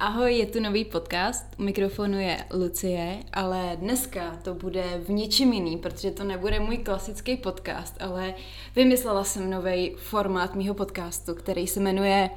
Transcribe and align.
Ahoj, 0.00 0.34
je 0.34 0.46
tu 0.46 0.60
nový 0.60 0.84
podcast, 0.84 1.44
u 1.58 1.62
mikrofonu 1.62 2.18
je 2.18 2.44
Lucie, 2.52 3.18
ale 3.32 3.76
dneska 3.76 4.38
to 4.42 4.54
bude 4.54 4.84
v 5.04 5.10
něčem 5.10 5.52
jiný, 5.52 5.76
protože 5.76 6.10
to 6.10 6.24
nebude 6.24 6.60
můj 6.60 6.78
klasický 6.78 7.36
podcast, 7.36 7.94
ale 8.00 8.34
vymyslela 8.76 9.24
jsem 9.24 9.50
nový 9.50 9.94
formát 9.96 10.54
mýho 10.54 10.74
podcastu, 10.74 11.34
který 11.34 11.66
se 11.66 11.80
jmenuje 11.80 12.30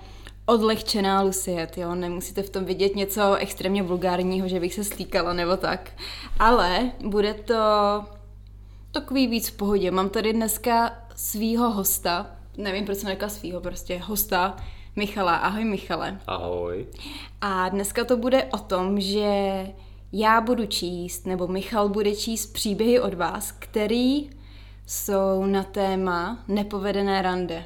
Odlehčená 0.46 1.21
Lucie, 1.21 1.68
jo, 1.78 1.96
nemusíte 1.96 2.44
v 2.44 2.50
tom 2.50 2.66
vidět 2.66 2.96
něco 2.96 3.36
extrémně 3.36 3.84
vulgárního, 3.84 4.48
že 4.48 4.59
bych 4.59 4.73
se 4.73 4.84
stýkala 4.84 5.34
nebo 5.34 5.57
tak, 5.57 5.91
ale 6.39 6.91
bude 7.05 7.34
to 7.34 7.55
takový 8.91 9.28
víc 9.28 9.50
v 9.50 9.57
pohodě. 9.57 9.91
Mám 9.91 10.09
tady 10.09 10.34
dneska 10.34 10.98
svýho 11.16 11.71
hosta, 11.71 12.32
nevím, 12.57 12.86
proč 12.86 12.98
jsem 12.98 13.09
řekla 13.09 13.30
svýho, 13.30 13.62
prostě 13.62 13.98
hosta, 13.98 14.57
Michala. 14.96 15.36
Ahoj 15.36 15.66
Michale. 15.66 16.20
Ahoj. 16.28 16.88
A 17.41 17.70
dneska 17.70 18.04
to 18.04 18.18
bude 18.18 18.44
o 18.44 18.58
tom, 18.58 19.00
že 19.02 19.68
já 20.12 20.41
budu 20.41 20.66
číst, 20.66 21.26
nebo 21.26 21.48
Michal 21.48 21.90
bude 21.90 22.16
číst 22.16 22.54
příběhy 22.54 22.99
od 22.99 23.13
vás, 23.13 23.52
který 23.52 24.30
jsou 24.85 25.46
na 25.46 25.63
téma 25.63 26.44
nepovedené 26.48 27.22
rande. 27.22 27.66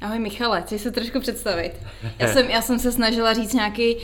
Ahoj 0.00 0.18
Michale, 0.18 0.62
chceš 0.62 0.82
se 0.82 0.90
trošku 0.90 1.20
představit? 1.20 1.72
Já 2.18 2.32
jsem, 2.32 2.50
já 2.50 2.62
jsem 2.62 2.78
se 2.78 2.92
snažila 2.92 3.32
říct 3.32 3.52
nějaký 3.52 3.96
uh, 3.96 4.00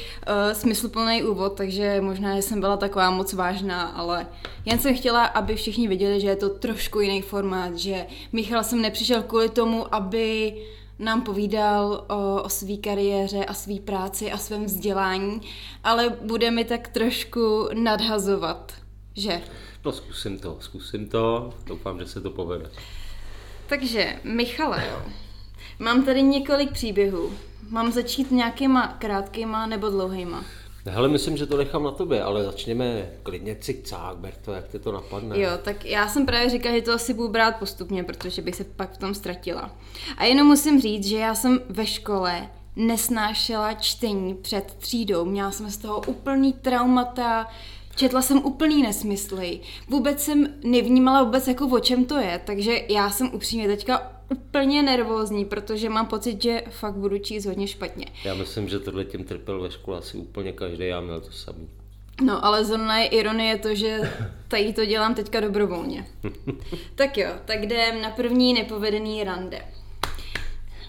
smysluplný 0.53 1.23
úvod, 1.23 1.57
takže 1.57 2.01
možná 2.01 2.37
jsem 2.37 2.61
byla 2.61 2.77
taková 2.77 3.11
moc 3.11 3.33
vážná, 3.33 3.83
ale 3.83 4.27
jen 4.65 4.79
jsem 4.79 4.97
chtěla, 4.97 5.25
aby 5.25 5.57
všichni 5.57 5.89
viděli, 5.89 6.21
že 6.21 6.29
je 6.29 6.37
to 6.37 6.49
trošku 6.49 7.01
jiný 7.01 7.23
formát, 7.23 7.79
že 7.79 8.07
Michal 8.33 8.65
jsem 8.65 8.83
nepřišel 8.83 9.23
kvůli 9.23 9.49
tomu, 9.49 9.95
aby 9.95 10.55
nám 11.03 11.23
povídal 11.23 12.05
o, 12.09 12.43
o 12.43 12.49
své 12.49 12.77
kariéře 12.77 13.45
a 13.45 13.55
své 13.55 13.81
práci 13.81 14.33
a 14.33 14.39
svém 14.39 14.65
vzdělání, 14.65 15.41
ale 15.85 16.17
bude 16.21 16.51
mi 16.51 16.65
tak 16.65 16.89
trošku 16.89 17.69
nadhazovat, 17.75 18.73
že? 19.15 19.43
No 19.85 19.93
zkusím 19.93 20.39
to, 20.39 20.57
zkusím 20.61 21.09
to, 21.09 21.55
doufám, 21.67 21.99
že 21.99 22.07
se 22.07 22.21
to 22.21 22.31
povede. 22.31 22.71
Takže, 23.67 24.21
Michale, 24.25 24.85
mám 25.79 26.05
tady 26.05 26.23
několik 26.23 26.73
příběhů. 26.73 27.33
Mám 27.71 27.93
začít 27.93 28.31
nějakýma 28.31 28.97
krátkýma 28.99 29.67
nebo 29.67 29.91
dlouhýma? 29.91 30.45
Hele, 30.87 31.09
myslím, 31.09 31.37
že 31.37 31.47
to 31.47 31.57
nechám 31.57 31.83
na 31.83 31.91
tobě, 31.91 32.23
ale 32.23 32.45
začněme 32.45 33.11
klidně 33.23 33.57
cikcák, 33.61 34.17
Berto, 34.17 34.53
jak 34.53 34.69
ty 34.69 34.79
to 34.79 34.93
napadne. 34.93 35.41
Jo, 35.41 35.51
tak 35.63 35.85
já 35.85 36.09
jsem 36.09 36.27
právě 36.27 36.51
říkala, 36.51 36.75
že 36.75 36.83
to 36.83 36.93
asi 36.93 37.15
budu 37.15 37.29
brát 37.29 37.57
postupně, 37.57 38.05
protože 38.05 38.43
bych 38.43 38.55
se 38.55 38.65
pak 38.65 38.93
v 38.93 38.99
tom 38.99 39.15
ztratila. 39.15 39.71
A 40.17 40.25
jenom 40.25 40.47
musím 40.47 40.81
říct, 40.81 41.07
že 41.07 41.19
já 41.19 41.35
jsem 41.35 41.61
ve 41.69 41.87
škole 41.87 42.49
nesnášela 42.77 43.75
čtení 43.75 44.35
před 44.35 44.75
třídou. 44.79 45.25
Měla 45.25 45.51
jsem 45.51 45.71
z 45.71 45.77
toho 45.77 46.03
úplný 46.07 46.53
traumata, 46.53 47.47
Četla 47.97 48.23
jsem 48.23 48.39
úplný 48.39 48.83
nesmysly. 48.83 49.61
Vůbec 49.89 50.23
jsem 50.23 50.47
nevnímala 50.65 51.23
vůbec 51.23 51.49
jako 51.49 51.67
o 51.67 51.81
čem 51.81 52.05
to 52.05 52.19
je, 52.19 52.41
takže 52.45 52.81
já 52.89 53.11
jsem 53.11 53.31
upřímně 53.35 53.67
teďka 53.67 54.13
úplně 54.33 54.83
nervózní, 54.83 55.45
protože 55.45 55.89
mám 55.89 56.07
pocit, 56.07 56.43
že 56.43 56.63
fakt 56.71 56.95
budu 56.95 57.19
číst 57.19 57.47
hodně 57.47 57.67
špatně. 57.67 58.07
Já 58.25 58.35
myslím, 58.35 58.69
že 58.69 58.79
tohle 58.79 59.05
tím 59.05 59.25
trpěl 59.25 59.61
ve 59.61 59.71
škole 59.71 59.99
asi 59.99 60.17
úplně 60.17 60.53
každý, 60.53 60.87
já 60.87 61.01
měl 61.01 61.21
to 61.21 61.33
samý. 61.33 61.69
No, 62.25 62.45
ale 62.45 62.65
zrovna 62.65 62.99
je 62.99 63.07
ironie 63.07 63.59
to, 63.59 63.75
že 63.75 64.13
tady 64.49 64.73
to 64.73 64.85
dělám 64.85 65.15
teďka 65.15 65.41
dobrovolně. 65.41 66.07
tak 66.95 67.19
jo, 67.19 67.31
tak 67.45 67.63
jdem 67.63 68.03
na 68.03 68.11
první 68.11 68.55
nepovedený 68.55 69.25
rande. 69.25 69.63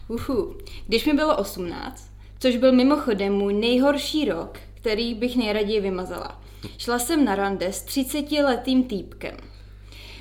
Uhu. 0.08 0.58
Když 0.88 1.06
mi 1.06 1.14
bylo 1.14 1.38
18, 1.38 2.10
což 2.40 2.58
byl 2.58 2.72
mimochodem 2.72 3.34
můj 3.34 3.54
nejhorší 3.54 4.26
rok, 4.26 4.60
který 4.74 5.14
bych 5.14 5.38
nejraději 5.38 5.82
vymazala. 5.82 6.42
Šla 6.78 7.00
jsem 7.00 7.26
na 7.26 7.36
rande 7.36 7.74
s 7.74 7.86
30-letým 7.86 8.84
týpkem. 8.84 9.38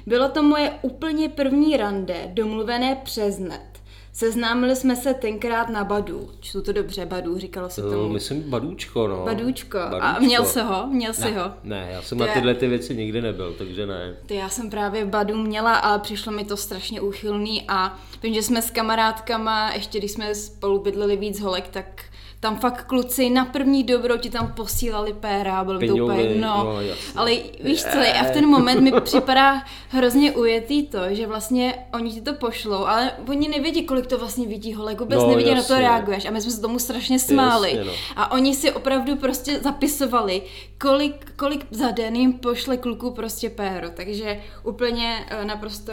Bylo 0.06 0.28
to 0.28 0.42
moje 0.42 0.72
úplně 0.82 1.28
první 1.28 1.76
rande, 1.76 2.30
domluvené 2.32 2.96
přes 3.04 3.38
net. 3.38 3.72
Seznámili 4.14 4.76
jsme 4.76 4.96
se 4.96 5.14
tenkrát 5.14 5.68
na 5.68 5.84
Badu. 5.84 6.30
Čtu 6.40 6.62
to 6.62 6.72
dobře, 6.72 7.06
Badu, 7.06 7.38
říkalo 7.38 7.70
se 7.70 7.82
tomu. 7.82 8.08
myslím 8.08 8.42
Badůčko, 8.50 9.08
no. 9.08 9.24
Badůčko. 9.24 9.78
Badůčko. 9.78 10.04
A 10.04 10.18
měl 10.18 10.44
se 10.44 10.62
ho? 10.62 10.86
Měl 10.86 11.14
si 11.14 11.30
ne, 11.32 11.38
ho? 11.38 11.52
Ne, 11.64 11.88
já 11.92 12.02
jsem 12.02 12.18
ty 12.18 12.24
na 12.24 12.34
tyhle 12.34 12.54
ty 12.54 12.66
věci 12.66 12.96
nikdy 12.96 13.22
nebyl, 13.22 13.54
takže 13.58 13.86
ne. 13.86 14.16
Ty 14.26 14.34
já 14.34 14.48
jsem 14.48 14.70
právě 14.70 15.04
Badu 15.04 15.36
měla, 15.36 15.76
ale 15.76 15.98
přišlo 15.98 16.32
mi 16.32 16.44
to 16.44 16.56
strašně 16.56 17.00
úchylný 17.00 17.64
a 17.68 17.98
vím, 18.22 18.34
že 18.34 18.42
jsme 18.42 18.62
s 18.62 18.70
kamarádkama, 18.70 19.72
ještě 19.72 19.98
když 19.98 20.10
jsme 20.10 20.34
spolu 20.34 20.78
bydleli 20.78 21.16
víc 21.16 21.40
holek, 21.40 21.68
tak 21.68 22.02
tam 22.42 22.58
fakt 22.58 22.84
kluci 22.84 23.30
na 23.30 23.44
první 23.44 23.84
dobro 23.84 24.16
ti 24.16 24.30
tam 24.30 24.52
posílali 24.52 25.12
péra, 25.12 25.64
byl 25.64 25.78
to 25.78 25.94
úplně, 25.94 26.34
no. 26.34 26.64
no 26.64 26.76
ale 27.16 27.32
víš 27.64 27.82
co, 27.82 27.98
a 28.20 28.24
v 28.24 28.30
ten 28.30 28.46
moment 28.46 28.80
mi 28.80 28.92
připadá 29.00 29.62
hrozně 29.88 30.32
ujetý 30.32 30.86
to, 30.86 30.98
že 31.10 31.26
vlastně 31.26 31.74
oni 31.94 32.12
ti 32.12 32.20
to 32.20 32.34
pošlou, 32.34 32.86
ale 32.86 33.12
oni 33.28 33.48
nevědí, 33.48 33.84
kolik 33.84 34.06
to 34.06 34.18
vlastně 34.18 34.46
vidí 34.46 34.74
holek, 34.74 35.00
vůbec 35.00 35.18
no, 35.18 35.28
nevidí, 35.28 35.48
jasně. 35.48 35.74
na 35.74 35.80
to 35.80 35.82
reaguješ 35.82 36.24
a 36.24 36.30
my 36.30 36.40
jsme 36.40 36.50
se 36.50 36.60
tomu 36.60 36.78
strašně 36.78 37.18
smáli. 37.18 37.68
Jasně, 37.76 37.84
no. 37.84 37.92
A 38.16 38.32
oni 38.32 38.54
si 38.54 38.72
opravdu 38.72 39.16
prostě 39.16 39.60
zapisovali, 39.60 40.42
kolik, 40.80 41.32
kolik 41.36 41.66
za 41.70 41.90
den 41.90 42.16
jim 42.16 42.32
pošle 42.32 42.76
kluku 42.76 43.10
prostě 43.10 43.50
péro, 43.50 43.90
takže 43.90 44.40
úplně 44.64 45.26
eh, 45.28 45.44
naprosto 45.44 45.92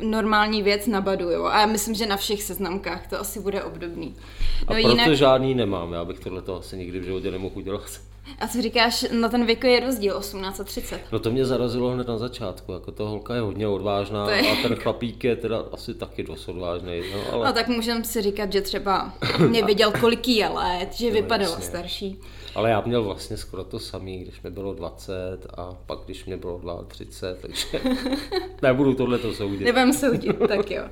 normální 0.00 0.62
věc 0.62 0.86
na 0.86 1.00
Badu, 1.00 1.30
jo. 1.30 1.44
A 1.44 1.60
já 1.60 1.66
myslím, 1.66 1.94
že 1.94 2.06
na 2.06 2.16
všech 2.16 2.42
seznamkách 2.42 3.06
to 3.06 3.20
asi 3.20 3.40
bude 3.40 3.62
obdobný. 3.62 4.14
No, 4.16 4.62
a 4.62 4.74
proto 4.74 4.88
jinak... 4.88 5.16
žádný 5.16 5.54
nemám, 5.54 5.92
já 5.92 6.04
bych 6.04 6.18
tohle 6.18 6.42
asi 6.58 6.76
nikdy 6.76 7.00
v 7.00 7.04
životě 7.04 7.30
nemohl 7.30 7.58
udělat. 7.58 8.00
A 8.38 8.48
co 8.48 8.62
říkáš, 8.62 9.04
na 9.12 9.28
ten 9.28 9.46
věk 9.46 9.64
je 9.64 9.80
rozdíl 9.80 10.16
18 10.16 10.60
a 10.60 10.64
30? 10.64 11.00
No 11.12 11.18
to 11.18 11.30
mě 11.30 11.44
zarazilo 11.44 11.90
hned 11.90 12.08
na 12.08 12.18
začátku, 12.18 12.72
jako 12.72 12.92
ta 12.92 13.04
holka 13.04 13.34
je 13.34 13.40
hodně 13.40 13.68
odvážná 13.68 14.30
je... 14.30 14.50
a 14.50 14.62
ten 14.62 14.74
chlapík 14.74 15.24
je 15.24 15.36
teda 15.36 15.64
asi 15.72 15.94
taky 15.94 16.22
dost 16.22 16.48
odvážný. 16.48 17.02
No, 17.12 17.32
ale... 17.32 17.46
no 17.46 17.52
tak 17.52 17.68
můžeme 17.68 18.04
si 18.04 18.22
říkat, 18.22 18.52
že 18.52 18.60
třeba 18.60 19.12
nevěděl, 19.50 19.92
kolik 20.00 20.28
je 20.28 20.48
let, 20.48 20.94
že 20.94 21.06
no, 21.06 21.12
vypadala 21.12 21.50
jasně. 21.50 21.64
starší. 21.64 22.20
Ale 22.58 22.70
já 22.70 22.80
měl 22.80 23.04
vlastně 23.04 23.36
skoro 23.36 23.64
to 23.64 23.78
samý, 23.78 24.18
když 24.18 24.42
mi 24.42 24.50
bylo 24.50 24.74
20 24.74 25.12
a 25.56 25.74
pak 25.86 25.98
když 26.04 26.24
mě 26.24 26.36
bylo 26.36 26.84
32, 26.88 27.42
takže 27.42 27.80
nebudu 28.62 28.94
tohle 28.94 29.18
to 29.18 29.34
soudit. 29.34 29.60
Nebudem 29.60 29.92
soudit, 29.92 30.36
tak 30.48 30.70
jo. 30.70 30.82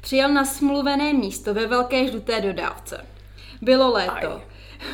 Přijel 0.00 0.32
na 0.32 0.44
smluvené 0.44 1.12
místo 1.12 1.54
ve 1.54 1.66
velké 1.66 2.08
žluté 2.08 2.40
dodávce. 2.40 3.06
Bylo 3.60 3.92
léto. 3.92 4.32
Aj. 4.32 4.40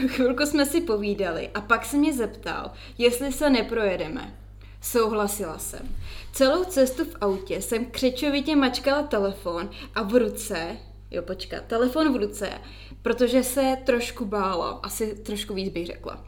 Chvilku 0.06 0.47
jsme 0.47 0.67
si 0.67 0.81
povídali 0.81 1.49
a 1.55 1.61
pak 1.61 1.84
se 1.84 1.97
mě 1.97 2.12
zeptal, 2.12 2.71
jestli 2.99 3.33
se 3.33 3.50
neprojedeme. 3.50 4.34
Souhlasila 4.81 5.59
jsem. 5.59 5.97
Celou 6.33 6.65
cestu 6.65 7.05
v 7.05 7.17
autě 7.21 7.62
jsem 7.62 7.84
křečovitě 7.84 8.56
mačkala 8.56 9.03
telefon 9.03 9.71
a 9.94 10.03
v 10.03 10.15
ruce, 10.15 10.77
jo 11.11 11.22
počkat, 11.22 11.65
telefon 11.65 12.12
v 12.12 12.17
ruce, 12.17 12.50
protože 13.03 13.43
se 13.43 13.77
trošku 13.85 14.25
bála, 14.25 14.81
asi 14.83 15.15
trošku 15.15 15.55
víc 15.55 15.73
bych 15.73 15.87
řekla. 15.87 16.25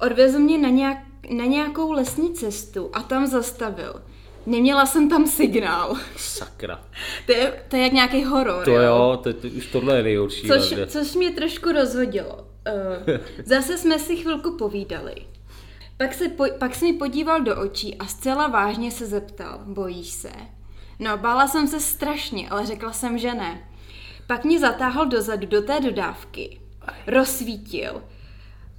Odvezl 0.00 0.38
mě 0.38 0.58
na, 0.58 0.68
nějak, 0.68 0.98
na 1.30 1.44
nějakou 1.44 1.92
lesní 1.92 2.34
cestu 2.34 2.90
a 2.92 3.02
tam 3.02 3.26
zastavil. 3.26 4.02
Neměla 4.46 4.86
jsem 4.86 5.08
tam 5.08 5.26
signál. 5.26 5.96
Sakra. 6.16 6.84
To 7.26 7.32
je, 7.32 7.64
to 7.68 7.76
je 7.76 7.82
jak 7.82 7.92
nějaký 7.92 8.24
horor. 8.24 8.64
To 8.64 8.70
jo, 8.70 8.82
jo 8.82 9.20
to, 9.22 9.32
to, 9.32 9.48
už 9.48 9.66
tohle 9.66 9.96
je 9.96 10.02
nejhorší. 10.02 10.48
Což, 10.48 10.74
což 10.86 11.14
mě 11.14 11.30
trošku 11.30 11.72
rozhodilo. 11.72 12.34
Uh, 12.36 13.16
zase 13.44 13.78
jsme 13.78 13.98
si 13.98 14.16
chvilku 14.16 14.56
povídali. 14.56 15.14
Pak 15.96 16.14
se, 16.14 16.28
po, 16.28 16.44
pak 16.58 16.74
se 16.74 16.84
mi 16.84 16.92
podíval 16.92 17.40
do 17.40 17.60
očí 17.60 17.96
a 17.98 18.06
zcela 18.06 18.48
vážně 18.48 18.90
se 18.90 19.06
zeptal, 19.06 19.60
bojíš 19.64 20.10
se? 20.10 20.32
No, 20.98 21.16
bála 21.18 21.48
jsem 21.48 21.68
se 21.68 21.80
strašně, 21.80 22.48
ale 22.50 22.66
řekla 22.66 22.92
jsem, 22.92 23.18
že 23.18 23.34
ne. 23.34 23.69
Pak 24.30 24.44
mě 24.44 24.58
zatáhl 24.58 25.06
dozadu 25.06 25.46
do 25.46 25.62
té 25.62 25.80
dodávky. 25.80 26.60
Rozsvítil. 27.06 28.02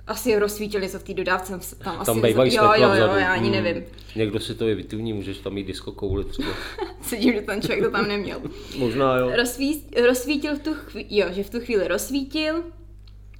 Asi 0.07 0.39
rozsvítili 0.39 0.89
se 0.89 0.99
v 0.99 1.03
té 1.03 1.13
dodávce. 1.13 1.51
Tam, 1.51 1.59
tam 1.83 1.99
asi 1.99 2.21
bývají 2.21 2.55
jo, 2.55 2.63
jo, 2.75 2.93
jo, 2.93 3.15
já 3.15 3.33
ani 3.33 3.49
hmm. 3.49 3.63
nevím. 3.63 3.83
Někdo 4.15 4.39
si 4.39 4.55
to 4.55 4.67
je 4.67 4.75
vytuvní, 4.75 5.13
můžeš 5.13 5.37
tam 5.37 5.53
mít 5.53 5.63
disco 5.67 5.91
kouli 5.91 6.23
třeba. 6.25 6.49
Sedím, 7.01 7.33
že 7.33 7.41
ten 7.41 7.61
člověk 7.61 7.83
to 7.83 7.91
tam 7.91 8.07
neměl. 8.07 8.41
Možná 8.77 9.17
jo. 9.17 9.31
Rozsví, 9.35 9.83
rozsvítil 10.07 10.55
v 10.55 10.59
tu 10.59 10.73
chvíli, 10.73 11.07
jo, 11.09 11.27
že 11.31 11.43
v 11.43 11.49
tu 11.49 11.59
chvíli 11.59 11.87
rozsvítil 11.87 12.63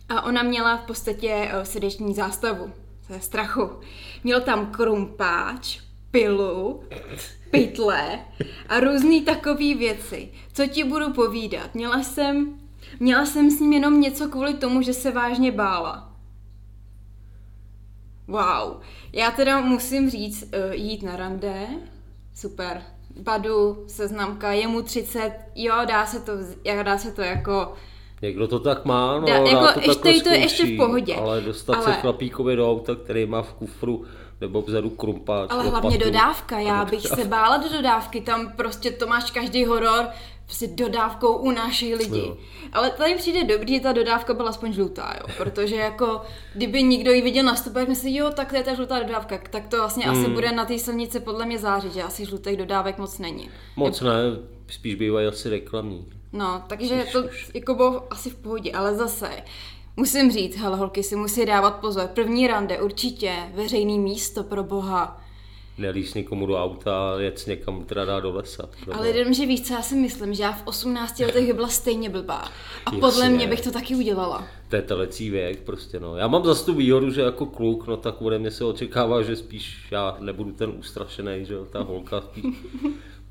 a 0.09 0.21
ona 0.21 0.43
měla 0.43 0.77
v 0.77 0.85
podstatě 0.85 1.49
uh, 1.57 1.63
srdeční 1.63 2.13
zástavu. 2.13 2.71
To 3.07 3.13
je 3.13 3.19
strachu. 3.19 3.69
Měl 4.23 4.41
tam 4.41 4.71
krumpáč, 4.71 5.79
pilu, 6.11 6.83
pytle 7.51 8.19
a 8.69 8.79
různé 8.79 9.21
takové 9.21 9.75
věci. 9.75 10.29
Co 10.53 10.67
ti 10.67 10.83
budu 10.83 11.13
povídat? 11.13 11.75
Měla 11.75 12.03
jsem, 12.03 12.59
měla 12.99 13.25
jsem 13.25 13.51
s 13.51 13.59
ním 13.59 13.73
jenom 13.73 14.01
něco 14.01 14.27
kvůli 14.27 14.53
tomu, 14.53 14.81
že 14.81 14.93
se 14.93 15.11
vážně 15.11 15.51
bála. 15.51 16.11
Wow. 18.27 18.81
Já 19.13 19.31
teda 19.31 19.61
musím 19.61 20.09
říct, 20.09 20.43
uh, 20.43 20.73
jít 20.73 21.03
na 21.03 21.15
rande, 21.15 21.67
super. 22.35 22.81
Badu, 23.19 23.83
seznamka, 23.87 24.51
je 24.51 24.67
mu 24.67 24.81
30, 24.81 25.31
jo, 25.55 25.75
dá 25.87 26.05
se 26.05 26.19
to, 26.19 26.31
dá 26.83 26.97
se 26.97 27.11
to 27.11 27.21
jako 27.21 27.73
Někdo 28.21 28.47
to 28.47 28.59
tak 28.59 28.85
má, 28.85 29.19
no, 29.19 29.27
Dá- 29.27 29.47
jako 29.47 29.73
to 29.73 29.79
ještě 29.79 30.03
takhle 30.03 30.21
to 30.21 30.29
je 30.29 30.37
ještě 30.37 30.65
v 30.65 30.77
pohodě. 30.77 31.15
Ale 31.15 31.41
dostat 31.41 31.73
Ale- 31.73 31.83
se 31.83 31.93
chlapíkovi 31.93 32.55
do 32.55 32.71
auta, 32.71 32.95
který 32.95 33.25
má 33.25 33.41
v 33.41 33.53
kufru 33.53 34.05
nebo 34.41 34.61
vzadu 34.61 34.89
krumpáč. 34.89 35.49
Ale 35.51 35.63
lopatu. 35.63 35.81
hlavně 35.81 35.97
dodávka, 36.05 36.59
já 36.59 36.85
bych 36.85 37.01
dodávka. 37.03 37.15
se 37.23 37.27
bála 37.27 37.57
do 37.57 37.69
dodávky, 37.69 38.21
tam 38.21 38.51
prostě 38.51 38.91
to 38.91 39.07
máš 39.07 39.31
každý 39.31 39.65
horor, 39.65 40.07
prostě 40.45 40.67
dodávkou 40.67 41.33
unášejí 41.33 41.95
lidi. 41.95 42.19
Jo. 42.19 42.37
Ale 42.73 42.89
tady 42.91 43.15
přijde 43.15 43.43
dobrý, 43.43 43.73
že 43.75 43.79
ta 43.81 43.91
dodávka 43.91 44.33
byla 44.33 44.49
aspoň 44.49 44.73
žlutá, 44.73 45.15
jo, 45.19 45.33
protože 45.37 45.75
jako 45.75 46.21
kdyby 46.55 46.83
někdo 46.83 47.11
ji 47.11 47.21
viděl 47.21 47.45
na 47.45 47.55
stopech, 47.55 47.87
myslí, 47.87 48.15
jo, 48.15 48.29
tak 48.35 48.49
to 48.49 48.55
je 48.55 48.63
ta 48.63 48.73
žlutá 48.73 48.99
dodávka, 48.99 49.39
tak 49.49 49.67
to 49.67 49.77
vlastně 49.77 50.05
asi 50.05 50.23
Hmm. 50.23 50.33
bude 50.33 50.51
na 50.51 50.65
té 50.65 50.79
silnici 50.79 51.19
podle 51.19 51.45
mě 51.45 51.59
zářit, 51.59 51.93
že 51.93 52.03
asi 52.03 52.25
žlutých 52.25 52.57
dodávek 52.57 52.97
moc 52.97 53.17
není. 53.19 53.49
Moc 53.75 54.01
ne, 54.01 54.11
spíš 54.67 54.95
bývají 54.95 55.27
asi 55.27 55.49
reklamní. 55.49 56.05
No, 56.33 56.63
takže 56.67 57.05
to 57.11 57.23
jako 57.53 57.73
bylo 57.75 58.07
asi 58.13 58.29
v 58.29 58.35
pohodě, 58.35 58.71
ale 58.71 58.95
zase 58.95 59.29
musím 60.01 60.31
říct, 60.31 60.57
hele 60.57 60.77
holky 60.77 61.03
si 61.03 61.15
musí 61.15 61.45
dávat 61.45 61.71
pozor. 61.71 62.07
První 62.07 62.47
rande 62.47 62.81
určitě, 62.81 63.33
veřejný 63.55 63.99
místo 63.99 64.43
pro 64.43 64.63
boha. 64.63 65.21
Nelíst 65.77 66.15
nikomu 66.15 66.45
do 66.45 66.63
auta, 66.63 67.15
jet 67.19 67.43
někam 67.47 67.83
teda 67.85 68.05
dá 68.05 68.19
do 68.19 68.33
lesa. 68.35 68.69
Nebo- 68.79 68.95
Ale 68.99 69.09
jenom, 69.09 69.33
že 69.33 69.45
víš, 69.45 69.61
co 69.61 69.73
já 69.73 69.81
si 69.81 69.95
myslím, 69.95 70.33
že 70.33 70.43
já 70.43 70.51
v 70.51 70.61
18 70.67 71.19
letech 71.25 71.53
byla 71.53 71.67
stejně 71.67 72.09
blbá. 72.09 72.35
A 72.35 72.49
Jasně. 72.85 72.99
podle 72.99 73.29
mě 73.29 73.47
bych 73.47 73.61
to 73.61 73.71
taky 73.71 73.95
udělala. 73.95 74.47
To 74.69 74.75
je 74.75 74.81
telecí 74.81 75.29
věk 75.29 75.59
prostě, 75.59 75.99
no. 75.99 76.15
Já 76.17 76.27
mám 76.27 76.45
zase 76.45 76.65
tu 76.65 76.73
výhodu, 76.73 77.11
že 77.11 77.21
jako 77.21 77.45
kluk, 77.45 77.87
no 77.87 77.97
tak 77.97 78.21
ode 78.21 78.39
mě 78.39 78.51
se 78.51 78.65
očekává, 78.65 79.21
že 79.21 79.35
spíš 79.35 79.87
já 79.91 80.17
nebudu 80.19 80.51
ten 80.51 80.69
ustrašený, 80.79 81.45
že 81.45 81.53
jo, 81.53 81.65
ta 81.71 81.81
holka 81.81 82.21
spíš. 82.21 82.45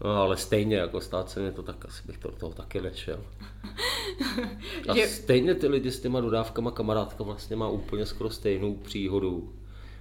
No 0.04 0.10
ale 0.10 0.36
stejně, 0.36 0.76
jako 0.76 1.00
stát 1.00 1.30
se 1.30 1.40
mě 1.40 1.52
to, 1.52 1.62
tak 1.62 1.84
asi 1.84 2.02
bych 2.06 2.18
to 2.18 2.30
do 2.30 2.36
toho 2.36 2.52
taky 2.52 2.80
nešel. 2.80 3.20
A 4.88 4.94
Že- 4.94 5.06
stejně 5.06 5.54
ty 5.54 5.66
lidi 5.66 5.90
s 5.90 6.00
těma 6.00 6.20
dodávkama, 6.20 6.70
kamarádka 6.70 7.24
vlastně 7.24 7.56
má 7.56 7.68
úplně 7.68 8.06
skoro 8.06 8.30
stejnou 8.30 8.74
příhodu, 8.74 9.52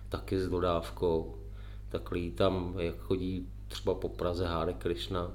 taky 0.09 0.39
s 0.39 0.49
dodávkou. 0.49 1.35
Tak 1.89 2.09
tam, 2.35 2.75
jak 2.77 2.97
chodí 2.97 3.47
třeba 3.67 3.93
po 3.93 4.09
Praze 4.09 4.47
Háde 4.47 4.73
Krishna, 4.73 5.31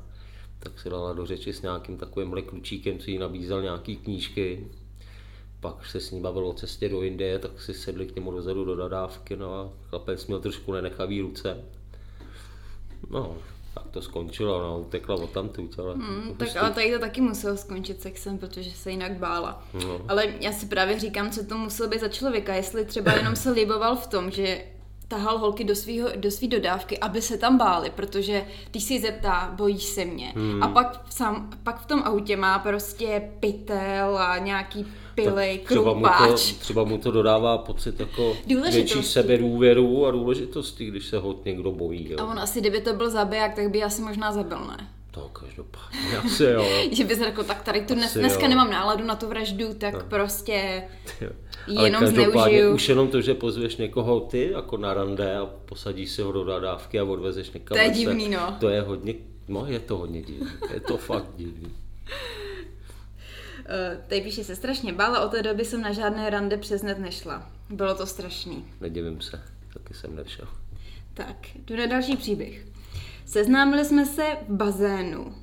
tak 0.58 0.78
se 0.78 0.90
dala 0.90 1.12
do 1.12 1.26
řeči 1.26 1.52
s 1.52 1.62
nějakým 1.62 1.96
takovýmhle 1.96 2.42
klučíkem, 2.42 2.98
co 2.98 3.10
jí 3.10 3.18
nabízel 3.18 3.62
nějaký 3.62 3.96
knížky. 3.96 4.68
Pak 5.60 5.86
se 5.86 6.00
s 6.00 6.10
ní 6.10 6.20
bavil 6.20 6.46
o 6.46 6.52
cestě 6.52 6.88
do 6.88 7.02
Indie, 7.02 7.38
tak 7.38 7.62
si 7.62 7.74
sedli 7.74 8.06
k 8.06 8.14
němu 8.16 8.30
dozadu 8.30 8.64
do 8.64 8.76
dodávky, 8.76 9.36
no 9.36 9.54
a 9.54 9.72
chlapec 9.88 10.26
měl 10.26 10.40
trošku 10.40 10.72
nenechavý 10.72 11.20
ruce. 11.20 11.64
No, 13.10 13.36
tak 13.74 13.82
to 13.90 14.02
skončilo, 14.02 14.62
no, 14.62 14.80
utekla 14.80 15.14
od 15.14 15.30
tamtud, 15.30 15.78
ale... 15.78 15.94
Hmm, 15.94 16.34
tak 16.36 16.48
ale 16.56 16.70
tady 16.70 16.92
to 16.92 16.98
taky 16.98 17.20
muselo 17.20 17.56
skončit 17.56 18.02
sexem, 18.02 18.38
protože 18.38 18.70
se 18.70 18.90
jinak 18.90 19.12
bála. 19.12 19.62
No. 19.74 20.00
Ale 20.08 20.24
já 20.40 20.52
si 20.52 20.66
právě 20.66 20.98
říkám, 20.98 21.30
co 21.30 21.46
to 21.46 21.58
muselo 21.58 21.88
být 21.88 22.00
za 22.00 22.08
člověka, 22.08 22.54
jestli 22.54 22.84
třeba 22.84 23.12
jenom 23.12 23.36
se 23.36 23.50
liboval 23.50 23.96
v 23.96 24.06
tom, 24.06 24.30
že 24.30 24.64
tahal 25.08 25.38
holky 25.38 25.64
do, 25.64 25.76
svýho, 25.76 26.08
do 26.16 26.30
svý 26.30 26.48
dodávky, 26.48 26.98
aby 26.98 27.22
se 27.22 27.38
tam 27.38 27.58
báli, 27.58 27.90
protože 27.90 28.46
když 28.70 28.84
si 28.84 29.00
zeptá, 29.00 29.52
bojíš 29.56 29.84
se 29.84 30.04
mě. 30.04 30.32
Hmm. 30.36 30.62
A 30.62 30.68
pak, 30.68 31.00
sám, 31.10 31.50
pak 31.62 31.80
v 31.80 31.86
tom 31.86 32.02
autě 32.02 32.36
má 32.36 32.58
prostě 32.58 33.30
pytel 33.40 34.18
a 34.18 34.38
nějaký 34.38 34.86
pily, 35.14 35.58
Tak 35.62 35.66
třeba 35.70 35.94
mu, 35.94 36.02
to, 36.02 36.08
krumpáč. 36.08 36.52
třeba 36.52 36.84
mu 36.84 36.98
to 36.98 37.10
dodává 37.10 37.58
pocit 37.58 38.00
jako 38.00 38.36
větší 38.72 39.02
sebedůvěru 39.02 40.06
a 40.06 40.10
důležitosti, 40.10 40.86
když 40.86 41.06
se 41.06 41.18
ho 41.18 41.40
někdo 41.44 41.72
bojí. 41.72 42.10
Jo. 42.10 42.16
A 42.20 42.24
on 42.24 42.38
asi, 42.38 42.60
kdyby 42.60 42.80
to 42.80 42.92
byl 42.94 43.10
zabiják, 43.10 43.54
tak 43.54 43.70
by 43.70 43.82
asi 43.82 44.02
možná 44.02 44.32
zabil, 44.32 44.58
ne? 44.58 44.88
To 45.10 45.20
každopádně 45.32 46.18
asi 46.24 46.44
jo. 46.44 46.64
Že 46.92 47.04
bys 47.04 47.18
řekl, 47.18 47.44
tak 47.44 47.62
tady 47.62 47.80
tu 47.80 47.94
dnes, 47.94 48.14
dneska 48.14 48.42
jo. 48.42 48.48
nemám 48.48 48.70
náladu 48.70 49.04
na 49.04 49.14
tu 49.14 49.26
vraždu, 49.28 49.74
tak 49.78 50.04
prostě 50.04 50.82
Ale 51.76 51.86
jenom 51.86 52.00
každopádně 52.00 52.32
zneužiju. 52.32 52.74
už 52.74 52.88
jenom 52.88 53.08
to, 53.08 53.20
že 53.20 53.34
pozveš 53.34 53.76
někoho 53.76 54.20
ty 54.20 54.50
jako 54.52 54.76
na 54.76 54.94
rande 54.94 55.36
a 55.36 55.46
posadíš 55.46 56.10
si 56.10 56.22
ho 56.22 56.32
do 56.32 56.44
dodávky 56.44 57.00
a 57.00 57.04
odvezeš 57.04 57.50
někam. 57.50 57.76
To 57.78 57.82
je 57.84 57.90
divný, 57.90 58.28
no. 58.28 58.56
To 58.60 58.68
je 58.68 58.80
hodně, 58.80 59.14
no 59.48 59.66
je 59.68 59.78
to 59.80 59.96
hodně 59.96 60.22
divný. 60.22 60.46
Je 60.74 60.80
to 60.80 60.96
fakt 60.96 61.26
divný. 61.36 61.70
Uh, 63.64 64.04
tady 64.06 64.20
píše 64.20 64.44
se 64.44 64.56
strašně 64.56 64.92
bála, 64.92 65.20
od 65.20 65.30
té 65.30 65.42
doby 65.42 65.64
jsem 65.64 65.82
na 65.82 65.92
žádné 65.92 66.30
rande 66.30 66.56
přes 66.56 66.82
net 66.82 66.98
nešla. 66.98 67.50
Bylo 67.70 67.94
to 67.94 68.06
strašný. 68.06 68.64
Nedivím 68.80 69.20
se, 69.20 69.42
taky 69.74 69.94
jsem 69.94 70.16
nevšel. 70.16 70.48
Tak, 71.14 71.36
jdu 71.56 71.76
na 71.76 71.86
další 71.86 72.16
příběh. 72.16 72.64
Seznámili 73.26 73.84
jsme 73.84 74.06
se 74.06 74.36
v 74.48 74.52
bazénu. 74.52 75.34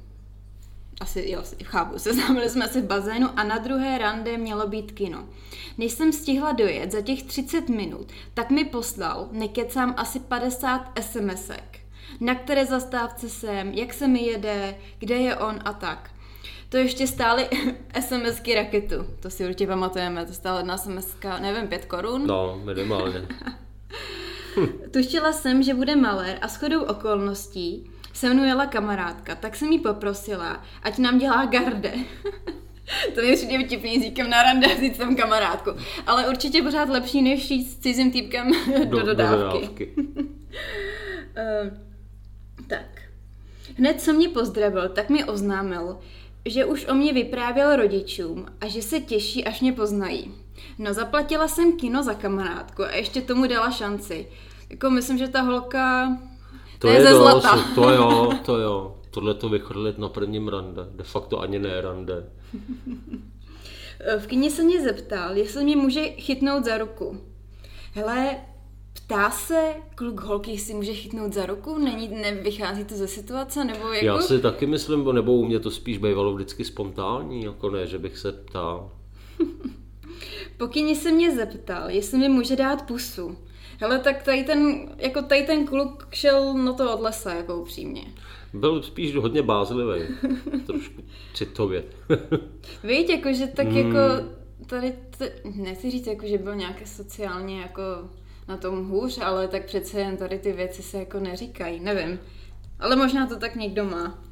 Asi, 1.02 1.30
jo, 1.30 1.44
chápu. 1.64 2.00
Seznámili 2.00 2.50
jsme 2.50 2.68
se 2.68 2.82
v 2.82 2.86
bazénu 2.86 3.30
a 3.36 3.44
na 3.44 3.58
druhé 3.58 3.98
rande 3.98 4.38
mělo 4.38 4.68
být 4.68 4.92
kino. 4.92 5.30
Než 5.78 5.92
jsem 5.92 6.14
stihla 6.14 6.52
dojet 6.52 6.92
za 6.92 7.02
těch 7.02 7.24
30 7.24 7.70
minut, 7.70 8.12
tak 8.34 8.50
mi 8.50 8.66
poslal, 8.66 9.30
nekecám, 9.32 9.94
asi 9.98 10.20
50 10.20 11.00
SMSek. 11.02 11.80
Na 12.20 12.36
které 12.36 12.66
zastávce 12.66 13.30
jsem, 13.30 13.74
jak 13.74 13.94
se 13.94 14.08
mi 14.08 14.20
jede, 14.20 14.76
kde 15.00 15.16
je 15.16 15.36
on 15.36 15.60
a 15.66 15.74
tak. 15.74 16.12
To 16.72 16.78
ještě 16.78 17.08
stály 17.08 17.48
SMSky 18.00 18.56
raketu. 18.56 18.96
To 19.20 19.30
si 19.30 19.46
určitě 19.46 19.68
pamatujeme. 19.68 20.26
To 20.26 20.34
stála 20.34 20.58
jedna 20.58 20.78
SMSka, 20.78 21.40
nevím, 21.40 21.68
5 21.68 21.86
korun. 21.86 22.28
No, 22.28 22.62
minimálně. 22.64 23.28
Tušila 24.92 25.34
jsem, 25.34 25.64
že 25.64 25.74
bude 25.74 25.96
malér 25.96 26.38
a 26.42 26.48
shodou 26.48 26.84
okolností 26.84 27.92
se 28.14 28.34
mnou 28.34 28.44
jela 28.44 28.66
kamarádka, 28.66 29.36
tak 29.36 29.56
jsem 29.56 29.72
jí 29.72 29.80
poprosila, 29.80 30.64
ať 30.84 30.98
nám 30.98 31.18
dělá 31.20 31.46
garde. 31.46 31.94
to 33.16 33.22
mi 33.22 33.36
přijde 33.36 33.66
vtipný 33.66 34.02
říkám 34.02 34.30
na 34.30 34.44
rande 34.44 34.68
říct 34.80 34.98
tam 34.98 35.16
kamarádku. 35.16 35.70
Ale 36.08 36.30
určitě 36.30 36.64
pořád 36.64 36.90
lepší, 36.90 37.22
než 37.22 37.52
jít 37.52 37.64
s 37.66 37.78
cizím 37.78 38.12
týpkem 38.12 38.52
do, 38.78 38.86
do 38.86 39.06
dodávky. 39.06 39.94
Uh, 39.98 40.18
tak. 42.68 43.02
Hned 43.78 44.02
co 44.02 44.14
mě 44.14 44.30
pozdravil, 44.30 44.90
tak 44.90 45.10
mi 45.10 45.24
oznámil, 45.24 46.00
že 46.46 46.66
už 46.66 46.88
o 46.88 46.94
mě 46.94 47.14
vyprávěl 47.14 47.76
rodičům 47.76 48.46
a 48.62 48.68
že 48.68 48.82
se 48.82 49.00
těší, 49.00 49.46
až 49.46 49.62
mě 49.62 49.74
poznají. 49.74 50.32
No 50.78 50.94
zaplatila 50.94 51.48
jsem 51.48 51.78
kino 51.78 52.04
za 52.04 52.14
kamarádku 52.14 52.84
a 52.84 52.92
ještě 52.96 53.22
tomu 53.22 53.48
dala 53.48 53.72
šanci. 53.72 54.28
Jako 54.70 54.90
myslím, 54.90 55.18
že 55.18 55.28
ta 55.28 55.42
holka... 55.42 56.18
To, 56.80 56.88
je 56.88 56.94
je 56.94 57.04
ze 57.04 57.10
dost, 57.10 57.22
zlata. 57.22 57.64
to 57.76 57.90
jo, 57.90 58.32
to 58.46 58.58
jo. 58.58 58.98
Tohle 59.12 59.34
to 59.34 59.50
vychrlit 59.50 59.98
na 59.98 60.10
prvním 60.10 60.48
rande. 60.48 60.82
De 60.96 61.04
facto 61.04 61.40
ani 61.40 61.60
ne 61.60 61.82
rande. 61.82 62.30
V 64.20 64.28
kyně 64.28 64.52
se 64.52 64.64
mě 64.64 64.82
zeptal, 64.82 65.38
jestli 65.38 65.64
mě 65.64 65.76
může 65.76 66.02
chytnout 66.02 66.66
za 66.66 66.78
ruku. 66.78 67.22
Hele, 67.94 68.36
ptá 68.94 69.30
se 69.32 69.74
kluk 69.96 70.20
holky, 70.20 70.51
jestli 70.51 70.74
může 70.74 70.94
chytnout 70.94 71.34
za 71.34 71.46
ruku? 71.46 71.77
Není, 71.77 72.08
nevychází 72.08 72.84
to 72.84 72.96
ze 72.96 73.08
situace? 73.08 73.65
Nebo 73.65 73.88
jako... 73.88 74.06
Já 74.06 74.22
si 74.22 74.39
taky 74.39 74.65
myslím, 74.65 75.13
nebo 75.13 75.34
u 75.34 75.46
mě 75.46 75.60
to 75.60 75.72
spíš 75.72 75.98
bývalo 75.98 76.34
vždycky 76.34 76.63
spontánní, 76.63 77.44
jako 77.44 77.70
ne, 77.70 77.88
že 77.88 78.00
bych 78.00 78.18
se 78.18 78.32
ptal. 78.32 78.92
Po 80.58 80.68
kyni 80.68 80.96
se 80.96 81.12
mě 81.12 81.36
zeptal, 81.36 81.89
jestli 81.89 82.18
mi 82.18 82.30
může 82.30 82.56
dát 82.56 82.88
pusu. 82.88 83.38
Hele, 83.80 84.00
tak 84.00 84.24
tady 84.24 84.44
ten, 84.44 84.89
jako 84.98 85.22
tady 85.22 85.44
ten 85.44 85.65
kluk 85.68 86.08
šel 86.12 86.54
na 86.54 86.74
to 86.74 86.94
od 86.94 87.01
lesa, 87.01 87.34
jako 87.34 87.58
upřímně. 87.62 88.04
Byl 88.54 88.84
spíš 88.84 89.15
hodně 89.15 89.42
bázlivý, 89.42 90.01
trošku 90.65 91.01
citově. 91.34 91.84
Víš, 92.84 93.10
jakože 93.10 93.48
tak 93.48 93.68
Hmm. 93.68 93.77
jako 93.77 94.00
tady, 94.68 94.94
t- 95.18 95.34
nechci 95.56 95.92
říct, 95.92 96.08
jako, 96.08 96.27
že 96.27 96.38
byl 96.38 96.56
nějaké 96.56 96.86
sociálně 96.86 97.62
jako 97.62 97.82
na 98.51 98.58
tom 98.58 98.89
hůř, 98.89 99.20
ale 99.22 99.48
tak 99.48 99.65
přece 99.65 100.00
jen 100.00 100.17
tady 100.17 100.39
ty 100.39 100.51
věci 100.51 100.84
se 100.84 100.98
jako 100.98 101.20
neříkají, 101.20 101.79
nevím. 101.79 102.20
Ale 102.79 102.96
možná 102.96 103.27
to 103.27 103.36
tak 103.36 103.55
někdo 103.55 103.86
má. 103.86 104.24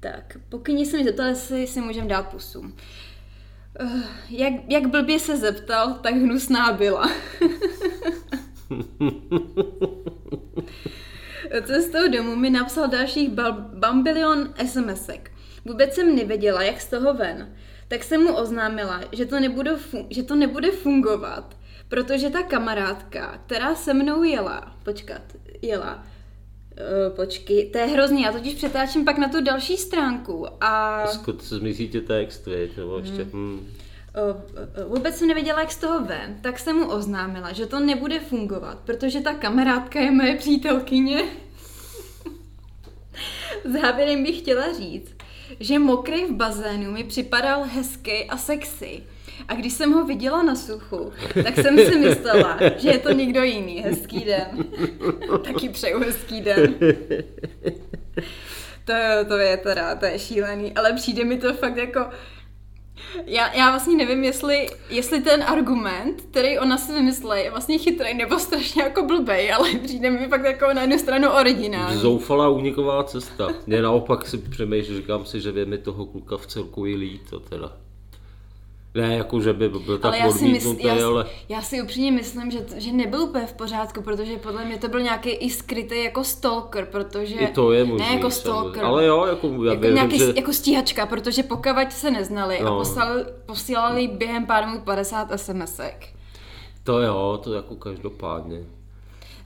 Tak, 0.00 0.36
pokud 0.48 0.86
se 0.86 0.96
mi 0.96 1.04
zeptal, 1.04 1.26
jestli 1.26 1.66
si 1.66 1.80
můžeme 1.80 2.08
dát 2.08 2.28
pusu. 2.28 2.60
Uh, 2.60 2.72
jak, 4.30 4.52
jak 4.68 4.86
blbě 4.86 5.18
se 5.18 5.36
zeptal, 5.36 5.94
tak 5.94 6.14
hnusná 6.14 6.72
byla. 6.72 7.10
Cestou 11.66 12.08
domů 12.08 12.36
mi 12.36 12.50
napsal 12.50 12.88
dalších 12.88 13.30
bambilion 13.74 14.54
SMSek. 14.66 15.30
Vůbec 15.64 15.94
jsem 15.94 16.16
nevěděla, 16.16 16.62
jak 16.62 16.80
z 16.80 16.88
toho 16.88 17.14
ven. 17.14 17.54
Tak 17.88 18.04
jsem 18.04 18.22
mu 18.22 18.34
oznámila, 18.34 19.00
že 19.12 19.26
to, 19.26 19.40
nebudu 19.40 19.70
fun- 19.70 20.06
že 20.10 20.22
to 20.22 20.34
nebude 20.34 20.70
fungovat, 20.70 21.56
protože 21.92 22.30
ta 22.30 22.42
kamarádka, 22.42 23.40
která 23.46 23.74
se 23.74 23.94
mnou 23.94 24.22
jela, 24.22 24.76
počkat, 24.82 25.22
jela, 25.62 26.06
Uh, 26.72 27.16
počkej, 27.16 27.70
to 27.70 27.78
je 27.78 27.84
hrozný, 27.84 28.22
já 28.22 28.32
totiž 28.32 28.54
přetáčím 28.54 29.04
pak 29.04 29.18
na 29.18 29.28
tu 29.28 29.40
další 29.40 29.76
stránku 29.76 30.46
a 30.60 31.06
Skut 31.06 31.44
se 31.44 31.58
zmizí 31.58 31.88
ti 31.88 32.00
text, 32.00 32.46
viď, 32.46 32.76
nebo 32.76 32.98
ještě, 32.98 33.22
hmm. 33.22 33.52
uh, 33.52 34.84
uh, 34.84 34.96
vůbec 34.96 35.16
jsem 35.16 35.28
nevěděla, 35.28 35.60
jak 35.60 35.72
z 35.72 35.76
toho 35.76 36.04
ven, 36.04 36.38
tak 36.40 36.58
jsem 36.58 36.76
mu 36.76 36.90
oznámila, 36.90 37.52
že 37.52 37.66
to 37.66 37.80
nebude 37.80 38.20
fungovat, 38.20 38.78
protože 38.84 39.20
ta 39.20 39.34
kamarádka 39.34 40.00
je 40.00 40.10
moje 40.10 40.36
přítelkyně. 40.36 41.22
Závěrem 43.80 44.22
bych 44.22 44.38
chtěla 44.38 44.72
říct, 44.72 45.14
že 45.60 45.78
mokrý 45.78 46.24
v 46.24 46.32
bazénu 46.32 46.92
mi 46.92 47.04
připadal 47.04 47.64
hezký 47.64 48.24
a 48.24 48.36
sexy. 48.36 49.02
A 49.48 49.54
když 49.54 49.72
jsem 49.72 49.92
ho 49.92 50.04
viděla 50.04 50.42
na 50.42 50.54
suchu, 50.54 51.12
tak 51.44 51.54
jsem 51.54 51.78
si 51.78 51.98
myslela, 51.98 52.58
že 52.76 52.90
je 52.90 52.98
to 52.98 53.12
někdo 53.12 53.42
jiný. 53.42 53.80
Hezký 53.80 54.20
den. 54.20 54.64
Taky 55.44 55.68
přeju 55.68 56.00
hezký 56.00 56.40
den. 56.40 56.74
To, 58.84 58.92
to 59.28 59.36
je 59.36 59.56
teda, 59.56 59.94
to 59.94 60.04
je 60.04 60.18
šílený, 60.18 60.72
ale 60.72 60.92
přijde 60.92 61.24
mi 61.24 61.38
to 61.38 61.54
fakt 61.54 61.76
jako, 61.76 62.00
já, 63.26 63.54
já 63.54 63.70
vlastně 63.70 63.96
nevím, 63.96 64.24
jestli, 64.24 64.66
jestli 64.90 65.22
ten 65.22 65.42
argument, 65.42 66.20
který 66.30 66.58
ona 66.58 66.78
si 66.78 66.92
vymyslela, 66.92 67.36
je 67.36 67.50
vlastně 67.50 67.78
chytrý 67.78 68.14
nebo 68.14 68.38
strašně 68.38 68.82
jako 68.82 69.02
blbej, 69.02 69.52
ale 69.52 69.74
přijde 69.84 70.10
mi 70.10 70.28
fakt 70.28 70.44
jako 70.44 70.74
na 70.74 70.80
jednu 70.80 70.98
stranu 70.98 71.30
originální. 71.30 72.00
Zoufalá 72.00 72.48
úniková 72.48 73.04
cesta. 73.04 73.48
Mě 73.66 73.82
naopak 73.82 74.26
si 74.26 74.38
přemýšlím, 74.38 74.96
říkám 74.96 75.24
si, 75.24 75.40
že 75.40 75.52
by 75.52 75.66
mi 75.66 75.78
toho 75.78 76.06
kluka 76.06 76.36
v 76.36 76.46
celku 76.46 76.86
i 76.86 76.94
líto 76.94 77.40
teda. 77.40 77.72
Ne, 78.94 79.16
jako 79.16 79.40
že 79.40 79.52
by 79.52 79.68
byl 79.68 79.98
tak 79.98 80.04
ale 80.04 80.18
já 80.18 80.30
si, 80.30 80.48
mysl, 80.48 80.76
já, 80.78 81.06
ale... 81.06 81.26
já 81.48 81.62
si 81.62 81.82
upřímně 81.82 82.12
myslím, 82.12 82.50
že, 82.50 82.58
že 82.76 82.92
nebyl 82.92 83.20
úplně 83.20 83.46
v 83.46 83.52
pořádku, 83.52 84.02
protože 84.02 84.36
podle 84.36 84.64
mě 84.64 84.78
to 84.78 84.88
byl 84.88 85.00
nějaký 85.00 85.30
i 85.30 85.50
skrytý 85.50 86.04
jako 86.04 86.24
stalker, 86.24 86.86
protože... 86.86 87.34
I 87.34 87.46
to 87.46 87.72
je 87.72 87.84
možný, 87.84 88.06
Ne 88.06 88.14
jako 88.14 88.30
stalker. 88.30 88.84
Ale 88.84 89.04
jo, 89.04 89.26
jako 89.26 89.46
já 89.46 89.70
jako 89.70 89.80
věřím, 89.80 89.94
nějaký, 89.94 90.18
že... 90.18 90.32
jako 90.36 90.52
stíhačka, 90.52 91.06
protože 91.06 91.42
pokud 91.42 91.92
se 91.92 92.10
neznali 92.10 92.60
no. 92.62 92.74
a 92.74 92.78
poslali, 92.78 93.24
posílali 93.46 94.08
během 94.08 94.46
pár 94.46 94.66
minut 94.66 94.82
50 94.82 95.28
SMSek. 95.36 96.08
To 96.84 97.00
jo, 97.00 97.40
to 97.44 97.54
jako 97.54 97.74
každopádně. 97.74 98.64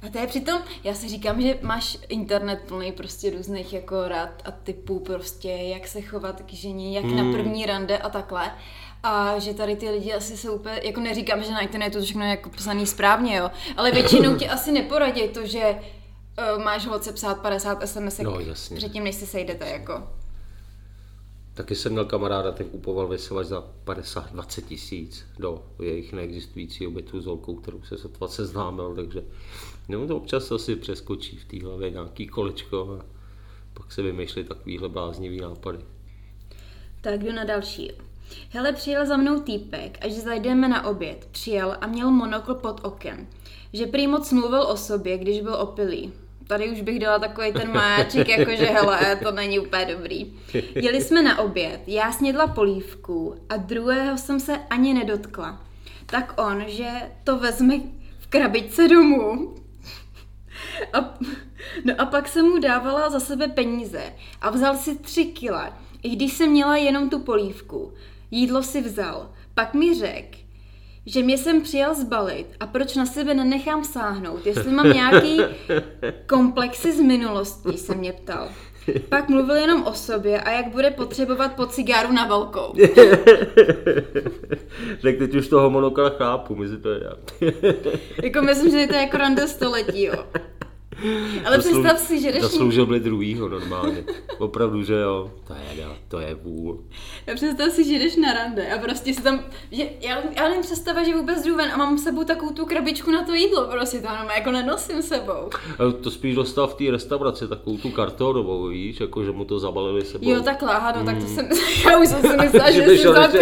A 0.03 0.09
to 0.09 0.19
je 0.19 0.27
přitom, 0.27 0.63
já 0.85 0.95
si 0.95 1.09
říkám, 1.09 1.43
že 1.43 1.59
máš 1.63 1.99
internet 2.09 2.61
plný 2.69 2.93
prostě 2.93 3.31
různých 3.31 3.73
jako 3.73 4.09
rad 4.09 4.43
a 4.45 4.51
typů 4.51 4.99
prostě, 4.99 5.49
jak 5.49 5.87
se 5.87 6.03
chovat 6.03 6.43
k 6.43 6.53
ženě, 6.53 6.97
jak 6.97 7.05
hmm. 7.05 7.17
na 7.17 7.33
první 7.33 7.67
rande 7.67 7.99
a 7.99 8.09
takhle. 8.09 8.53
A 9.09 9.39
že 9.39 9.55
tady 9.55 9.77
ty 9.77 9.91
lidi 9.91 10.13
asi 10.13 10.37
jsou 10.37 10.55
úplně, 10.55 10.81
jako 10.85 11.01
neříkám, 11.01 11.43
že 11.43 11.51
na 11.51 11.61
internetu 11.61 11.99
to 11.99 12.05
všechno 12.05 12.25
je 12.25 12.31
jako 12.31 12.51
psaný 12.51 12.87
správně, 12.87 13.37
jo, 13.37 13.51
ale 13.77 13.91
většinou 13.93 14.37
ti 14.37 14.49
asi 14.49 14.73
neporadí 14.73 15.29
to, 15.29 15.47
že 15.47 15.79
uh, 16.57 16.63
máš 16.65 16.87
holce 16.87 17.13
psát 17.13 17.41
50 17.41 17.89
SMS 17.89 18.19
no, 18.19 18.41
jasně. 18.41 18.77
předtím, 18.77 19.05
než 19.05 19.15
se 19.15 19.27
sejdete, 19.27 19.69
jako. 19.69 20.03
Taky 21.55 21.75
jsem 21.75 21.93
měl 21.93 22.05
kamaráda, 22.05 22.53
ten 22.53 22.69
kupoval 22.69 23.09
vysílač 23.09 23.47
za 23.47 23.65
50-20 23.85 24.63
tisíc 24.63 25.27
do 25.39 25.63
jejich 25.83 26.13
neexistujícího 26.13 26.91
bytu 26.91 27.21
s 27.21 27.27
holkou, 27.27 27.55
kterou 27.55 27.83
se 27.83 27.99
sotva 27.99 28.29
seznámil, 28.29 28.95
takže 28.97 29.23
no, 29.89 30.07
to 30.07 30.17
občas 30.17 30.53
asi 30.53 30.77
přeskočí 30.77 31.37
v 31.37 31.45
té 31.45 31.67
hlavě 31.67 31.91
nějaký 31.91 32.27
kolečko 32.27 32.99
a 33.01 33.05
pak 33.75 33.93
se 33.93 34.03
vymýšlí 34.03 34.45
takovýhle 34.45 34.89
bláznivý 34.89 35.41
nápady. 35.41 35.79
Tak 37.01 37.23
jdu 37.23 37.33
na 37.33 37.45
další. 37.45 37.93
Hele, 38.51 38.73
přijel 38.73 39.07
za 39.07 39.17
mnou 39.17 39.41
týpek, 39.41 39.99
až 40.05 40.13
zajdeme 40.13 40.69
na 40.69 40.87
oběd. 40.87 41.29
Přijel 41.31 41.77
a 41.81 41.87
měl 41.87 42.11
monokl 42.11 42.55
pod 42.55 42.81
okem. 42.85 43.27
Že 43.73 43.87
prý 43.87 44.07
moc 44.07 44.33
mluvil 44.33 44.63
o 44.63 44.77
sobě, 44.77 45.19
když 45.19 45.41
byl 45.41 45.55
opilý. 45.55 46.13
Tady 46.47 46.71
už 46.71 46.81
bych 46.81 46.99
dala 46.99 47.19
takový 47.19 47.53
ten 47.53 47.73
máček, 47.73 48.29
jakože 48.29 48.67
hele, 48.67 49.19
to 49.23 49.33
není 49.33 49.59
úplně 49.59 49.87
dobrý. 49.95 50.33
Jeli 50.75 51.03
jsme 51.03 51.23
na 51.23 51.39
oběd, 51.39 51.81
já 51.87 52.13
snědla 52.13 52.47
polívku 52.47 53.35
a 53.49 53.57
druhého 53.57 54.19
jsem 54.19 54.41
se 54.41 54.59
ani 54.71 54.95
nedotkla. 54.95 55.61
Tak 56.07 56.41
on, 56.41 56.65
že 56.67 56.89
to 57.25 57.39
vezme 57.39 57.81
v 58.19 58.27
krabičce 58.27 58.89
domů. 58.89 59.55
A, 60.93 61.15
no 61.85 61.95
a 61.99 62.07
pak 62.07 62.29
jsem 62.29 62.47
mu 62.47 62.59
dávala 62.59 63.11
za 63.11 63.21
sebe 63.21 63.49
peníze 63.49 64.13
a 64.41 64.51
vzal 64.51 64.77
si 64.77 64.99
tři 64.99 65.25
kila, 65.25 65.79
i 66.03 66.09
když 66.09 66.33
jsem 66.33 66.51
měla 66.51 66.77
jenom 66.77 67.11
tu 67.11 67.19
polívku. 67.19 67.93
Jídlo 68.31 68.63
si 68.63 68.81
vzal. 68.81 69.31
Pak 69.55 69.75
mi 69.75 69.95
řekl, 69.95 70.39
že 71.07 71.23
mě 71.23 71.39
jsem 71.39 71.63
přijal 71.63 71.95
zbalit 71.95 72.47
a 72.61 72.67
proč 72.67 72.97
na 72.97 73.07
sebe 73.07 73.35
nenechám 73.35 73.85
sáhnout, 73.85 74.47
jestli 74.47 74.71
mám 74.71 74.93
nějaký 74.93 75.41
komplexy 76.27 76.93
z 76.93 77.01
minulosti, 77.01 77.79
se 77.79 77.95
mě 77.95 78.13
ptal. 78.13 78.49
Pak 79.09 79.29
mluvil 79.29 79.57
jenom 79.57 79.83
o 79.83 79.93
sobě 79.93 80.41
a 80.41 80.51
jak 80.51 80.69
bude 80.69 80.91
potřebovat 80.91 81.53
po 81.57 81.67
cigáru 81.67 82.13
na 82.13 82.27
velkou. 82.27 82.73
tak 85.03 85.17
teď 85.19 85.35
už 85.35 85.49
toho 85.49 85.71
monokla 85.71 86.11
chápu, 86.11 86.57
myslím 86.57 86.81
to 86.81 86.91
je 86.91 87.01
Jako 88.23 88.43
myslím, 88.43 88.71
že 88.71 88.87
to 88.87 88.95
je 88.95 89.01
jako 89.01 89.17
rande 89.17 89.49
století, 89.49 90.05
jo. 90.05 90.25
Ale 91.45 91.57
Zaslu... 91.57 91.83
představ 91.83 92.01
si, 92.01 92.21
že 92.21 92.33
jdeš... 92.33 92.43
Zasloužil 92.43 92.87
by 92.87 93.01
druhýho 93.01 93.49
normálně. 93.49 94.05
Opravdu, 94.39 94.83
že 94.83 94.95
jo. 94.95 95.31
To 95.47 95.53
je, 95.53 95.87
to 96.09 96.21
je 96.21 96.35
vůl. 96.35 96.85
Já 97.27 97.35
představ 97.35 97.73
si, 97.73 97.85
že 97.85 97.93
jdeš 97.99 98.17
na 98.17 98.33
rande 98.33 98.73
a 98.73 98.79
prostě 98.79 99.15
si 99.15 99.23
tam... 99.23 99.45
Že 99.73 99.85
já, 100.01 100.19
já 100.37 100.49
nevím 100.49 100.63
představa, 100.63 101.05
že 101.05 101.15
vůbec 101.15 101.45
jdu 101.45 101.57
ven 101.57 101.71
a 101.73 101.77
mám 101.77 101.99
s 101.99 102.05
sebou 102.05 102.25
takovou 102.25 102.53
tu 102.53 102.67
krabičku 102.67 103.11
na 103.11 103.25
to 103.25 103.35
jídlo. 103.35 103.67
Prostě 103.71 103.99
to 104.01 104.09
jenom 104.13 104.29
jako 104.37 104.51
nenosím 104.51 105.03
sebou. 105.03 105.51
A 105.79 105.93
to 106.03 106.11
spíš 106.11 106.35
dostal 106.35 106.67
v 106.67 106.75
té 106.75 106.85
restauraci 106.91 107.49
takovou 107.49 107.77
tu 107.77 107.91
kartonovou, 107.91 108.69
víš, 108.69 109.01
jako 109.01 109.25
že 109.25 109.31
mu 109.31 109.45
to 109.45 109.59
zabalili 109.59 110.05
sebou. 110.05 110.31
Jo, 110.31 110.41
takhle, 110.41 110.73
aha, 110.73 110.93
no, 110.93 111.01
mm. 111.01 111.07
tak 111.07 111.19
to 111.19 111.27
jsem... 111.27 111.49
Já 111.91 111.99
už 111.99 112.09
jsem 112.09 112.21
si 112.21 112.37
myslela, 112.37 112.71
že, 112.71 112.83
že 112.83 112.97
si 112.97 113.03
za 113.03 113.29
to... 113.29 113.39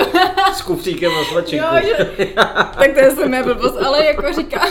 s 0.54 0.62
kufříkem 0.62 1.12
na 1.12 1.25
svačinku. 1.25 1.64
Jo, 1.64 1.82
že... 1.82 2.26
tak 2.78 2.94
to 2.94 3.00
je 3.00 3.11
jsem 3.11 3.44
blbost, 3.44 3.76
ale 3.76 4.06
jako 4.06 4.32
říká... 4.32 4.66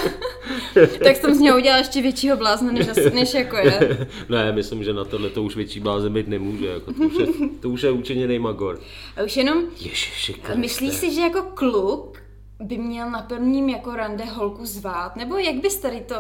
tak 1.03 1.15
jsem 1.15 1.33
z 1.33 1.39
něho 1.39 1.57
udělal 1.57 1.79
ještě 1.79 2.01
většího 2.01 2.37
blázna, 2.37 2.71
než, 2.73 2.87
asi, 2.87 3.11
než 3.15 3.33
jako 3.33 3.57
je. 3.57 4.07
ne, 4.29 4.51
myslím, 4.51 4.83
že 4.83 4.93
na 4.93 5.05
tohle 5.05 5.29
to 5.29 5.43
už 5.43 5.55
větší 5.55 5.79
blázen 5.79 6.13
být 6.13 6.27
nemůže. 6.27 6.67
Jako 6.67 6.93
to, 6.93 7.03
už 7.03 7.13
je, 7.19 7.27
to 7.59 7.69
už 7.69 7.81
je 7.81 7.91
učeněný 7.91 8.39
magor. 8.39 8.79
A 9.17 9.23
už 9.23 9.37
jenom... 9.37 9.63
Ježiši, 9.81 10.35
Myslíš 10.55 10.93
si, 10.93 11.13
že 11.13 11.21
jako 11.21 11.41
kluk 11.41 12.23
by 12.59 12.77
měl 12.77 13.11
na 13.11 13.21
prvním 13.21 13.69
jako 13.69 13.95
rande 13.95 14.25
holku 14.25 14.65
zvát? 14.65 15.15
Nebo 15.15 15.37
jak 15.37 15.55
bys 15.55 15.75
tady 15.79 16.01
to... 16.01 16.15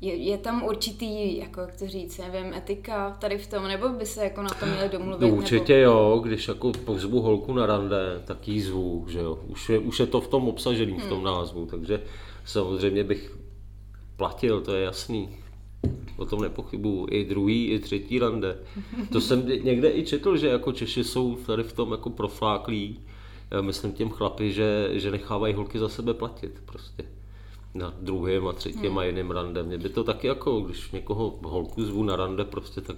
Je, 0.00 0.14
je 0.14 0.38
tam 0.38 0.62
určitý, 0.62 1.38
jako 1.38 1.60
jak 1.60 1.76
to 1.76 1.86
říct, 1.86 2.18
nevím, 2.18 2.54
etika 2.54 3.16
tady 3.20 3.38
v 3.38 3.46
tom, 3.46 3.68
nebo 3.68 3.88
by 3.88 4.06
se 4.06 4.24
jako 4.24 4.42
na 4.42 4.50
to 4.60 4.66
měli 4.66 4.88
domluvit? 4.88 5.30
No 5.30 5.36
určitě 5.36 5.80
nebo... 5.80 5.92
jo, 5.92 6.20
když 6.24 6.48
jako 6.48 6.72
pozvu 6.72 7.20
holku 7.20 7.52
na 7.52 7.66
rande, 7.66 8.22
tak 8.24 8.48
jí 8.48 8.60
zvu, 8.60 9.04
že 9.08 9.18
jo. 9.18 9.38
Už 9.46 9.68
je, 9.68 9.78
už 9.78 10.00
je 10.00 10.06
to 10.06 10.20
v 10.20 10.28
tom 10.28 10.48
obsažený, 10.48 10.92
hmm. 10.92 11.00
v 11.00 11.08
tom 11.08 11.18
hmm. 11.18 11.26
názvu, 11.26 11.66
takže 11.66 12.02
samozřejmě 12.44 13.04
bych 13.04 13.38
platil, 14.16 14.60
to 14.60 14.74
je 14.74 14.84
jasný. 14.84 15.28
O 16.16 16.26
tom 16.26 16.40
nepochybuju. 16.40 17.06
I 17.10 17.24
druhý, 17.24 17.66
i 17.66 17.78
třetí 17.78 18.18
rande. 18.18 18.58
To 19.12 19.20
jsem 19.20 19.46
někde 19.62 19.90
i 19.90 20.04
četl, 20.04 20.36
že 20.36 20.48
jako 20.48 20.72
Češi 20.72 21.04
jsou 21.04 21.36
tady 21.36 21.62
v 21.62 21.72
tom 21.72 21.92
jako 21.92 22.10
profláklí. 22.10 23.00
Myslím 23.60 23.92
těm 23.92 24.10
chlapi, 24.10 24.52
že, 24.52 24.88
že 24.92 25.10
nechávají 25.10 25.54
holky 25.54 25.78
za 25.78 25.88
sebe 25.88 26.14
platit 26.14 26.62
prostě. 26.64 27.04
Na 27.74 27.94
druhém 28.00 28.48
a 28.48 28.52
třetím 28.52 28.90
hmm. 28.90 28.98
a 28.98 29.04
jiným 29.04 29.30
rande. 29.30 29.62
Mě 29.62 29.78
by 29.78 29.88
to 29.88 30.04
taky 30.04 30.26
jako, 30.26 30.60
když 30.60 30.90
někoho 30.90 31.38
holku 31.42 31.84
zvu 31.84 32.02
na 32.04 32.16
rande, 32.16 32.44
prostě 32.44 32.80
tak 32.80 32.96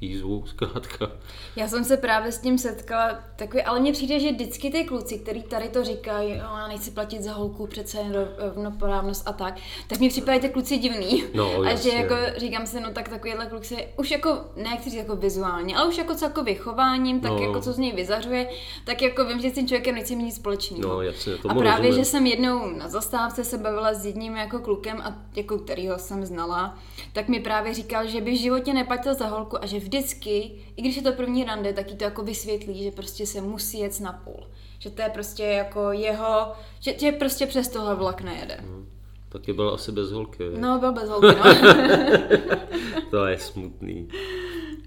jízvu, 0.00 0.46
zkrátka. 0.46 1.10
Já 1.56 1.68
jsem 1.68 1.84
se 1.84 1.96
právě 1.96 2.32
s 2.32 2.38
tím 2.38 2.58
setkala, 2.58 3.18
takový, 3.36 3.62
ale 3.62 3.80
mně 3.80 3.92
přijde, 3.92 4.20
že 4.20 4.32
vždycky 4.32 4.70
ty 4.70 4.84
kluci, 4.84 5.18
který 5.18 5.42
tady 5.42 5.68
to 5.68 5.84
říkají, 5.84 6.30
já 6.30 6.68
nechci 6.68 6.90
platit 6.90 7.22
za 7.22 7.32
holku, 7.32 7.66
přece 7.66 7.98
rovnoprávnost 8.38 9.28
a 9.28 9.32
tak, 9.32 9.54
tak 9.88 10.00
mi 10.00 10.08
připadají 10.08 10.40
ty 10.40 10.48
kluci 10.48 10.78
divný. 10.78 11.24
No, 11.34 11.60
a 11.60 11.74
že 11.74 11.90
jako 11.90 12.14
říkám 12.36 12.66
si, 12.66 12.80
no 12.80 12.90
tak 12.92 13.08
takovýhle 13.08 13.46
kluk 13.46 13.64
se 13.64 13.76
už 13.96 14.10
jako, 14.10 14.44
ne 14.56 14.76
chci 14.76 14.90
říct 14.90 14.98
jako 14.98 15.16
vizuálně, 15.16 15.76
ale 15.76 15.88
už 15.88 15.98
jako 15.98 16.14
celkově 16.14 16.54
chováním, 16.54 17.20
tak 17.20 17.30
no. 17.30 17.38
jako 17.38 17.60
co 17.60 17.72
z 17.72 17.78
něj 17.78 17.92
vyzařuje, 17.92 18.48
tak 18.84 19.02
jako 19.02 19.24
vím, 19.24 19.40
že 19.40 19.50
s 19.50 19.52
tím 19.52 19.68
člověkem 19.68 19.94
nechci 19.94 20.16
mít 20.16 20.24
nic 20.24 20.36
společného. 20.36 20.82
No, 20.82 21.02
jasně, 21.02 21.32
a 21.48 21.54
právě, 21.54 21.70
rozumím. 21.70 21.94
že 21.94 22.04
jsem 22.04 22.26
jednou 22.26 22.70
na 22.70 22.88
zastávce 22.88 23.44
se 23.44 23.58
bavila 23.58 23.94
s 23.94 24.06
jedním 24.06 24.36
jako 24.36 24.58
klukem, 24.58 25.00
a 25.00 25.14
jako 25.36 25.58
kterýho 25.58 25.98
jsem 25.98 26.24
znala, 26.24 26.78
tak 27.12 27.28
mi 27.28 27.40
právě 27.40 27.74
říkal, 27.74 28.06
že 28.06 28.20
by 28.20 28.30
v 28.30 28.40
životě 28.40 28.74
neplatil 28.74 29.14
za 29.14 29.26
holku 29.26 29.62
a 29.62 29.66
že 29.66 29.80
vždycky, 29.88 30.50
i 30.76 30.82
když 30.82 30.96
je 30.96 31.02
to 31.02 31.12
první 31.12 31.44
rande, 31.44 31.72
tak 31.72 31.90
jí 31.90 31.96
to 31.96 32.04
jako 32.04 32.22
vysvětlí, 32.22 32.82
že 32.82 32.90
prostě 32.90 33.26
se 33.26 33.40
musí 33.40 33.78
jet 33.78 34.00
na 34.00 34.12
půl. 34.12 34.46
Že 34.78 34.90
to 34.90 35.02
je 35.02 35.08
prostě 35.08 35.42
jako 35.42 35.92
jeho, 35.92 36.52
že, 36.80 36.98
že 36.98 37.12
prostě 37.12 37.46
přes 37.46 37.68
tohle 37.68 37.94
vlak 37.94 38.22
nejede. 38.22 38.56
Hmm. 38.60 38.88
Taky 39.28 39.52
byl 39.52 39.74
asi 39.74 39.92
bez 39.92 40.10
holky. 40.10 40.42
Je? 40.42 40.58
No, 40.58 40.78
byl 40.78 40.92
bez 40.92 41.08
holky, 41.08 41.26
no. 41.26 41.44
to 43.10 43.26
je 43.26 43.38
smutný. 43.38 44.08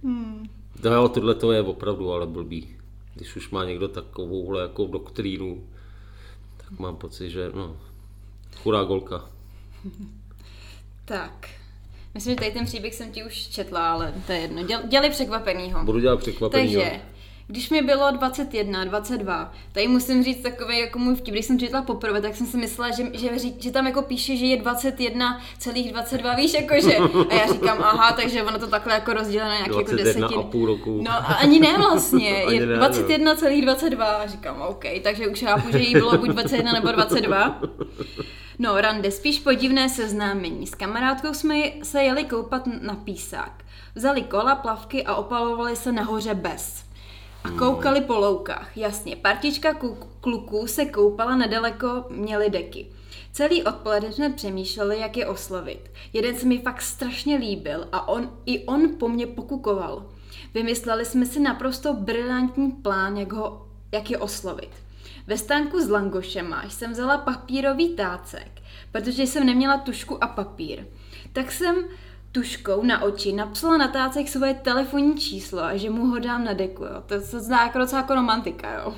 Hmm. 0.04 0.50
No 0.84 0.94
jo, 0.94 1.10
tohle 1.10 1.36
to 1.36 1.52
je 1.52 1.62
opravdu 1.62 2.12
ale 2.12 2.28
blbý. 2.28 2.76
Když 3.16 3.36
už 3.36 3.50
má 3.50 3.66
někdo 3.66 3.88
takovouhle 3.88 4.62
jako 4.62 4.86
doktrínu, 4.86 5.64
tak 6.58 6.80
mám 6.80 6.96
pocit, 6.96 7.30
že 7.30 7.52
no, 7.54 7.78
chudá 8.64 8.84
golka. 8.84 9.30
tak, 11.06 11.50
Myslím, 12.14 12.32
že 12.32 12.36
tady 12.36 12.52
ten 12.52 12.66
příběh 12.66 12.96
jsem 12.96 13.12
ti 13.12 13.24
už 13.24 13.48
četla, 13.48 13.92
ale 13.92 14.14
to 14.26 14.32
je 14.32 14.40
jedno. 14.40 14.64
Děl, 14.64 14.80
dělej 14.88 15.10
překvapenýho. 15.10 15.84
Budu 15.84 16.00
dělat 16.00 16.20
překvapenýho. 16.20 16.82
Takže, 16.82 17.02
když 17.48 17.70
mi 17.70 17.82
bylo 17.82 18.12
21, 18.12 18.84
22, 18.86 19.52
tady 19.72 19.88
musím 19.88 20.24
říct 20.24 20.42
takový 20.42 20.80
jako 20.80 21.00
můj 21.00 21.16
vtip, 21.16 21.34
když 21.34 21.46
jsem 21.46 21.60
četla 21.60 21.82
poprvé, 21.82 22.22
tak 22.22 22.36
jsem 22.36 22.48
si 22.48 22.58
myslela, 22.58 22.92
že, 22.92 23.04
že, 23.14 23.30
že 23.60 23.72
tam 23.72 23.88
jako 23.88 24.02
píše, 24.02 24.36
že 24.36 24.46
je 24.46 24.58
21,22, 24.58 26.36
víš, 26.36 26.54
jakože. 26.54 26.98
A 27.30 27.34
já 27.34 27.54
říkám, 27.54 27.78
aha, 27.82 28.12
takže 28.12 28.44
ono 28.44 28.60
to 28.60 28.68
takhle 28.68 28.94
jako 28.94 29.14
rozdělené 29.14 29.56
nějak 29.56 29.68
jako 29.68 29.96
desetin. 29.96 30.40
a 30.40 30.44
půl 30.44 30.66
roku. 30.66 31.02
No 31.04 31.12
a 31.12 31.16
ani 31.18 31.60
ne 31.60 31.78
vlastně, 31.78 32.44
Ani 32.48 32.56
je 32.56 32.66
ne, 32.66 32.78
no. 32.78 32.88
21,22 32.88 34.02
a 34.04 34.28
říkám, 34.28 34.62
OK, 34.62 34.86
takže 35.04 35.28
už 35.28 35.40
chápu, 35.40 35.72
že 35.72 35.80
jí 35.80 35.94
bylo 35.94 36.18
buď 36.18 36.30
21 36.30 36.74
nebo 36.74 36.92
22. 36.92 37.62
No, 38.62 38.82
rande, 38.82 39.12
spíš 39.12 39.40
podivné 39.40 39.90
seznámení. 39.90 40.68
S 40.68 40.76
kamarádkou 40.76 41.34
jsme 41.34 41.56
se 41.84 42.04
jeli 42.04 42.24
koupat 42.24 42.68
na 42.82 42.96
písák. 42.96 43.64
Vzali 43.96 44.22
kola, 44.22 44.56
plavky 44.56 45.04
a 45.04 45.16
opalovali 45.16 45.76
se 45.76 45.92
nahoře 45.92 46.34
bez. 46.34 46.84
A 47.44 47.50
koukali 47.50 48.02
po 48.02 48.18
loukách. 48.18 48.78
Jasně, 48.78 49.16
partička 49.16 49.74
kluků 50.22 50.68
se 50.68 50.86
koupala 50.86 51.36
nedaleko, 51.36 52.06
měli 52.10 52.50
deky. 52.50 52.88
Celý 53.32 53.64
odpoledne 53.64 54.12
jsme 54.12 54.30
přemýšleli, 54.30 55.00
jak 55.00 55.18
je 55.18 55.28
oslovit. 55.28 55.92
Jeden 56.14 56.36
se 56.36 56.46
mi 56.46 56.60
fakt 56.60 56.82
strašně 56.82 57.36
líbil 57.36 57.88
a 57.92 58.08
on, 58.08 58.30
i 58.46 58.66
on 58.66 58.90
po 59.00 59.08
mně 59.08 59.28
pokukoval. 59.28 60.06
Vymysleli 60.54 61.06
jsme 61.06 61.26
si 61.26 61.40
naprosto 61.40 61.94
brilantní 61.94 62.72
plán, 62.72 63.18
jak, 63.18 63.34
ho, 63.34 63.68
jak 63.92 64.12
je 64.12 64.18
oslovit. 64.18 64.72
Ve 65.28 65.38
stánku 65.38 65.82
s 65.82 65.90
langošema 65.90 66.64
jsem 66.70 66.92
vzala 66.92 67.18
papírový 67.18 67.96
tácek, 67.96 68.62
protože 68.92 69.24
jsem 69.24 69.46
neměla 69.46 69.78
tušku 69.78 70.24
a 70.24 70.28
papír. 70.28 70.86
Tak 71.34 71.52
jsem 71.52 71.76
tuškou 72.32 72.84
na 72.84 73.02
oči 73.02 73.34
napsala 73.34 73.78
na 73.78 73.88
tácek 73.88 74.30
svoje 74.30 74.54
telefonní 74.54 75.18
číslo 75.18 75.64
a 75.64 75.78
že 75.78 75.90
mu 75.90 76.06
ho 76.06 76.20
dám 76.20 76.44
na 76.44 76.54
deku, 76.54 76.84
jo. 76.84 77.04
To 77.06 77.22
se 77.22 77.40
zdá 77.40 77.64
jako 77.64 77.78
docela 77.78 78.02
jako 78.02 78.16
romantika, 78.16 78.74
jo. 78.74 78.96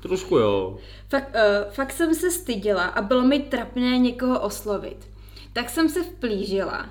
Trošku 0.00 0.36
jo. 0.38 0.78
Fakt, 1.08 1.28
uh, 1.28 1.72
fakt 1.72 1.92
jsem 1.92 2.14
se 2.14 2.30
styděla 2.30 2.84
a 2.84 3.02
bylo 3.02 3.22
mi 3.22 3.38
trapné 3.38 3.98
někoho 3.98 4.40
oslovit. 4.40 5.10
Tak 5.52 5.70
jsem 5.70 5.88
se 5.88 6.02
vplížila 6.02 6.86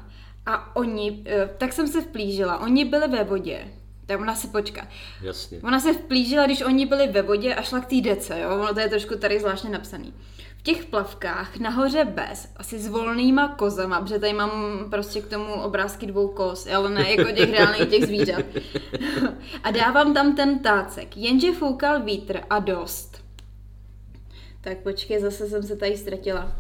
a 0.46 0.76
oni, 0.76 1.12
uh, 1.12 1.50
tak 1.58 1.74
jsem 1.74 1.88
se 1.88 2.02
vplížila, 2.02 2.58
oni 2.58 2.86
byli 2.86 3.08
ve 3.08 3.24
vodě. 3.24 3.68
Tak 4.06 4.20
ona 4.20 4.36
se 4.36 4.48
počká. 4.48 4.88
Jasně. 5.22 5.60
Ona 5.64 5.80
se 5.80 5.94
vplížila, 5.94 6.46
když 6.46 6.62
oni 6.62 6.86
byli 6.86 7.08
ve 7.08 7.22
vodě 7.22 7.56
a 7.56 7.62
šla 7.62 7.80
k 7.80 7.86
té 7.86 8.02
dece, 8.02 8.40
jo? 8.40 8.50
Ono 8.50 8.74
to 8.74 8.80
je 8.80 8.90
trošku 8.90 9.16
tady 9.16 9.40
zvláštně 9.40 9.70
napsaný. 9.70 10.14
V 10.58 10.62
těch 10.64 10.86
plavkách 10.86 11.58
nahoře 11.58 12.06
bez, 12.06 12.50
asi 12.58 12.80
s 12.80 12.88
volnýma 12.88 13.48
kozama, 13.48 14.02
protože 14.02 14.20
tady 14.20 14.34
mám 14.34 14.52
prostě 14.90 15.22
k 15.22 15.28
tomu 15.28 15.54
obrázky 15.54 16.06
dvou 16.06 16.28
koz, 16.28 16.68
ale 16.76 16.90
ne 16.90 17.12
jako 17.12 17.32
těch 17.32 17.52
reálných 17.52 17.90
těch 17.90 18.06
zvířat. 18.06 18.46
A 19.64 19.72
dávám 19.72 20.14
tam 20.14 20.36
ten 20.36 20.60
tácek, 20.60 21.18
jenže 21.18 21.52
foukal 21.52 22.04
vítr 22.04 22.42
a 22.50 22.60
dost. 22.60 23.26
Tak 24.62 24.78
počkej, 24.78 25.20
zase 25.20 25.48
jsem 25.48 25.64
se 25.64 25.76
tady 25.76 25.98
ztratila. 25.98 26.52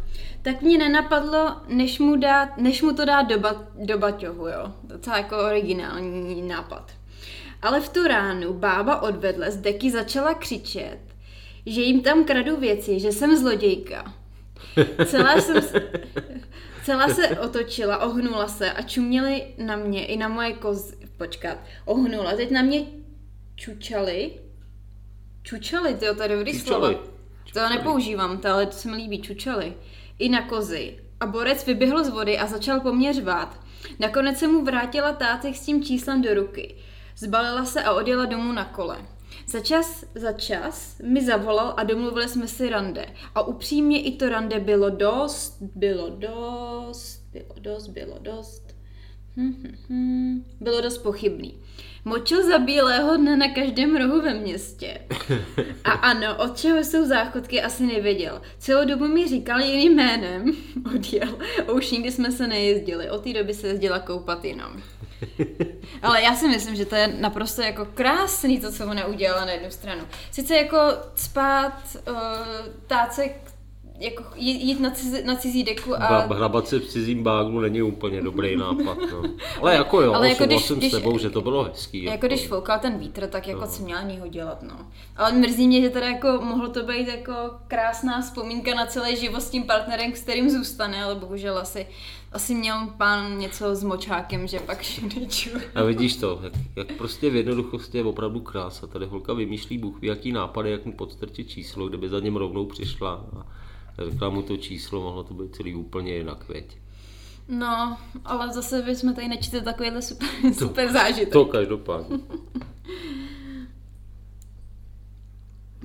Tak 0.42 0.62
mě 0.62 0.78
nenapadlo, 0.78 1.56
než 1.68 2.00
mu, 2.00 2.16
dát, 2.16 2.58
než 2.58 2.82
mu 2.82 2.94
to 2.94 3.06
dát 3.06 3.22
do, 3.22 3.40
ba, 3.40 3.64
do 3.76 3.98
baťohu, 3.98 4.48
jo. 4.48 4.74
Docela 4.84 5.18
jako 5.18 5.38
originální 5.38 6.42
nápad. 6.42 6.92
Ale 7.62 7.82
v 7.82 7.90
tu 7.90 8.08
ránu 8.08 8.54
bába 8.54 9.02
odvedle 9.02 9.52
z 9.52 9.58
deky 9.58 9.92
začala 9.92 10.34
křičet, 10.34 11.00
že 11.66 11.82
jim 11.82 12.02
tam 12.02 12.26
kradu 12.26 12.58
věci, 12.58 13.00
že 13.00 13.12
jsem 13.12 13.38
zlodějka. 13.38 14.14
Celá 15.06 15.42
jsem 15.42 15.62
s- 15.62 15.74
celá 16.84 17.08
se 17.10 17.30
otočila, 17.30 17.98
ohnula 18.06 18.48
se 18.48 18.72
a 18.72 18.82
čuměli 18.82 19.44
na 19.58 19.76
mě 19.76 20.06
i 20.06 20.18
na 20.18 20.28
moje 20.28 20.54
kozy. 20.54 20.96
Počkat, 21.18 21.58
ohnula. 21.86 22.34
Teď 22.36 22.52
na 22.52 22.62
mě 22.62 22.82
čučali. 23.56 24.32
Čučali, 25.44 25.94
to 25.94 26.16
to 26.16 26.24
je 26.24 26.30
dobrý 26.30 26.54
slovo. 26.54 26.88
To 27.54 27.60
nepoužívám, 27.70 28.38
to, 28.38 28.48
ale 28.48 28.66
to 28.66 28.72
se 28.72 28.90
mi 28.90 28.96
líbí, 28.98 29.22
čučali. 29.22 29.74
I 30.20 30.30
na 30.30 30.42
kozy. 30.42 31.00
A 31.20 31.26
borec 31.26 31.66
vyběhl 31.66 32.04
z 32.04 32.10
vody 32.10 32.38
a 32.38 32.48
začal 32.48 32.80
po 32.80 32.94
mně 32.94 33.14
řvát. 33.14 33.60
Nakonec 34.00 34.38
se 34.40 34.48
mu 34.48 34.64
vrátila 34.66 35.12
tácek 35.14 35.56
s 35.56 35.66
tím 35.66 35.84
číslem 35.84 36.22
do 36.22 36.34
ruky. 36.34 36.76
Zbalila 37.18 37.66
se 37.66 37.84
a 37.84 37.94
odjela 37.94 38.26
domů 38.26 38.52
na 38.52 38.66
kole. 38.66 38.98
Za 39.48 39.60
čas, 39.60 40.06
za 40.16 40.34
čas 40.34 41.02
mi 41.04 41.26
zavolal 41.26 41.74
a 41.78 41.84
domluvili 41.84 42.30
jsme 42.30 42.48
si 42.48 42.70
rande. 42.70 43.06
A 43.36 43.42
upřímně 43.42 44.02
i 44.02 44.16
to 44.16 44.30
rande 44.30 44.60
bylo 44.60 44.90
dost, 44.90 45.58
bylo 45.62 46.10
dost, 46.10 47.24
bylo 47.32 47.56
dost, 47.60 47.88
bylo 47.88 48.20
dost. 48.20 48.76
Hm, 49.38 49.54
hm, 49.54 49.76
hm. 49.90 50.44
Bylo 50.62 50.82
dost 50.82 50.98
pochybný. 50.98 51.60
Močil 52.08 52.48
za 52.48 52.60
bílého 52.60 53.18
dne 53.18 53.38
na 53.38 53.48
každém 53.50 53.98
rohu 53.98 54.22
ve 54.22 54.34
městě. 54.34 55.02
A 55.84 55.92
ano, 56.12 56.38
od 56.38 56.58
čeho 56.58 56.78
jsou 56.78 57.06
záchodky, 57.06 57.62
asi 57.62 57.86
nevěděl. 57.86 58.42
Celou 58.60 58.86
dobu 58.88 59.08
mi 59.08 59.28
říkal 59.28 59.60
jiným 59.60 59.96
jménem. 59.96 60.52
Odjel. 60.96 61.40
A 61.68 61.72
už 61.72 61.92
nikdy 61.92 62.12
jsme 62.12 62.32
se 62.32 62.48
nejezdili. 62.48 63.10
Od 63.10 63.24
té 63.24 63.34
doby 63.34 63.54
se 63.54 63.68
jezdila 63.68 64.00
koupat 64.00 64.46
jenom. 64.46 64.82
Ale 66.02 66.22
já 66.22 66.36
si 66.36 66.48
myslím, 66.48 66.76
že 66.76 66.86
to 66.86 66.96
je 66.96 67.08
naprosto 67.08 67.62
jako 67.62 67.86
krásný 67.86 68.60
to, 68.60 68.72
co 68.72 68.86
ona 68.86 69.06
udělala 69.06 69.46
na 69.46 69.52
jednu 69.52 69.72
stranu. 69.72 70.02
Sice 70.32 70.56
jako 70.56 70.78
spát, 71.16 71.98
uh, 72.08 72.16
tácek, 72.88 73.55
jako 74.00 74.24
jít, 74.36 74.80
na, 74.80 74.92
cizí, 74.92 75.24
na 75.24 75.36
cizí 75.36 75.64
deku 75.64 75.96
a... 75.96 76.00
Ba- 76.28 76.36
hrabat 76.36 76.68
se 76.68 76.80
v 76.80 76.88
cizím 76.88 77.24
bágnu 77.24 77.60
není 77.60 77.82
úplně 77.82 78.22
dobrý 78.22 78.56
nápad. 78.58 78.98
No. 79.12 79.24
Ale 79.62 79.76
jako 79.76 80.02
jo, 80.02 80.14
Ale 80.14 80.30
jako 80.30 80.44
jako 80.44 80.54
když- 80.54 80.66
souhlasím 80.66 80.78
když- 80.78 80.92
s 80.94 80.96
tebou, 80.96 81.18
že 81.18 81.30
to 81.30 81.42
bylo 81.42 81.64
hezký. 81.64 82.04
Jako 82.04 82.28
když 82.28 82.48
foukal 82.48 82.80
ten 82.80 82.98
vítr, 83.00 83.28
tak 83.28 83.48
jako 83.48 83.68
co 83.68 83.84
měla 83.84 84.02
něho 84.02 84.28
dělat, 84.28 84.64
no. 84.64 84.76
Ale 85.18 85.32
mrzí 85.32 85.68
mě, 85.68 85.82
že 85.82 85.90
teda 85.90 86.08
jako 86.08 86.28
mohlo 86.42 86.70
to 86.70 86.84
být 86.84 87.08
jako 87.08 87.34
krásná 87.68 88.22
vzpomínka 88.22 88.76
na 88.76 88.86
celý 88.86 89.16
život 89.16 89.42
s 89.42 89.50
tím 89.50 89.64
partnerem, 89.64 90.16
s 90.16 90.22
kterým 90.22 90.50
zůstane, 90.50 91.04
ale 91.04 91.16
bohužel 91.16 91.58
asi, 91.58 91.88
asi 92.32 92.56
měl 92.56 92.76
pán 92.98 93.38
něco 93.38 93.76
s 93.76 93.84
močákem, 93.84 94.48
že 94.48 94.60
pak 94.60 94.82
šuneču. 94.84 95.50
A 95.76 95.84
vidíš 95.84 96.16
to, 96.16 96.40
jak, 96.44 96.54
jak 96.76 96.92
prostě 96.98 97.30
v 97.30 97.36
jednoduchosti 97.36 97.98
je 97.98 98.04
opravdu 98.04 98.40
krása. 98.40 98.88
Tady 98.88 99.06
holka 99.06 99.34
vymýšlí 99.34 99.78
Bůh 99.78 99.96
jaký 100.04 100.32
nápady, 100.32 100.72
jak 100.72 100.86
mu 100.86 100.94
podstrčit 100.94 101.50
číslo, 101.50 101.88
kdyby 101.88 102.10
za 102.10 102.20
něm 102.20 102.36
rovnou 102.36 102.66
přišla 102.66 103.26
a 103.40 103.46
řekla 103.98 104.30
mu 104.30 104.42
to 104.42 104.58
číslo, 104.58 105.02
mohlo 105.02 105.24
to 105.24 105.34
být 105.34 105.56
celý 105.56 105.76
úplně 105.76 106.16
jinak, 106.16 106.50
věď. 106.50 106.78
No, 107.48 107.98
ale 108.26 108.54
zase 108.54 108.82
bychom 108.82 109.14
tady 109.14 109.28
nečetli 109.28 109.62
takovýhle 109.62 110.02
super, 110.02 110.30
super 110.58 110.92
zážitek. 110.92 111.34
To 111.34 111.46
každopádně. 111.46 112.20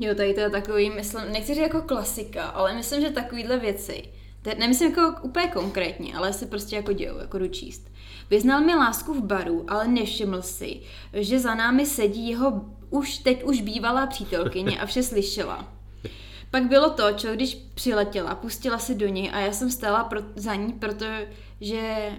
Jo, 0.02 0.14
tady 0.14 0.34
to 0.34 0.40
je 0.40 0.50
takový, 0.50 0.90
myslím, 0.90 1.32
nechci 1.32 1.54
říct 1.54 1.62
jako 1.62 1.82
klasika, 1.82 2.44
ale 2.44 2.74
myslím, 2.74 3.00
že 3.00 3.10
takovýhle 3.10 3.58
věci, 3.58 4.02
te, 4.42 4.54
nemyslím 4.54 4.90
jako 4.90 5.14
úplně 5.22 5.46
konkrétně, 5.46 6.14
ale 6.14 6.32
se 6.32 6.46
prostě 6.46 6.76
jako 6.76 6.92
dějou, 6.92 7.18
jako 7.18 7.38
jdu 7.38 7.48
číst. 7.48 7.90
Vyznal 8.30 8.60
mi 8.60 8.74
lásku 8.74 9.14
v 9.14 9.24
baru, 9.24 9.64
ale 9.68 9.88
nevšiml 9.88 10.42
si, 10.42 10.80
že 11.12 11.38
za 11.38 11.54
námi 11.54 11.86
sedí 11.86 12.28
jeho 12.28 12.64
už 12.90 13.18
teď 13.18 13.44
už 13.44 13.60
bývalá 13.60 14.06
přítelkyně 14.06 14.80
a 14.80 14.86
vše 14.86 15.02
slyšela. 15.02 15.79
Pak 16.50 16.62
bylo 16.62 16.90
to, 16.90 17.12
čo 17.12 17.34
když 17.34 17.54
přiletěla, 17.74 18.34
pustila 18.34 18.78
si 18.78 18.94
do 18.94 19.08
něj 19.08 19.30
a 19.32 19.40
já 19.40 19.52
jsem 19.52 19.70
stála 19.70 20.04
pro, 20.04 20.20
za 20.36 20.54
ní, 20.54 20.72
protože 20.72 22.10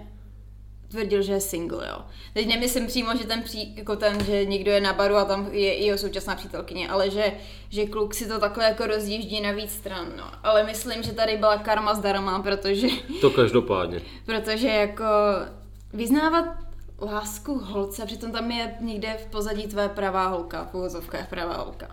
tvrdil, 0.92 1.22
že 1.22 1.32
je 1.32 1.40
single, 1.40 1.88
jo. 1.88 1.98
Teď 2.34 2.48
nemyslím 2.48 2.86
přímo, 2.86 3.16
že 3.16 3.26
ten, 3.26 3.42
pří, 3.42 3.76
jako 3.76 3.96
ten, 3.96 4.24
že 4.24 4.44
někdo 4.44 4.70
je 4.70 4.80
na 4.80 4.92
baru 4.92 5.16
a 5.16 5.24
tam 5.24 5.48
je 5.52 5.74
i 5.74 5.84
jeho 5.84 5.98
současná 5.98 6.34
přítelkyně, 6.34 6.88
ale 6.88 7.10
že, 7.10 7.32
že 7.70 7.86
kluk 7.86 8.14
si 8.14 8.28
to 8.28 8.38
takhle 8.38 8.64
jako 8.64 8.86
rozdíždí 8.86 9.40
na 9.40 9.52
víc 9.52 9.72
stran, 9.72 10.06
no. 10.16 10.24
Ale 10.42 10.64
myslím, 10.64 11.02
že 11.02 11.12
tady 11.12 11.36
byla 11.36 11.56
karma 11.56 11.94
zdarma, 11.94 12.42
protože, 12.42 12.88
To 13.20 13.30
každopádně. 13.30 14.00
protože 14.26 14.68
jako 14.68 15.04
vyznávat 15.92 16.44
lásku 17.00 17.58
holce, 17.58 18.06
přitom 18.06 18.32
tam 18.32 18.50
je 18.50 18.74
někde 18.80 19.16
v 19.22 19.30
pozadí 19.30 19.66
tvé 19.66 19.88
pravá 19.88 20.26
holka, 20.26 20.68
v 20.72 20.74
uvozovkách 20.74 21.28
pravá 21.28 21.56
holka. 21.56 21.88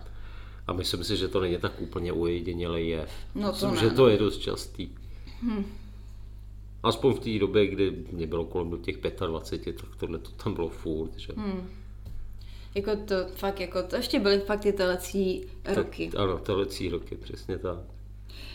A 0.70 0.72
myslím 0.72 1.04
si, 1.04 1.16
že 1.16 1.28
to 1.28 1.40
není 1.40 1.58
tak 1.58 1.80
úplně 1.80 2.12
ujedinělý 2.12 2.88
jev. 2.88 3.10
No 3.34 3.46
to 3.46 3.52
myslím, 3.52 3.70
ne, 3.70 3.76
že 3.76 3.86
no. 3.86 3.94
to 3.94 4.08
je 4.08 4.18
dost 4.18 4.38
častý. 4.38 4.88
Hmm. 5.42 5.64
Aspoň 6.82 7.14
v 7.14 7.20
té 7.20 7.38
době, 7.38 7.66
kdy 7.66 8.04
mě 8.12 8.26
bylo 8.26 8.44
kolem 8.44 8.70
do 8.70 8.76
těch 8.76 8.96
25, 9.26 9.76
tak 9.76 9.96
tohle 9.96 10.18
to 10.18 10.30
tam 10.30 10.54
bylo 10.54 10.68
furt. 10.68 11.18
Že? 11.18 11.32
Hmm. 11.36 11.70
Jako 12.74 12.96
to 12.96 13.14
fakt, 13.34 13.60
jako 13.60 13.82
to 13.82 13.96
ještě 13.96 14.20
byly 14.20 14.38
fakt 14.38 14.60
ty 14.60 14.72
telecí 14.72 15.46
roky. 15.74 16.10
Ano, 16.16 16.38
telecí 16.38 16.88
roky, 16.88 17.16
přesně 17.16 17.58
tak. 17.58 17.78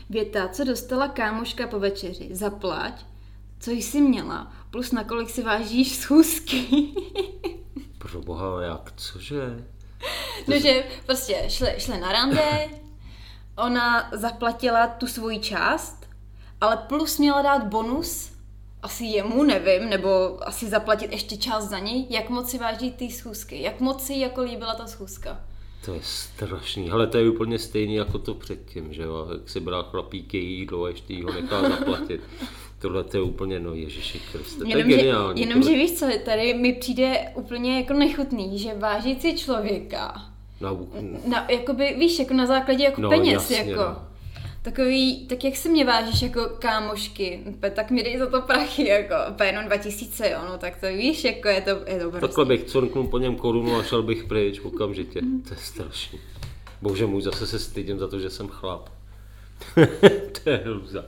Věta, 0.09 0.47
co 0.47 0.63
dostala 0.63 1.07
kámoška 1.07 1.67
po 1.67 1.79
večeři. 1.79 2.29
Zaplať, 2.31 3.05
co 3.59 3.71
jsi 3.71 4.01
měla, 4.01 4.53
plus 4.71 4.91
na 4.91 5.03
kolik 5.03 5.29
si 5.29 5.43
vážíš 5.43 5.95
schůzky. 5.95 6.65
Pro 7.97 8.21
boha, 8.21 8.61
jak, 8.61 8.93
cože? 8.95 9.65
No, 10.47 10.59
že 10.59 10.83
prostě 11.05 11.45
šli, 11.47 11.73
šli 11.77 11.99
na 11.99 12.11
rande, 12.11 12.69
ona 13.57 14.09
zaplatila 14.13 14.87
tu 14.87 15.07
svoji 15.07 15.39
část, 15.39 16.09
ale 16.61 16.77
plus 16.77 17.17
měla 17.17 17.41
dát 17.41 17.63
bonus, 17.67 18.31
asi 18.81 19.05
jemu, 19.05 19.43
nevím, 19.43 19.89
nebo 19.89 20.37
asi 20.47 20.69
zaplatit 20.69 21.11
ještě 21.11 21.37
část 21.37 21.69
za 21.69 21.79
něj, 21.79 22.05
jak 22.09 22.29
moc 22.29 22.49
si 22.49 22.57
váží 22.57 22.91
ty 22.91 23.11
schůzky, 23.11 23.61
jak 23.61 23.79
moc 23.79 24.05
si 24.05 24.13
jí 24.13 24.19
jako 24.19 24.41
líbila 24.41 24.75
ta 24.75 24.87
schůzka. 24.87 25.41
To 25.85 25.93
je 25.93 25.99
strašný. 26.03 26.91
Ale 26.91 27.07
to 27.07 27.17
je 27.17 27.29
úplně 27.29 27.59
stejný 27.59 27.95
jako 27.95 28.19
to 28.19 28.33
předtím, 28.33 28.93
že 28.93 29.01
jo? 29.01 29.27
Jak 29.31 29.49
si 29.49 29.59
brá 29.59 29.83
chlapíky 29.83 30.37
jídlo 30.37 30.83
a 30.83 30.89
ještě 30.89 31.23
ho 31.23 31.33
nechá 31.33 31.69
zaplatit. 31.69 32.21
Tohle 32.85 33.03
to 33.03 33.17
je 33.17 33.23
úplně, 33.23 33.59
no 33.59 33.73
Ježiši 33.73 34.19
Kriste, 34.31 34.63
to 34.63 34.69
Jenom, 34.69 34.89
je 34.89 34.97
že, 34.97 35.03
geniální. 35.03 35.41
jenom 35.41 35.61
že 35.63 35.69
tohle. 35.69 35.83
víš 35.83 35.91
co, 35.91 36.05
tady 36.25 36.53
mi 36.53 36.73
přijde 36.73 37.31
úplně 37.35 37.77
jako 37.79 37.93
nechutný, 37.93 38.59
že 38.59 38.73
vážit 38.73 39.21
si 39.21 39.37
člověka, 39.37 40.21
No, 40.61 40.87
na, 41.27 41.47
jakoby, 41.51 41.95
víš, 41.99 42.19
jako 42.19 42.33
na 42.33 42.45
základě 42.45 42.83
jako 42.83 43.01
No, 43.01 43.09
peněz, 43.09 43.33
jasně, 43.33 43.57
jako. 43.71 43.81
no. 43.83 43.95
Takový, 44.61 45.27
tak 45.27 45.43
jak 45.43 45.55
se 45.55 45.69
mě 45.69 45.85
vážíš 45.85 46.21
jako 46.21 46.49
kámošky, 46.59 47.43
tak 47.75 47.91
mi 47.91 48.03
dej 48.03 48.17
za 48.17 48.25
to 48.29 48.41
prachy, 48.41 48.87
jako, 48.87 49.15
jenom 49.43 49.65
2000, 49.65 50.29
jo, 50.29 50.39
no, 50.49 50.57
tak 50.57 50.79
to 50.79 50.87
víš, 50.87 51.23
jako 51.23 51.47
je 51.47 51.61
to, 51.61 51.69
je 51.69 51.99
to 51.99 52.09
prostě. 52.11 52.27
Takhle 52.27 52.45
bych 52.45 52.63
corknul 52.63 53.07
po 53.07 53.17
něm 53.17 53.35
korunu 53.35 53.75
a 53.75 53.83
šel 53.83 54.03
bych 54.03 54.23
pryč 54.23 54.59
okamžitě. 54.59 55.21
To 55.47 55.53
je 55.53 55.57
strašný. 55.59 56.19
Bože 56.81 57.05
můj, 57.05 57.21
zase 57.21 57.47
se 57.47 57.59
stydím 57.59 57.99
za 57.99 58.07
to, 58.07 58.19
že 58.19 58.29
jsem 58.29 58.47
chlap. 58.47 58.89
to 60.43 60.49
je 60.49 60.57
hruza. 60.57 61.05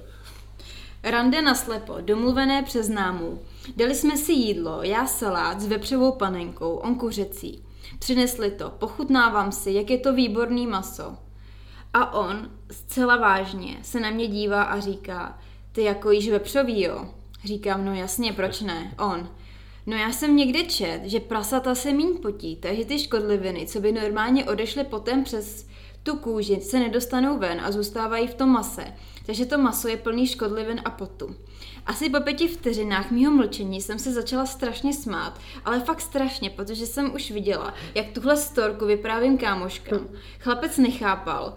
Rande 1.09 1.41
na 1.41 1.55
slepo, 1.55 1.95
domluvené 2.01 2.63
přes 2.63 2.85
známou. 2.85 3.39
Dali 3.75 3.95
jsme 3.95 4.17
si 4.17 4.33
jídlo, 4.33 4.83
já 4.83 5.05
salát 5.05 5.61
s 5.61 5.67
vepřovou 5.67 6.11
panenkou, 6.11 6.75
on 6.75 6.95
kuřecí. 6.95 7.63
Přinesli 7.99 8.51
to, 8.51 8.69
pochutnávám 8.69 9.51
si, 9.51 9.71
jak 9.71 9.89
je 9.89 9.97
to 9.97 10.13
výborný 10.13 10.67
maso. 10.67 11.17
A 11.93 12.13
on, 12.13 12.49
zcela 12.71 13.17
vážně, 13.17 13.77
se 13.81 13.99
na 13.99 14.09
mě 14.09 14.27
dívá 14.27 14.63
a 14.63 14.79
říká, 14.79 15.39
ty 15.71 15.83
jako 15.83 16.11
jíš 16.11 16.29
vepřový, 16.29 16.81
jo? 16.81 17.09
Říkám, 17.43 17.85
no 17.85 17.93
jasně, 17.93 18.33
proč 18.33 18.61
ne? 18.61 18.93
On, 18.99 19.29
no 19.85 19.97
já 19.97 20.11
jsem 20.11 20.35
někde 20.35 20.63
čet, 20.63 21.01
že 21.03 21.19
prasata 21.19 21.75
se 21.75 21.93
míň 21.93 22.17
potí, 22.17 22.55
takže 22.55 22.85
ty 22.85 22.99
škodliviny, 22.99 23.67
co 23.67 23.79
by 23.79 23.91
normálně 23.91 24.45
odešly 24.45 24.83
potom 24.83 25.23
přes 25.23 25.67
tu 26.03 26.15
kůži, 26.15 26.61
se 26.61 26.79
nedostanou 26.79 27.37
ven 27.37 27.61
a 27.61 27.71
zůstávají 27.71 28.27
v 28.27 28.35
tom 28.35 28.49
mase. 28.49 28.93
Takže 29.27 29.45
to 29.45 29.57
maso 29.57 29.87
je 29.87 29.97
plný 29.97 30.27
škodlivin 30.27 30.81
a 30.85 30.89
potu. 30.89 31.35
Asi 31.85 32.09
po 32.09 32.19
pěti 32.19 32.47
vteřinách 32.47 33.11
mýho 33.11 33.31
mlčení 33.31 33.81
jsem 33.81 33.99
se 33.99 34.13
začala 34.13 34.45
strašně 34.45 34.93
smát, 34.93 35.39
ale 35.65 35.79
fakt 35.79 36.01
strašně, 36.01 36.49
protože 36.49 36.85
jsem 36.85 37.15
už 37.15 37.31
viděla, 37.31 37.73
jak 37.95 38.05
tuhle 38.13 38.37
storku 38.37 38.85
vyprávím 38.85 39.37
kámoškám. 39.37 40.07
Chlapec 40.39 40.77
nechápal, 40.77 41.53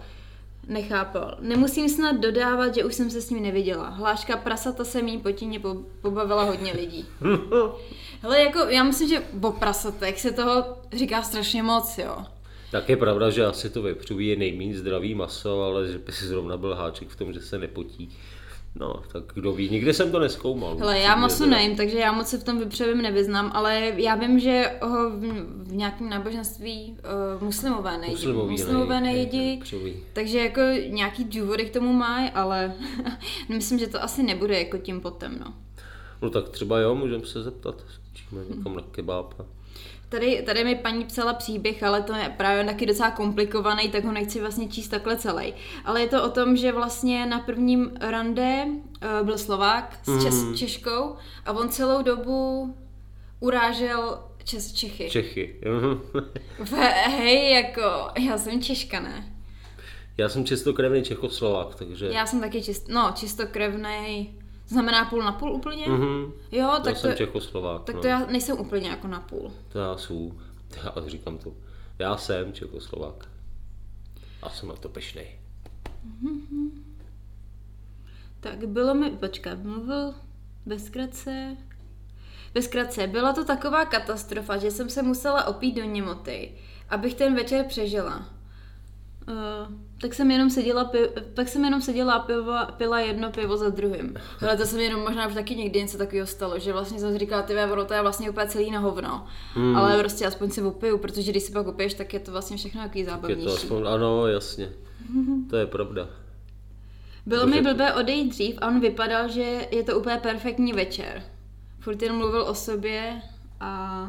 Nechápal. 0.67 1.37
Nemusím 1.39 1.89
snad 1.89 2.15
dodávat, 2.15 2.75
že 2.75 2.83
už 2.83 2.95
jsem 2.95 3.09
se 3.09 3.21
s 3.21 3.29
ním 3.29 3.43
neviděla. 3.43 3.89
Hláška 3.89 4.37
prasata 4.37 4.83
se 4.83 5.01
mý 5.01 5.17
potíně 5.19 5.59
po- 5.59 5.77
pobavila 6.01 6.43
hodně 6.43 6.73
lidí. 6.73 7.05
Hele, 8.21 8.41
jako 8.41 8.59
já 8.59 8.83
myslím, 8.83 9.09
že 9.09 9.23
o 9.41 9.51
prasatech 9.51 10.21
se 10.21 10.31
toho 10.31 10.65
říká 10.93 11.23
strašně 11.23 11.63
moc, 11.63 11.97
jo. 11.97 12.25
Tak 12.71 12.89
je 12.89 12.97
pravda, 12.97 13.29
že 13.29 13.45
asi 13.45 13.69
to 13.69 13.81
vepřový 13.81 14.27
je 14.27 14.35
nejméně 14.35 14.77
zdravý 14.77 15.15
maso, 15.15 15.61
ale 15.61 15.87
že 15.87 15.99
by 15.99 16.11
si 16.11 16.25
zrovna 16.25 16.57
byl 16.57 16.75
háček 16.75 17.09
v 17.09 17.15
tom, 17.15 17.33
že 17.33 17.39
se 17.39 17.59
nepotí. 17.59 18.09
No, 18.75 18.93
tak 19.11 19.23
kdo 19.33 19.53
ví, 19.53 19.69
nikdy 19.69 19.93
jsem 19.93 20.11
to 20.11 20.19
neskoumal. 20.19 20.77
Hele, 20.77 20.99
já 20.99 21.15
maso 21.15 21.45
nejím, 21.45 21.75
takže 21.75 21.97
já 21.97 22.11
moc 22.11 22.27
se 22.27 22.37
v 22.37 22.43
tom 22.43 22.59
vypřevím 22.59 23.01
nevyznám, 23.01 23.51
ale 23.53 23.93
já 23.97 24.15
vím, 24.15 24.39
že 24.39 24.71
ho 24.81 25.09
v, 25.09 25.19
v 25.63 25.73
nějakém 25.73 26.09
náboženství 26.09 26.97
uh, 27.37 27.43
muslimové 27.43 27.97
nejedí. 27.97 28.15
Muslimový 28.15 28.51
muslimové 28.51 29.01
nejedí, 29.01 29.63
takže 30.13 30.39
jako 30.39 30.61
nějaký 30.87 31.23
důvody 31.23 31.65
k 31.65 31.73
tomu 31.73 31.93
mají, 31.93 32.29
ale 32.29 32.73
myslím, 33.49 33.79
že 33.79 33.87
to 33.87 34.03
asi 34.03 34.23
nebude 34.23 34.59
jako 34.59 34.77
tím 34.77 35.01
potom, 35.01 35.31
no. 35.39 35.53
No 36.21 36.29
tak 36.29 36.49
třeba 36.49 36.79
jo, 36.79 36.95
můžeme 36.95 37.25
se 37.25 37.43
zeptat. 37.43 37.75
Skočíme 37.87 38.41
někam 38.55 38.75
na 38.75 38.81
kebába. 38.91 39.45
Tady, 40.11 40.43
tady 40.45 40.63
mi 40.63 40.75
paní 40.75 41.05
psala 41.05 41.33
příběh, 41.33 41.83
ale 41.83 42.01
to 42.01 42.13
je 42.15 42.33
právě 42.37 42.63
taky 42.65 42.85
docela 42.85 43.11
komplikovaný, 43.11 43.89
tak 43.89 44.03
ho 44.03 44.11
nechci 44.11 44.39
vlastně 44.41 44.67
číst 44.67 44.87
takhle 44.87 45.17
celý. 45.17 45.53
Ale 45.85 46.01
je 46.01 46.07
to 46.07 46.23
o 46.23 46.29
tom, 46.29 46.57
že 46.57 46.71
vlastně 46.71 47.25
na 47.25 47.39
prvním 47.39 47.91
rande 47.99 48.65
uh, 48.65 49.25
byl 49.25 49.37
Slovák 49.37 49.99
s 50.03 50.23
Čes, 50.23 50.33
Mhm. 50.43 50.55
Češkou 50.55 51.15
a 51.45 51.51
on 51.51 51.69
celou 51.69 52.01
dobu 52.01 52.75
urážel 53.39 54.19
Čes, 54.43 54.73
Čechy. 54.73 55.09
Čechy. 55.09 55.61
Hej, 57.17 57.51
jako, 57.51 57.81
já 58.19 58.37
jsem 58.37 58.61
Češka, 58.61 58.99
ne? 58.99 59.33
Já 60.17 60.29
jsem 60.29 60.45
čistokrevný 60.45 61.03
Čechoslovák, 61.03 61.75
takže... 61.75 62.05
Já 62.07 62.25
jsem 62.25 62.41
taky 62.41 62.61
čist, 62.63 62.87
no, 62.89 63.11
čistokrevnej, 63.15 64.29
znamená 64.73 65.05
půl 65.05 65.19
na 65.23 65.31
půl 65.31 65.51
úplně? 65.51 65.87
Mhm. 65.87 66.33
Jo, 66.51 66.67
Já 66.67 66.79
tak 66.79 66.97
jsem 66.97 67.11
to, 67.11 67.17
Čechoslovák. 67.17 67.83
tak 67.83 67.95
no. 67.95 68.01
to 68.01 68.07
já 68.07 68.25
nejsem 68.25 68.59
úplně 68.59 68.89
jako 68.89 69.07
na 69.07 69.19
půl. 69.19 69.51
To 69.69 69.79
já 69.79 69.97
jsem. 69.97 70.31
Já 70.83 70.93
říkám 71.07 71.37
to. 71.37 71.53
Já 71.99 72.17
jsem 72.17 72.53
Čechoslovák. 72.53 73.27
A 74.41 74.49
jsem 74.49 74.69
na 74.69 74.75
to 74.75 74.89
pešnej. 74.89 75.39
Tak 78.39 78.67
bylo 78.67 78.93
mi, 78.93 79.09
počkat, 79.11 79.63
mluvil 79.63 80.13
ve 80.65 80.79
zkratce, 80.79 81.57
ve 82.55 82.61
zkratce, 82.61 83.07
byla 83.07 83.33
to 83.33 83.45
taková 83.45 83.85
katastrofa, 83.85 84.57
že 84.57 84.71
jsem 84.71 84.89
se 84.89 85.03
musela 85.03 85.47
opít 85.47 85.75
do 85.75 85.83
němoty, 85.83 86.51
abych 86.89 87.13
ten 87.13 87.35
večer 87.35 87.65
přežila. 87.65 88.29
Uh, 89.31 89.73
tak 90.01 90.13
jsem 90.13 90.31
jenom 90.31 90.49
seděla, 90.49 90.85
pi- 90.85 91.09
tak 91.33 91.47
jsem 91.47 91.65
jenom 91.65 91.81
seděla 91.81 92.13
a 92.13 92.19
piva, 92.19 92.65
pila 92.65 92.99
jedno 92.99 93.31
pivo 93.31 93.57
za 93.57 93.69
druhým. 93.69 94.15
Ale 94.41 94.57
to 94.57 94.65
se 94.65 94.75
mi 94.75 94.83
jenom 94.83 95.01
možná 95.01 95.27
už 95.27 95.33
taky 95.33 95.55
někdy 95.55 95.79
něco 95.81 95.97
takového 95.97 96.27
stalo, 96.27 96.59
že 96.59 96.73
vlastně 96.73 96.99
jsem 96.99 97.11
si 97.13 97.17
říkala, 97.19 97.41
ty 97.41 97.55
ono 97.57 97.85
to 97.85 97.93
je 97.93 98.01
vlastně 98.01 98.29
úplně 98.29 98.47
celý 98.47 98.71
na 98.71 98.79
hovno. 98.79 99.25
Hmm. 99.53 99.75
Ale 99.75 99.97
prostě 99.99 100.25
aspoň 100.25 100.49
si 100.49 100.61
opiju, 100.61 100.97
protože 100.97 101.31
když 101.31 101.43
si 101.43 101.51
pak 101.51 101.67
opiješ, 101.67 101.93
tak 101.93 102.13
je 102.13 102.19
to 102.19 102.31
vlastně 102.31 102.57
všechno 102.57 102.81
takový 102.81 102.99
Je 102.99 103.05
to 103.05 103.11
zábavnější. 103.11 103.47
aspoň, 103.47 103.87
ano, 103.87 104.27
jasně. 104.27 104.69
To 105.49 105.55
je 105.57 105.65
pravda. 105.65 106.07
Bylo 107.25 107.45
mi 107.45 107.51
Protože- 107.51 107.61
blbé 107.63 107.93
odejít 107.93 108.29
dřív 108.29 108.57
a 108.61 108.67
on 108.67 108.79
vypadal, 108.79 109.29
že 109.29 109.67
je 109.71 109.83
to 109.83 109.99
úplně 109.99 110.17
perfektní 110.17 110.73
večer. 110.73 111.23
Furt 111.79 112.01
jen 112.01 112.15
mluvil 112.15 112.41
o 112.41 112.55
sobě 112.55 113.21
a 113.59 114.07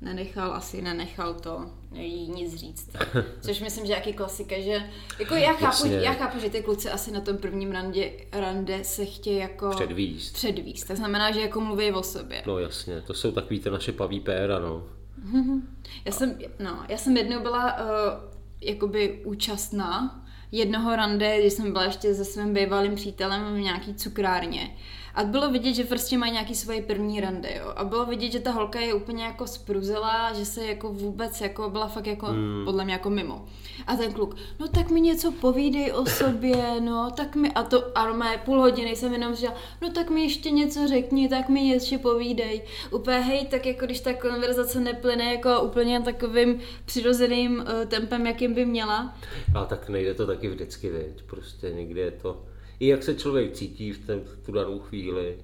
nenechal, 0.00 0.52
asi 0.52 0.82
nenechal 0.82 1.34
to 1.34 1.66
jí 1.94 2.30
nic 2.30 2.54
říct. 2.54 2.90
Což 3.40 3.60
myslím, 3.60 3.86
že 3.86 3.92
jaký 3.92 4.12
klasika, 4.12 4.60
že 4.60 4.90
jako 5.18 5.34
já 5.34 5.52
chápu, 5.52 5.64
Jasně. 5.64 5.96
já 5.96 6.12
chápu, 6.12 6.38
že 6.38 6.50
ty 6.50 6.62
kluci 6.62 6.90
asi 6.90 7.10
na 7.10 7.20
tom 7.20 7.36
prvním 7.36 7.72
randě, 7.72 8.12
rande 8.32 8.84
se 8.84 9.04
chtějí 9.04 9.36
jako 9.38 9.70
Předvíst. 9.70 10.34
předvíst. 10.34 10.88
Tak 10.88 10.96
znamená, 10.96 11.30
že 11.30 11.40
jako 11.40 11.60
mluví 11.60 11.92
o 11.92 12.02
sobě. 12.02 12.42
No 12.46 12.58
jasně, 12.58 13.00
to 13.00 13.14
jsou 13.14 13.32
takový 13.32 13.60
ty 13.60 13.70
naše 13.70 13.92
paví 13.92 14.20
péra, 14.20 14.58
no. 14.58 14.84
Já 16.04 16.12
jsem, 16.12 16.38
no, 16.58 16.84
já 16.88 16.96
jsem 16.98 17.16
jednou 17.16 17.40
byla 17.40 17.76
uh, 17.76 17.86
jakoby 18.60 19.20
účastná 19.24 20.24
jednoho 20.52 20.96
rande, 20.96 21.40
když 21.40 21.52
jsem 21.52 21.72
byla 21.72 21.84
ještě 21.84 22.14
se 22.14 22.24
svým 22.24 22.54
bývalým 22.54 22.94
přítelem 22.94 23.54
v 23.54 23.60
nějaký 23.60 23.94
cukrárně. 23.94 24.76
A 25.14 25.24
bylo 25.24 25.50
vidět, 25.50 25.74
že 25.74 25.84
prostě 25.84 26.18
mají 26.18 26.32
nějaký 26.32 26.54
svoje 26.54 26.82
první 26.82 27.20
rande, 27.20 27.48
jo. 27.58 27.72
A 27.76 27.84
bylo 27.84 28.06
vidět, 28.06 28.32
že 28.32 28.40
ta 28.40 28.50
holka 28.50 28.80
je 28.80 28.94
úplně 28.94 29.24
jako 29.24 29.46
spruzelá, 29.46 30.32
že 30.32 30.44
se 30.44 30.66
jako 30.66 30.92
vůbec 30.92 31.40
jako 31.40 31.70
byla 31.70 31.88
fakt 31.88 32.06
jako 32.06 32.26
hmm. 32.26 32.62
podle 32.64 32.84
mě 32.84 32.92
jako 32.92 33.10
mimo. 33.10 33.44
A 33.86 33.96
ten 33.96 34.12
kluk, 34.12 34.36
no 34.60 34.68
tak 34.68 34.90
mi 34.90 35.00
něco 35.00 35.32
povídej 35.32 35.92
o 35.92 36.06
sobě, 36.06 36.80
no 36.80 37.10
tak 37.16 37.36
mi, 37.36 37.52
a 37.52 37.62
to, 37.62 37.98
a 37.98 38.12
mé 38.12 38.38
půl 38.44 38.60
hodiny 38.60 38.96
jsem 38.96 39.12
jenom 39.12 39.34
říkala, 39.34 39.58
no 39.82 39.90
tak 39.90 40.10
mi 40.10 40.22
ještě 40.22 40.50
něco 40.50 40.88
řekni, 40.88 41.28
tak 41.28 41.48
mi 41.48 41.68
ještě 41.68 41.98
povídej. 41.98 42.62
Úplně 42.90 43.18
hej, 43.18 43.46
tak 43.46 43.66
jako 43.66 43.86
když 43.86 44.00
ta 44.00 44.14
konverzace 44.14 44.80
neplyne 44.80 45.34
jako 45.34 45.60
úplně 45.60 46.00
takovým 46.00 46.60
přirozeným 46.84 47.58
uh, 47.58 47.88
tempem, 47.88 48.26
jakým 48.26 48.54
by 48.54 48.66
měla. 48.66 49.16
A 49.54 49.64
tak 49.64 49.88
nejde 49.88 50.14
to 50.14 50.26
taky 50.26 50.48
vždycky, 50.48 50.90
viď? 50.90 51.22
Prostě 51.22 51.70
někdy 51.70 52.00
je 52.00 52.10
to... 52.10 52.44
I 52.82 52.86
jak 52.86 53.02
se 53.02 53.14
člověk 53.14 53.52
cítí 53.52 53.92
v, 53.92 54.06
ten, 54.06 54.20
v 54.20 54.46
tu 54.46 54.52
danou 54.52 54.78
chvíli. 54.78 55.36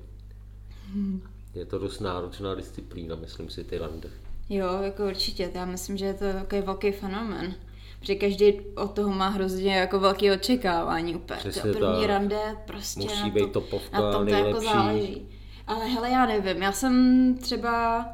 Je 1.55 1.67
to 1.67 1.79
dost 1.79 2.01
náročná 2.01 2.55
disciplína, 2.55 3.17
myslím 3.17 3.51
si, 3.51 3.65
ty 3.65 3.79
rande. 3.79 4.09
Jo, 4.49 4.67
jako 4.83 5.07
určitě, 5.07 5.51
já 5.55 5.65
myslím, 5.65 5.97
že 5.97 6.05
je 6.05 6.15
to 6.15 6.25
takový 6.33 6.61
velký 6.61 6.93
fenomén. 6.93 7.55
Protože 8.01 8.15
každý 8.15 8.53
od 8.77 8.93
toho 8.93 9.15
má 9.15 9.29
hrozně 9.29 9.77
jako 9.77 10.01
velké 10.01 10.33
očekávání 10.33 11.17
úplně. 11.17 11.39
Přesně 11.39 11.63
To 11.63 11.79
první 11.79 12.01
tak. 12.01 12.07
rande 12.09 12.57
prostě 12.67 13.01
Musí 13.01 13.21
na, 13.21 13.29
být 13.29 13.41
to, 13.41 13.61
topovka, 13.61 14.01
na 14.01 14.13
tom 14.13 14.27
to 14.27 14.35
jako 14.35 14.61
záleží. 14.61 15.29
Ale 15.67 15.87
hele, 15.87 16.11
já 16.11 16.27
nevím, 16.27 16.63
já 16.63 16.73
jsem 16.73 17.35
třeba... 17.41 18.07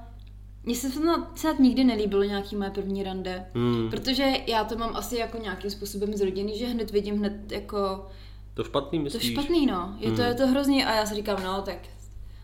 Mně 0.63 0.75
se 0.75 0.91
snad, 0.91 1.39
snad 1.39 1.59
nikdy 1.59 1.85
nelíbilo 1.85 2.23
nějaký 2.23 2.57
moje 2.57 2.71
první 2.71 3.03
rande, 3.03 3.47
Hmm. 3.55 3.91
protože 3.91 4.33
já 4.47 4.65
to 4.65 4.77
mám 4.77 4.97
asi 4.97 5.17
jako 5.17 5.39
nějakým 5.39 5.71
způsobem 5.71 6.15
z 6.15 6.21
rodiny, 6.21 6.59
že 6.59 6.67
hned 6.67 6.91
vidím 6.91 7.19
hned 7.19 7.53
jako 7.53 8.07
To 8.55 8.65
špatný 8.65 8.99
to 8.99 9.03
myslíš? 9.03 9.33
špatný, 9.33 9.67
no. 9.67 9.95
Je 9.99 10.11
to, 10.11 10.23
Hmm. 10.23 10.27
je 10.27 10.35
to 10.35 10.47
hrozný 10.47 10.85
a 10.85 10.95
já 10.95 11.07
si 11.07 11.15
říkám, 11.15 11.43
no, 11.45 11.63
tak 11.63 11.77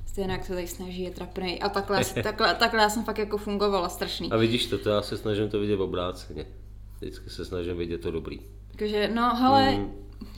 stejně 0.07 0.33
jak 0.33 0.45
se 0.45 0.55
tady 0.55 0.67
snaží, 0.67 1.03
je 1.03 1.11
trapný. 1.11 1.63
A 1.63 1.69
takhle, 1.69 2.05
takhle, 2.23 2.55
takhle 2.55 2.83
já 2.83 2.91
jsem 2.91 3.05
fakt 3.05 3.19
jako 3.19 3.39
fungovala 3.39 3.89
strašný. 3.89 4.31
A 4.33 4.37
vidíš 4.37 4.67
to, 4.67 4.79
to 4.79 4.89
já 4.89 5.03
se 5.03 5.17
snažím 5.17 5.49
to 5.49 5.61
vidět 5.61 5.81
obráceně. 5.81 6.47
Vždycky 7.01 7.31
se 7.31 7.45
snažím 7.45 7.77
vidět 7.77 8.01
to 8.01 8.11
dobrý. 8.11 8.41
Takže, 8.77 9.11
no, 9.15 9.35
hele, 9.35 9.71
Hmm. 9.71 9.93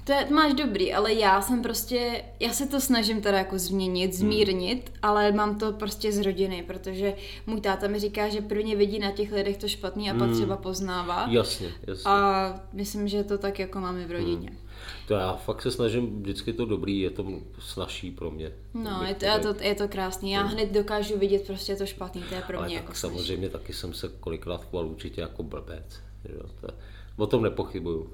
To, 0.04 0.12
je, 0.12 0.24
to 0.24 0.34
máš 0.34 0.54
dobrý, 0.54 0.92
ale 0.94 1.12
já 1.14 1.42
jsem 1.42 1.62
prostě, 1.62 2.24
já 2.40 2.52
se 2.52 2.66
to 2.66 2.80
snažím 2.80 3.20
teda 3.20 3.38
jako 3.38 3.58
změnit, 3.58 4.14
zmírnit, 4.14 4.88
hmm. 4.88 4.98
ale 5.02 5.32
mám 5.32 5.58
to 5.58 5.72
prostě 5.72 6.12
z 6.12 6.18
rodiny, 6.20 6.64
protože 6.66 7.14
můj 7.46 7.60
táta 7.60 7.88
mi 7.88 7.98
říká, 7.98 8.28
že 8.28 8.40
prvně 8.40 8.76
vidí 8.76 8.98
na 8.98 9.10
těch 9.10 9.32
lidech 9.32 9.56
to 9.56 9.68
špatný 9.68 10.10
a 10.10 10.14
pak 10.14 10.22
hmm. 10.22 10.34
třeba 10.34 10.56
poznává. 10.56 11.26
Jasně, 11.30 11.72
jasně. 11.86 12.10
A 12.10 12.54
myslím, 12.72 13.08
že 13.08 13.24
to 13.24 13.38
tak 13.38 13.58
jako 13.58 13.80
máme 13.80 14.06
v 14.06 14.10
rodině. 14.10 14.48
Hmm. 14.48 14.58
To 15.08 15.14
já 15.14 15.32
fakt 15.32 15.62
se 15.62 15.70
snažím, 15.70 16.22
vždycky 16.22 16.52
to 16.52 16.64
dobrý, 16.64 17.00
je 17.00 17.10
to 17.10 17.26
snažší 17.58 18.10
pro 18.10 18.30
mě. 18.30 18.52
No, 18.74 19.02
je 19.08 19.14
to, 19.14 19.24
je, 19.24 19.38
to, 19.38 19.54
je 19.60 19.74
to 19.74 19.88
krásný. 19.88 20.30
Já 20.30 20.42
hned 20.42 20.72
dokážu 20.72 21.18
vidět 21.18 21.46
prostě 21.46 21.76
to 21.76 21.86
špatný, 21.86 22.22
to 22.28 22.34
je 22.34 22.42
pro 22.46 22.58
Ale 22.58 22.66
mě 22.66 22.76
tak 22.76 22.84
jako 22.84 22.94
samozřejmě 22.94 23.48
snažší. 23.48 23.62
taky 23.62 23.72
jsem 23.72 23.94
se 23.94 24.08
kolikrát 24.20 24.64
choval 24.64 24.86
určitě 24.86 25.20
jako 25.20 25.42
blbec. 25.42 26.00
Jo, 26.28 26.42
to, 26.60 26.68
o 27.16 27.26
tom 27.26 27.42
nepochybuju. 27.42 28.12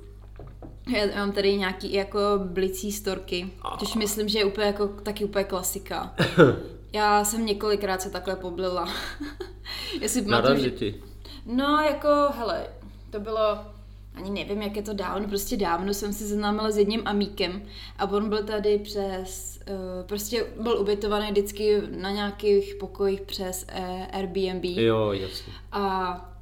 Já 0.97 1.07
mám 1.17 1.33
tady 1.33 1.57
nějaký 1.57 1.93
jako 1.93 2.19
blicí 2.45 2.93
storky, 2.93 3.51
což 3.79 3.95
myslím, 3.95 4.29
že 4.29 4.39
je 4.39 4.45
úplně 4.45 4.67
jako, 4.67 4.89
taky 4.89 5.25
úplně 5.25 5.45
klasika. 5.45 6.15
Já 6.93 7.25
jsem 7.25 7.47
několikrát 7.47 8.03
se 8.03 8.11
takhle 8.11 8.37
poblila. 8.37 8.89
Jestli 10.01 10.23
Na 10.25 10.43
pamatuju, 10.43 10.71
že-. 10.79 10.93
No, 11.47 11.81
jako, 11.81 12.09
hele, 12.39 12.67
to 13.11 13.21
bylo, 13.21 13.59
ani 14.19 14.31
nevím, 14.31 14.63
jak 14.63 14.77
je 14.77 14.83
to 14.83 14.95
dávno, 14.95 15.29
prostě 15.29 15.57
dávno 15.57 15.95
jsem 15.95 16.13
se 16.13 16.29
seznámila 16.29 16.71
s 16.71 16.77
jedním 16.77 17.03
amíkem 17.05 17.63
a 17.99 18.11
on 18.11 18.29
byl 18.29 18.45
tady 18.45 18.79
přes, 18.79 19.61
uh, 19.71 20.07
prostě 20.07 20.47
byl 20.61 20.79
ubytovaný 20.79 21.31
vždycky 21.31 21.83
na 21.91 22.11
nějakých 22.11 22.75
pokojích 22.75 23.21
přes 23.21 23.67
uh, 23.79 24.05
Airbnb. 24.13 24.65
Jo, 24.65 25.13
jasně. 25.13 25.53
A 25.73 26.35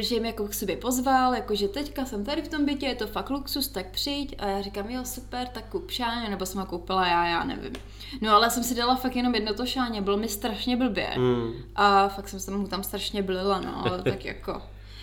že 0.00 0.20
mě 0.20 0.28
jako 0.28 0.48
k 0.48 0.54
sobě 0.54 0.76
pozval, 0.76 1.34
jakože 1.34 1.68
teďka 1.68 2.04
jsem 2.04 2.24
tady 2.24 2.42
v 2.42 2.48
tom 2.48 2.64
bytě, 2.64 2.86
je 2.86 2.94
to 2.94 3.06
fakt 3.06 3.30
luxus, 3.30 3.68
tak 3.68 3.90
přijď. 3.90 4.34
A 4.38 4.46
já 4.46 4.62
říkám, 4.62 4.90
jo, 4.90 5.04
super, 5.04 5.46
tak 5.46 5.68
kup 5.68 5.90
šáně, 5.90 6.28
nebo 6.28 6.46
jsem 6.46 6.60
ho 6.60 6.66
koupila 6.66 7.06
já, 7.06 7.26
já 7.26 7.44
nevím. 7.44 7.72
No 8.20 8.34
ale 8.34 8.50
jsem 8.50 8.64
si 8.64 8.74
dala 8.74 8.96
fakt 8.96 9.16
jenom 9.16 9.34
jedno 9.34 9.54
to 9.54 9.66
šáně, 9.66 10.02
bylo 10.02 10.16
mi 10.16 10.28
strašně 10.28 10.76
blbě. 10.76 11.10
Mm. 11.16 11.52
A 11.76 12.08
fakt 12.08 12.28
jsem 12.28 12.40
se 12.40 12.50
mu 12.50 12.68
tam 12.68 12.82
strašně 12.82 13.22
blila, 13.22 13.60
no, 13.60 13.86
ale 13.86 14.02
tak 14.02 14.24
jako... 14.24 14.62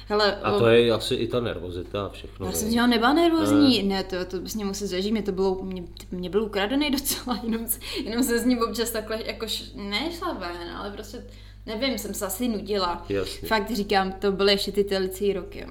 Hele, 0.09 0.35
A 0.35 0.59
to 0.59 0.67
je 0.67 0.91
asi 0.91 1.15
i 1.15 1.27
ta 1.27 1.39
nervozita 1.39 2.05
a 2.05 2.09
všechno. 2.09 2.45
já 2.45 2.51
no. 2.51 2.57
jsem 2.57 2.69
z 2.69 2.73
něho 2.73 2.87
nebyla 2.87 3.13
nervózní, 3.13 3.83
ne, 3.83 4.03
to, 4.03 4.25
to 4.25 4.37
bys 4.39 4.55
mě 4.55 4.65
musel 4.65 4.87
zažít, 4.87 5.11
mě 5.11 5.21
to 5.21 5.31
bylo, 5.31 5.63
mě, 5.63 5.83
mě 6.11 6.29
byl 6.29 6.43
ukradený 6.43 6.91
docela, 6.97 7.39
jenom, 7.43 7.67
jenom 8.03 8.23
se 8.23 8.39
s 8.39 8.45
ním 8.45 8.59
občas 8.59 8.91
takhle, 8.91 9.19
jako, 9.25 9.45
š- 9.45 9.71
ne 9.75 10.11
šla 10.17 10.33
ven, 10.33 10.69
ale 10.77 10.91
prostě, 10.91 11.25
nevím, 11.65 11.97
jsem 11.97 12.13
se 12.13 12.25
asi 12.25 12.47
nudila. 12.47 13.05
Jasně. 13.09 13.47
Fakt 13.47 13.71
říkám, 13.71 14.11
to 14.11 14.31
byly 14.31 14.51
ještě 14.53 14.71
ty 14.71 14.83
telicí 14.83 15.33
roky. 15.33 15.67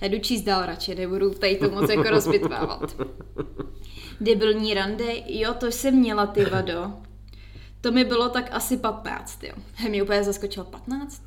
Já 0.00 0.08
jdu 0.08 0.18
číst 0.18 0.42
dál 0.42 0.66
radši, 0.66 0.94
nebudu 0.94 1.30
tady 1.30 1.56
to 1.56 1.70
moc 1.70 1.90
jako 1.90 2.10
rozpitvávat. 2.10 2.96
Debilní 4.20 4.74
rande, 4.74 5.04
jo, 5.26 5.54
to 5.54 5.66
jsem 5.66 5.94
měla, 5.94 6.26
ty 6.26 6.44
vado. 6.44 6.92
To 7.80 7.92
mi 7.92 8.04
bylo 8.04 8.28
tak 8.28 8.48
asi 8.52 8.76
15, 8.76 9.44
jo. 9.44 9.52
He, 9.74 9.88
mě 9.88 10.02
úplně 10.02 10.24
zaskočilo 10.24 10.64
15? 10.66 11.22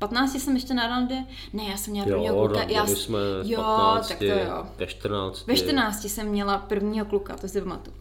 15 0.00 0.40
jsem 0.40 0.54
ještě 0.54 0.74
na 0.74 0.86
rande? 0.86 1.24
Ne, 1.52 1.62
já 1.64 1.76
jsem 1.76 1.92
měla 1.92 2.06
prvního 2.08 2.34
Jo, 2.34 2.48
kluka. 2.48 2.62
Já, 2.62 2.86
jsme 2.86 3.18
jo, 3.42 3.62
15, 3.62 4.08
tak 4.08 4.18
to 4.18 4.24
jo. 4.24 4.66
ve 4.78 4.86
14. 4.86 5.46
Ve 5.46 5.56
14 5.56 6.04
jsem 6.04 6.28
měla 6.28 6.58
prvního 6.58 7.06
kluka, 7.06 7.36
to 7.36 7.48
si 7.48 7.60
pamatuju. 7.60 7.96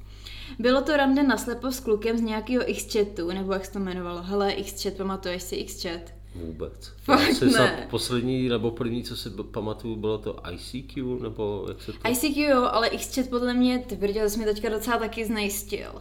Bylo 0.59 0.81
to 0.81 0.97
rande 0.97 1.23
naslepo 1.23 1.71
s 1.71 1.79
klukem 1.79 2.17
z 2.17 2.21
nějakého 2.21 2.69
X-chatu, 2.69 3.27
nebo 3.27 3.53
jak 3.53 3.65
se 3.65 3.71
to 3.71 3.79
jmenovalo. 3.79 4.21
Hele, 4.23 4.51
X-chat, 4.51 4.93
pamatuješ 4.93 5.43
si 5.43 5.55
X-chat? 5.55 6.01
Vůbec. 6.35 6.91
Fakt 7.03 7.27
Já 7.27 7.35
si 7.35 7.45
ne. 7.45 7.51
snad 7.51 7.69
poslední 7.89 8.49
nebo 8.49 8.71
první, 8.71 9.03
co 9.03 9.17
si 9.17 9.29
pamatuju, 9.29 9.95
bylo 9.95 10.17
to 10.17 10.35
ICQ, 10.51 11.19
nebo 11.21 11.65
jak 11.67 11.81
se 11.81 11.93
to... 11.93 12.09
ICQ 12.09 12.41
jo, 12.41 12.63
ale 12.71 12.88
X-chat 12.88 13.27
podle 13.29 13.53
mě, 13.53 13.79
ty 13.79 13.95
brďo, 13.95 14.19
to 14.19 14.29
jsi 14.29 14.39
mi 14.39 14.45
teďka 14.45 14.69
docela 14.69 14.97
taky 14.97 15.25
znejistil. 15.25 15.91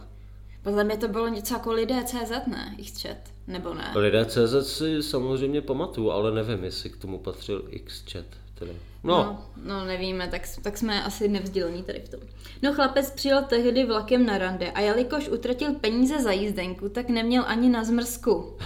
Podle 0.63 0.83
mě 0.83 0.97
to 0.97 1.07
bylo 1.07 1.27
něco 1.27 1.53
jako 1.53 1.71
lidé 1.71 2.03
CZ, 2.05 2.31
ne? 2.47 2.75
X-chat, 2.77 3.17
nebo 3.47 3.73
ne? 3.73 3.91
Lidé 3.95 4.25
CZ 4.25 4.67
si 4.77 5.03
samozřejmě 5.03 5.61
pamatuju, 5.61 6.11
ale 6.11 6.31
nevím, 6.31 6.63
jestli 6.63 6.89
k 6.89 6.97
tomu 6.97 7.19
patřil 7.19 7.63
Xchat. 7.85 8.25
Teda. 8.59 8.71
No, 9.03 9.15
No, 9.15 9.45
no 9.65 9.85
nevíme, 9.85 10.27
tak, 10.27 10.41
tak 10.61 10.77
jsme 10.77 11.03
asi 11.03 11.27
nevzdělení 11.27 11.83
tady 11.83 11.99
v 11.99 12.09
tom. 12.09 12.19
No 12.61 12.73
chlapec 12.73 13.11
přijel 13.11 13.43
tehdy 13.43 13.85
vlakem 13.85 14.25
na 14.25 14.37
rande 14.37 14.71
a 14.71 14.79
jelikož 14.79 15.27
utratil 15.29 15.73
peníze 15.73 16.21
za 16.21 16.31
jízdenku, 16.31 16.89
tak 16.89 17.09
neměl 17.09 17.43
ani 17.47 17.69
na 17.69 17.83
zmrzku. 17.83 18.57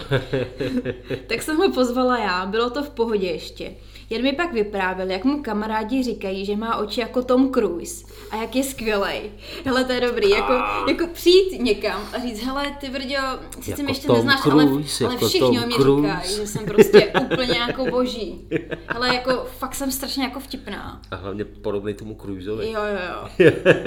tak 1.26 1.42
jsem 1.42 1.56
ho 1.56 1.72
pozvala 1.72 2.18
já, 2.18 2.46
bylo 2.46 2.70
to 2.70 2.82
v 2.82 2.90
pohodě 2.90 3.26
ještě. 3.26 3.74
Jen 4.10 4.22
mi 4.22 4.32
pak 4.32 4.52
vyprávěl, 4.52 5.10
jak 5.10 5.24
mu 5.24 5.42
kamarádi 5.42 6.02
říkají, 6.02 6.44
že 6.44 6.56
má 6.56 6.76
oči 6.76 7.00
jako 7.00 7.22
Tom 7.22 7.52
Cruise 7.52 8.04
a 8.30 8.36
jak 8.36 8.56
je 8.56 8.64
skvělej. 8.64 9.30
Hele, 9.64 9.84
to 9.84 9.92
je 9.92 10.00
dobrý, 10.00 10.30
jako, 10.30 10.52
jako 10.88 11.06
přijít 11.12 11.60
někam 11.62 12.00
a 12.12 12.18
říct, 12.20 12.42
hele, 12.42 12.76
ty 12.80 12.90
brďo, 12.90 13.16
sice 13.54 13.70
Jako 13.70 13.82
mě 13.82 13.90
ještě 13.90 14.06
Tom 14.06 14.16
neznáš, 14.16 14.40
Cruise, 14.40 15.04
ale, 15.04 15.14
ale 15.14 15.14
jako 15.14 15.28
všichni 15.28 15.60
o 15.60 15.66
mě 15.66 15.76
Cruise. 15.76 16.08
říkají, 16.08 16.36
že 16.36 16.46
jsem 16.46 16.64
prostě 16.66 17.12
úplně 17.32 17.58
jako 17.58 17.84
boží. 17.84 18.48
Hele, 18.88 19.14
jako 19.14 19.46
fakt 19.58 19.74
jsem 19.74 19.90
strašně 19.90 20.24
jako 20.24 20.40
vtipná. 20.40 21.02
a 21.10 21.16
hlavně 21.16 21.44
podobný 21.44 21.94
tomu 21.94 22.14
Cruiseovi. 22.14 22.70
Jo, 22.70 22.80
jo, 22.80 23.28
jo. 23.38 23.50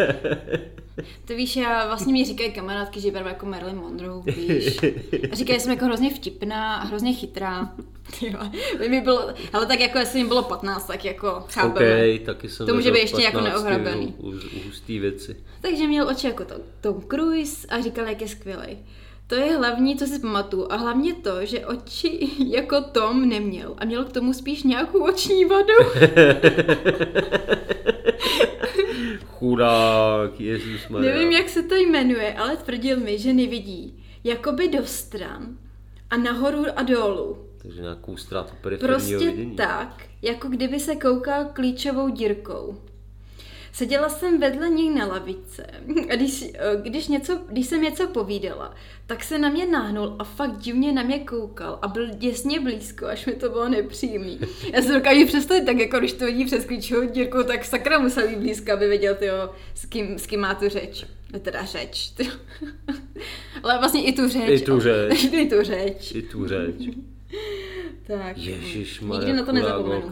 To 1.26 1.36
víš, 1.36 1.56
já 1.56 1.88
vlastně 1.88 2.14
mi 2.14 2.26
říkají 2.26 2.52
kamarádky, 2.52 3.00
že 3.00 3.08
vypadám 3.08 3.28
jako 3.28 3.46
Marilyn 3.46 3.76
Monroe, 3.76 4.22
víš. 4.26 4.78
A 5.32 5.36
říkají, 5.36 5.60
že 5.60 5.64
jsem 5.64 5.72
jako 5.72 5.86
hrozně 5.86 6.14
vtipná 6.14 6.76
a 6.76 6.86
hrozně 6.86 7.14
chytrá. 7.14 7.74
Vole, 8.22 8.52
by 8.78 8.90
mi 8.90 9.02
bylo, 9.02 9.30
ale 9.54 9.66
tak 9.66 9.80
jako 9.80 9.98
jestli 9.98 10.24
mi 10.24 10.28
bylo 10.28 10.44
15, 10.44 10.88
tak 10.88 11.06
jako 11.06 11.44
chápeme. 11.50 12.16
OK, 12.16 12.26
taky 12.26 12.50
jsem 12.50 12.68
To 12.68 12.74
může 12.76 12.92
být 12.92 13.00
ještě 13.00 13.22
jako 13.22 13.38
15 13.38 13.54
neohrabený. 13.54 14.16
U, 14.18 14.30
u, 14.30 14.34
hustý 14.66 15.00
věci. 15.00 15.36
Takže 15.62 15.88
měl 15.88 16.08
oči 16.08 16.28
jako 16.28 16.46
Tom, 16.46 16.58
Tom 16.82 17.02
Cruise 17.02 17.68
a 17.68 17.82
říkal, 17.82 18.08
jak 18.08 18.22
je 18.22 18.28
skvělý. 18.28 18.78
To 19.28 19.36
je 19.36 19.58
hlavní, 19.58 19.98
co 19.98 20.06
si 20.06 20.20
pamatuju. 20.20 20.68
A 20.70 20.76
hlavně 20.76 21.14
to, 21.14 21.46
že 21.46 21.66
oči 21.66 22.30
jako 22.48 22.82
Tom 22.82 23.30
neměl. 23.30 23.76
A 23.78 23.86
měl 23.86 24.06
k 24.06 24.12
tomu 24.12 24.34
spíš 24.34 24.64
nějakou 24.64 25.04
oční 25.04 25.46
vadu. 25.46 25.74
Chudák, 29.26 30.40
Ježíš 30.40 30.88
Nevím, 30.90 31.32
jak 31.32 31.50
se 31.50 31.64
to 31.64 31.76
jmenuje, 31.76 32.34
ale 32.34 32.58
tvrdil 32.58 33.00
mi, 33.00 33.20
že 33.20 33.34
nevidí. 33.34 34.04
Jakoby 34.24 34.68
do 34.68 34.86
stran 34.86 35.58
a 36.10 36.18
nahoru 36.18 36.66
a 36.76 36.84
dolů. 36.84 37.47
Takže 37.68 37.82
nějakou 37.82 38.18
ztrátu 38.18 38.54
periferního 38.62 38.98
Prostě 39.00 39.18
vidění. 39.32 39.56
tak, 39.56 40.06
jako 40.22 40.48
kdyby 40.48 40.80
se 40.80 40.96
koukal 40.96 41.46
klíčovou 41.54 42.10
dírkou. 42.10 42.78
Seděla 43.74 44.10
jsem 44.10 44.40
vedle 44.40 44.70
něj 44.70 44.90
na 44.90 45.06
lavice 45.06 45.66
a 46.10 46.16
když, 46.16 46.46
eh, 46.54 46.78
když, 46.82 47.08
něco, 47.08 47.40
když 47.50 47.68
jsem 47.68 47.82
něco 47.82 48.08
povídala, 48.08 48.76
tak 49.06 49.24
se 49.24 49.38
na 49.38 49.50
mě 49.50 49.66
náhnul 49.66 50.16
a 50.20 50.24
fakt 50.24 50.58
divně 50.58 50.92
na 50.92 51.04
mě 51.04 51.20
koukal 51.20 51.80
a 51.82 51.88
byl 51.88 52.10
děsně 52.10 52.60
blízko, 52.60 53.06
až 53.06 53.26
mi 53.26 53.34
to 53.34 53.50
bylo 53.50 53.70
nepříjemný. 53.70 54.40
Já 54.74 54.82
si 54.82 54.94
dokážu 54.94 55.26
představit 55.26 55.66
tak, 55.66 55.78
jako 55.78 56.00
když 56.00 56.14
to 56.14 56.26
vidí 56.26 56.46
přes 56.46 56.66
klíčovou 56.66 57.10
dírku, 57.10 57.44
tak 57.44 57.66
sakra 57.66 58.00
musel 58.00 58.28
být 58.28 58.38
blízko, 58.40 58.72
aby 58.72 58.88
věděl, 58.88 59.16
tyjo, 59.16 59.50
s, 59.76 59.86
kým, 59.86 60.20
s 60.20 60.28
kým 60.28 60.40
má 60.40 60.56
tu 60.56 60.70
řeč. 60.70 61.06
No 61.34 61.40
Teda 61.40 61.66
řeč. 61.66 62.10
tyjo. 62.10 62.32
Ale 63.64 63.78
vlastně 63.80 64.04
i 64.06 64.14
tu 64.14 64.28
řeč. 64.30 64.62
I 64.62 64.66
tu 64.66 64.80
řeč. 64.80 65.24
I 65.34 65.50
tu 65.50 65.64
řeč. 65.64 66.12
I 66.16 66.22
tu 66.22 66.48
řeč. 66.48 66.76
Tak. 68.08 68.38
Ježíš 68.38 69.00
Nikdy 69.00 69.34
na 69.34 69.46
to 69.46 69.52
nezapomenu. 69.52 70.12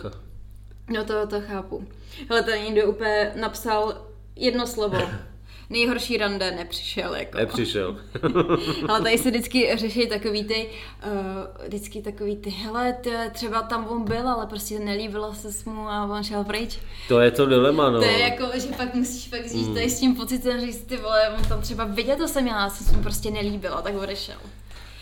No 0.94 1.04
to, 1.04 1.28
to 1.28 1.42
chápu. 1.42 1.88
Hele, 2.30 2.44
tady 2.44 2.60
někdo 2.62 2.90
úplně 2.90 3.34
napsal 3.36 4.06
jedno 4.36 4.68
slovo. 4.68 4.98
Nejhorší 5.70 6.18
rande 6.18 6.52
nepřišel, 6.52 7.16
jako. 7.16 7.38
Nepřišel. 7.38 7.98
Ale 8.88 9.02
tady 9.02 9.18
se 9.18 9.30
vždycky 9.30 9.72
řeší 9.78 10.08
takový 10.08 10.44
ty, 10.44 10.70
uh, 11.06 11.66
vždycky 11.68 12.02
takový 12.02 12.38
ty, 12.38 12.50
hele, 12.50 12.94
ty, 12.94 13.10
třeba 13.32 13.62
tam 13.62 13.88
on 13.88 14.04
byl, 14.04 14.30
ale 14.30 14.48
prostě 14.48 14.80
nelíbilo 14.80 15.34
se 15.34 15.70
mu 15.70 15.90
a 15.90 16.06
on 16.06 16.24
šel 16.24 16.44
pryč. 16.44 16.80
to 17.08 17.20
je 17.20 17.32
to 17.32 17.46
dilema, 17.46 17.90
no. 17.90 18.00
To 18.00 18.06
je 18.06 18.20
jako, 18.20 18.60
že 18.60 18.68
pak 18.78 18.94
musíš 18.94 19.30
fakt 19.30 19.52
žít 19.52 19.74
tady 19.74 19.90
s 19.90 20.00
tím 20.00 20.16
pocitem, 20.16 20.66
že 20.66 20.74
si 20.74 20.86
ty 20.86 20.98
vole, 20.98 21.30
on 21.38 21.44
tam 21.44 21.62
třeba 21.62 21.84
viděl, 21.84 22.16
to 22.16 22.28
jsem 22.28 22.48
já, 22.48 22.70
se 22.70 22.96
mu 22.96 23.04
prostě 23.04 23.32
nelíbilo, 23.32 23.82
tak 23.82 23.96
odešel. 23.96 24.38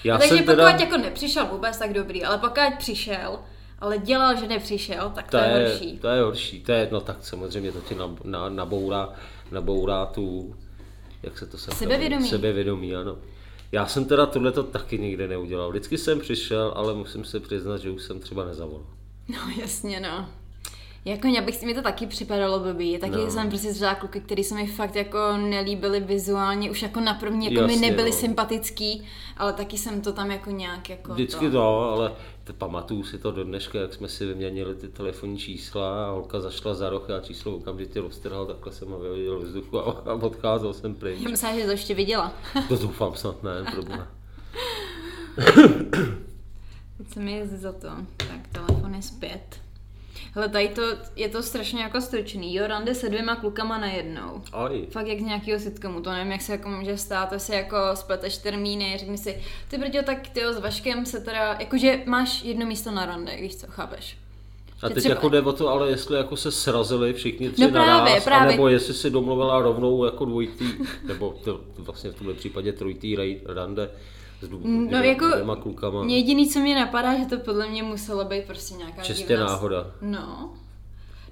Já 0.04 0.18
Takže 0.18 0.36
jsem 0.36 0.46
pokud 0.46 0.56
teda... 0.56 0.70
jako 0.70 0.98
nepřišel 0.98 1.46
vůbec, 1.46 1.78
tak 1.78 1.94
dobrý, 1.94 2.24
ale 2.24 2.38
pokud 2.38 2.78
přišel, 2.78 3.39
ale 3.80 3.98
dělal, 3.98 4.36
že 4.39 4.48
nepřišel, 4.48 5.12
tak 5.16 5.26
to, 5.32 5.38
To 5.38 5.44
je 5.44 5.50
je, 5.50 5.68
horší. 5.70 6.00
to 6.00 6.08
je 6.08 6.22
horší, 6.22 6.60
to 6.63 6.72
je, 6.72 6.89
no 6.92 7.02
tak 7.02 7.18
samozřejmě 7.22 7.72
to 7.72 7.82
ti 7.82 7.96
nab, 7.96 8.24
na, 8.26 8.50
nabourá, 8.50 9.10
nabourá 9.52 10.06
tu, 10.06 10.56
jak 11.24 11.38
se 11.38 11.46
to 11.46 11.58
se 11.58 11.72
Sebevědomí. 11.72 12.30
Sebevědomí, 12.30 12.96
ano. 12.96 13.18
Já 13.72 13.86
jsem 13.86 14.06
teda 14.06 14.26
tohle 14.26 14.52
to 14.52 14.63
taky 14.63 15.00
nikdy 15.00 15.28
neudělal. 15.28 15.70
Vždycky 15.70 15.98
jsem 15.98 16.20
přišel, 16.20 16.74
ale 16.76 16.94
musím 16.94 17.26
se 17.26 17.39
přiznat, 17.39 17.78
že 17.78 17.92
už 17.92 18.04
jsem 18.04 18.20
třeba 18.20 18.46
nezavolal. 18.46 18.86
No 19.28 19.38
jasně, 19.62 20.00
no. 20.00 20.30
Jako 21.06 21.28
já 21.28 21.42
bych 21.42 21.56
si 21.56 21.66
mi 21.66 21.74
to 21.74 21.82
taky 21.82 22.08
připadalo 22.08 22.60
blbý. 22.60 22.98
Taky 22.98 23.12
No. 23.12 23.26
no. 23.26 23.32
jsem 23.32 23.50
prostě 23.50 23.74
zřela 23.74 23.96
kluky, 23.96 24.22
který 24.22 24.44
se 24.44 24.56
mi 24.56 24.68
fakt 24.68 24.96
jako 24.96 25.18
nelíbily 25.38 26.00
vizuálně, 26.00 26.72
už 26.72 26.82
jako 26.82 27.00
na 27.00 27.13
první 27.13 27.46
jako 27.46 27.62
Jasně, 27.62 27.76
mi 27.80 27.89
nebyli 27.89 28.10
no. 28.10 28.16
sympatický, 28.16 29.08
ale 29.38 29.54
taky 29.54 29.78
jsem 29.78 30.02
to 30.02 30.13
tam 30.13 30.32
jako 30.32 30.52
nějak 30.52 30.89
jako 30.89 31.13
Vždycky 31.13 31.46
to. 31.46 31.52
to, 31.52 31.80
ale 31.92 32.13
to 32.44 32.54
pamatuju 32.54 33.04
si 33.04 33.18
to 33.18 33.32
do 33.32 33.44
dneška, 33.44 33.80
jak 33.80 33.94
jsme 33.94 34.08
si 34.08 34.26
vyměnili 34.26 34.76
ty 34.76 34.88
telefonní 34.88 35.38
čísla 35.38 36.06
a 36.08 36.12
holka 36.12 36.39
zašla 36.42 36.74
za 36.74 36.89
roh 36.89 37.10
a 37.10 37.20
číslo 37.20 37.56
okamžitě 37.56 38.02
roztrhal, 38.02 38.46
takhle 38.46 38.72
jsem 38.74 38.88
ho 38.88 39.00
vyhodil 39.00 39.39
do 39.39 39.46
vzduchu 39.46 39.80
a, 39.80 39.84
a 40.12 40.13
odcházel 40.13 40.74
jsem 40.74 40.96
pryč. 40.96 41.20
Já 41.22 41.30
myslím, 41.30 41.60
že 41.60 41.66
to 41.66 41.72
ještě 41.72 41.94
viděla. 41.96 42.34
To 42.68 42.78
doufám 42.78 43.16
snad 43.16 43.44
ne, 43.44 43.52
problém. 43.72 44.08
Teď 46.98 47.10
se 47.13 47.20
mi 47.20 47.32
jezdí 47.32 47.58
za 47.58 47.72
to. 47.72 47.88
Tak 48.18 48.48
telefon 48.52 48.96
je 48.96 49.02
zpět. 49.02 49.62
Hele, 50.32 50.50
tady 50.50 50.68
to, 50.68 50.82
je 51.16 51.30
to 51.30 51.44
strašně 51.44 51.84
jako 51.84 52.02
stručný. 52.02 52.56
Jo, 52.56 52.68
rande 52.68 52.96
se 52.96 53.10
dvěma 53.10 53.36
klukama 53.36 53.78
najednou. 53.78 54.42
Aj, 54.54 54.86
Fakt 54.92 55.08
jak 55.08 55.20
z 55.20 55.24
nějakého 55.24 55.60
sitcomu, 55.60 56.02
to 56.02 56.12
nevím, 56.12 56.32
jak 56.32 56.42
se 56.42 56.52
jako 56.52 56.70
může 56.70 56.98
stát, 56.98 57.30
to 57.30 57.40
si 57.40 57.52
jako 57.52 57.78
spleteš 57.94 58.38
termíny, 58.38 58.96
řekni 59.00 59.18
si, 59.18 59.42
ty 59.70 59.78
brďo, 59.78 60.04
tak 60.04 60.28
ty 60.30 60.42
s 60.46 60.60
Vaškem 60.60 61.06
se 61.06 61.20
teda, 61.20 61.56
jakože 61.60 62.00
máš 62.06 62.44
jedno 62.44 62.66
místo 62.66 62.92
na 62.92 63.06
rande, 63.06 63.36
víš 63.42 63.56
co, 63.56 63.68
chápeš? 63.70 64.18
a 64.82 64.90
teď 64.90 64.98
třeba- 64.98 65.16
jako 65.16 65.30
jde 65.30 65.42
o 65.42 65.54
to, 65.54 65.70
ale 65.70 65.90
jestli 65.90 66.18
jako 66.18 66.38
se 66.38 66.52
srazili 66.52 67.14
všichni 67.14 67.50
tři 67.50 67.62
No 67.62 67.70
právě, 67.70 67.92
naraz, 67.94 68.24
právě. 68.24 68.48
anebo 68.48 68.68
jestli 68.68 68.94
si 68.94 69.10
domluvila 69.10 69.62
rovnou 69.62 70.06
jako 70.06 70.26
dvojitý, 70.26 70.66
nebo 71.08 71.36
to, 71.44 71.62
vlastně 71.78 72.10
v 72.12 72.16
tomhle 72.16 72.34
případě 72.36 72.74
trojitý 72.74 73.18
rande 73.46 73.90
s 74.43 74.49
dvou, 74.49 74.60
No, 74.63 74.97
jako 74.97 75.27
dvěma 75.27 75.56
klukama. 75.56 76.06
Jediný, 76.08 76.49
co 76.49 76.60
mě 76.60 76.75
napadá, 76.75 77.19
že 77.19 77.25
to 77.25 77.38
podle 77.38 77.67
mě 77.69 77.84
muselo 77.84 78.25
být 78.25 78.43
prostě 78.45 78.75
nějaká 78.75 79.01
Čistě 79.01 79.27
divná- 79.27 79.45
náhoda. 79.45 79.91
No. 80.01 80.53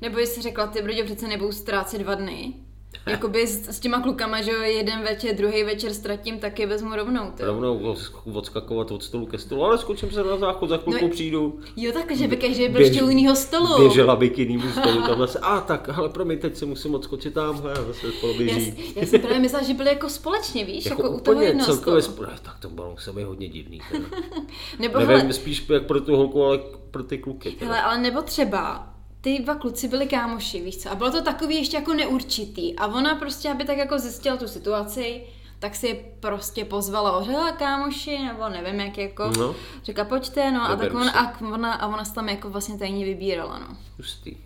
Nebo 0.01 0.19
jsi 0.19 0.41
řekla, 0.41 0.67
ty 0.67 0.81
brďo, 0.81 1.03
přece 1.05 1.27
nebudou 1.27 1.51
ztrácet 1.51 2.01
dva 2.01 2.15
dny. 2.15 2.53
Jakoby 3.07 3.47
s, 3.47 3.67
s 3.69 3.79
těma 3.79 4.01
klukama, 4.01 4.41
že 4.41 4.51
jo, 4.51 4.61
jeden 4.61 5.01
večer, 5.03 5.35
druhý 5.35 5.63
večer 5.63 5.93
ztratím, 5.93 6.39
tak 6.39 6.59
je 6.59 6.67
vezmu 6.67 6.95
rovnou. 6.95 7.31
Ty. 7.31 7.43
Rovnou 7.43 7.79
odsk- 7.79 8.37
odskakovat 8.37 8.91
od 8.91 9.03
stolu 9.03 9.25
ke 9.25 9.37
stolu, 9.37 9.63
ale 9.63 9.77
skočím 9.77 10.11
se 10.11 10.23
na 10.23 10.37
záchod, 10.37 10.69
za 10.69 10.77
chvilku 10.77 11.05
No, 11.05 11.09
přijdu. 11.11 11.59
Jo, 11.75 11.91
tak, 11.91 12.11
že 12.15 12.27
by 12.27 12.37
každý 12.37 12.67
byl 12.69 12.81
ještě 12.81 13.03
u 13.03 13.09
jiného 13.09 13.35
stolu. 13.35 13.79
Běžela 13.79 14.15
by 14.15 14.29
k 14.29 14.37
jinému 14.37 14.71
stolu, 14.71 15.01
tamhle 15.01 15.27
se, 15.27 15.39
a 15.39 15.61
tak, 15.61 15.89
ale 15.89 16.09
promiň, 16.09 16.39
teď 16.39 16.55
se 16.55 16.65
musím 16.65 16.95
odskočit 16.95 17.33
tamhle 17.33 17.71
a 17.71 17.83
zase 17.83 18.07
Já, 18.07 18.13
poběží. 18.21 18.93
já 18.95 19.05
jsem 19.05 19.21
právě 19.21 19.39
myslela, 19.39 19.67
že 19.67 19.73
byli 19.73 19.89
jako 19.89 20.09
společně, 20.09 20.65
víš, 20.65 20.85
jako, 20.85 21.01
jako 21.03 21.15
u 21.15 21.19
toho 21.19 21.41
jednoho 21.41 21.65
celkově, 21.65 22.01
stolu. 22.01 22.27
spra- 22.27 22.37
tak 22.41 22.59
to 22.59 22.69
bylo 22.69 22.91
muselo 22.91 23.15
být 23.15 23.23
hodně 23.23 23.49
divný. 23.49 23.81
Teda. 23.91 24.05
Nebo 24.79 24.99
Nevím, 24.99 25.17
hele, 25.17 25.33
spíš 25.33 25.69
jak 25.69 25.85
pro 25.87 26.01
tu 26.01 26.15
holku, 26.15 26.43
ale 26.43 26.59
pro 26.91 27.03
ty 27.03 27.17
kluky. 27.17 27.51
Teda. 27.51 27.65
hele, 27.71 27.81
ale 27.81 27.97
nebo 27.97 28.21
třeba 28.21 28.87
ty 29.21 29.39
dva 29.39 29.55
kluci 29.55 29.87
byli 29.87 30.07
kámoši, 30.07 30.61
víš 30.61 30.77
co, 30.77 30.91
a 30.91 30.95
bylo 30.95 31.11
to 31.11 31.21
takový 31.21 31.55
ještě 31.55 31.77
jako 31.77 31.93
neurčitý 31.93 32.75
a 32.75 32.87
ona 32.87 33.15
prostě, 33.15 33.49
aby 33.49 33.63
tak 33.65 33.77
jako 33.77 33.99
zjistila 33.99 34.37
tu 34.37 34.47
situaci, 34.47 35.23
tak 35.59 35.75
si 35.75 35.87
je 35.87 35.95
prostě 36.19 36.65
pozvala, 36.65 37.17
ořela 37.17 37.51
kámoši, 37.51 38.17
nebo 38.19 38.49
nevím 38.49 38.79
jak 38.79 38.97
jako, 38.97 39.31
No. 39.39 39.55
řekla 39.83 40.05
pojďte, 40.05 40.51
no 40.51 40.61
a 40.63 40.67
tak 40.67 40.79
Vyberu 40.79 41.03
si. 41.03 41.09
a 41.09 41.39
ona, 41.53 41.73
a 41.73 41.87
ona 41.87 42.05
se 42.05 42.13
tam 42.13 42.29
jako 42.29 42.49
vlastně 42.49 42.77
tajně 42.77 43.05
vybírala, 43.05 43.59
no. 43.59 43.77
Hustý, 43.97 44.37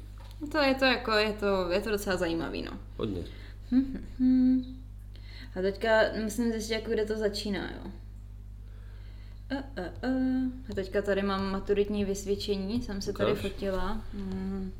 No 0.41 0.47
To 0.47 0.57
je 0.57 0.75
to 0.75 0.85
jako, 0.85 1.11
je 1.11 1.33
to, 1.33 1.71
je 1.71 1.81
to 1.81 1.89
docela 1.91 2.15
zajímavý, 2.17 2.61
no. 2.61 2.71
hodně. 2.97 3.23
Hmm. 4.19 4.81
A 5.55 5.61
teďka 5.61 5.89
musím 6.23 6.51
zjistit, 6.51 6.73
jako 6.73 6.91
kde 6.91 7.05
to 7.05 7.17
začíná, 7.17 7.61
jo. 7.71 7.91
Uh, 9.77 9.83
uh, 10.09 10.09
uh. 10.09 10.51
A 10.71 10.73
teďka 10.75 11.01
tady 11.01 11.21
mám 11.23 11.51
maturitní 11.51 12.05
vysvědčení, 12.05 12.81
jsem 12.81 13.01
se 13.01 13.13
tady 13.13 13.35
fotila. 13.35 13.97
Hmm. 14.13 14.71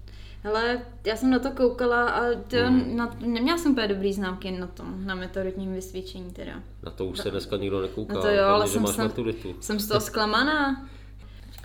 Hele, 0.44 0.82
já 1.06 1.16
jsem 1.16 1.30
na 1.30 1.40
to 1.40 1.52
koukala 1.52 2.10
a 2.10 2.22
to, 2.48 2.58
Hmm. 2.58 2.96
na, 2.96 3.16
neměla 3.20 3.58
jsem 3.58 3.72
úplně 3.72 3.88
dobrý 3.88 4.14
známky 4.14 4.52
na 4.52 4.68
tom, 4.68 5.06
na 5.06 5.16
maturitním 5.16 5.74
vysvědčení 5.74 6.32
teda. 6.32 6.52
Na 6.84 6.92
to 6.92 7.06
už 7.06 7.18
se 7.20 7.32
dneska 7.32 7.58
nikdo 7.58 7.82
nekouká, 7.82 8.14
No 8.14 8.22
to 8.22 8.28
jo, 8.30 8.44
ale 8.46 8.68
jsem, 8.68 8.82
máš 8.82 8.96
jsem, 8.96 9.06
maturitu. 9.06 9.56
jsem 9.60 9.80
z 9.80 9.88
toho 9.88 10.02
zklamaná. 10.02 10.86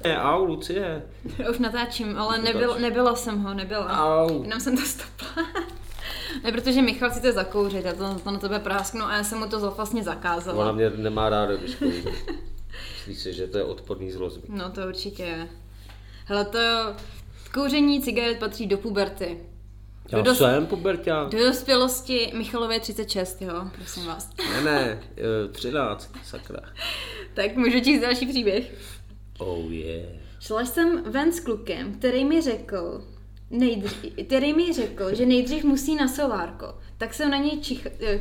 E, 0.04 0.16
au, 0.16 0.44
Lucie. 0.44 1.02
Už 1.50 1.58
natáčím, 1.58 2.18
ale 2.18 2.38
nebyl, 2.38 2.78
nebyla 2.78 3.14
jsem 3.14 3.42
ho, 3.42 3.54
nebyla. 3.54 3.86
Au. 4.16 4.42
Jenom 4.42 4.60
jsem 4.60 4.76
to 4.76 4.82
stopla. 4.82 5.42
ne, 6.44 6.52
protože 6.52 6.82
Michal 6.82 7.10
si 7.10 7.22
to 7.22 7.32
zakouřit, 7.32 7.84
já 7.84 7.92
to, 7.92 8.14
to 8.24 8.30
na 8.30 8.38
tebe 8.38 8.58
prásknu 8.58 9.04
a 9.04 9.16
já 9.16 9.24
jsem 9.24 9.38
mu 9.38 9.46
to 9.46 9.70
vlastně 9.70 10.02
zakázala. 10.02 10.62
Ona 10.64 10.72
mě 10.72 10.90
nemá 10.90 11.28
ráda, 11.28 11.56
když 11.56 11.74
kouří. 11.74 12.04
Myslí 13.06 13.14
si, 13.14 13.32
že 13.32 13.46
to 13.46 13.58
je 13.58 13.64
odporný 13.64 14.10
zlozby. 14.10 14.42
No 14.48 14.70
to 14.70 14.80
určitě 14.88 15.22
je. 15.22 15.48
Hele, 16.26 16.44
to 16.44 16.58
kouření 17.54 18.02
cigaret 18.02 18.38
patří 18.38 18.66
do 18.66 18.78
puberty. 18.78 19.38
Já 20.12 20.18
Do 20.18 20.24
dos- 20.24 20.38
jsem 20.38 20.66
puberťák. 20.66 21.28
Do 21.28 21.38
dospělosti 21.38 22.32
Michalové 22.36 22.80
36, 22.80 23.42
jo, 23.42 23.64
prosím 23.74 24.06
vás. 24.06 24.30
Ne, 24.52 24.62
ne, 24.64 25.02
eh, 25.16 25.48
13, 25.52 26.12
sakra. 26.24 26.60
Tak 27.34 27.56
můžu 27.56 27.80
číst 27.80 28.00
další 28.00 28.26
příběh. 28.26 28.74
Oh 29.38 29.72
yeah. 29.72 30.06
Šla 30.40 30.64
jsem 30.64 31.02
ven 31.12 31.32
s 31.32 31.40
klukem, 31.40 31.94
který 31.94 32.24
mi 32.24 32.42
řekl, 32.42 33.04
nejdřív, 33.50 34.12
který 34.26 34.54
mi 34.54 34.72
řekl, 34.72 35.14
že 35.14 35.26
nejdřív 35.26 35.64
musí 35.64 35.94
na 35.94 36.08
solárko. 36.08 36.74
Tak 36.98 37.14
jsem 37.14 37.30
na 37.30 37.36
něj 37.36 37.60
čich, 37.60 37.88
eh, 38.00 38.20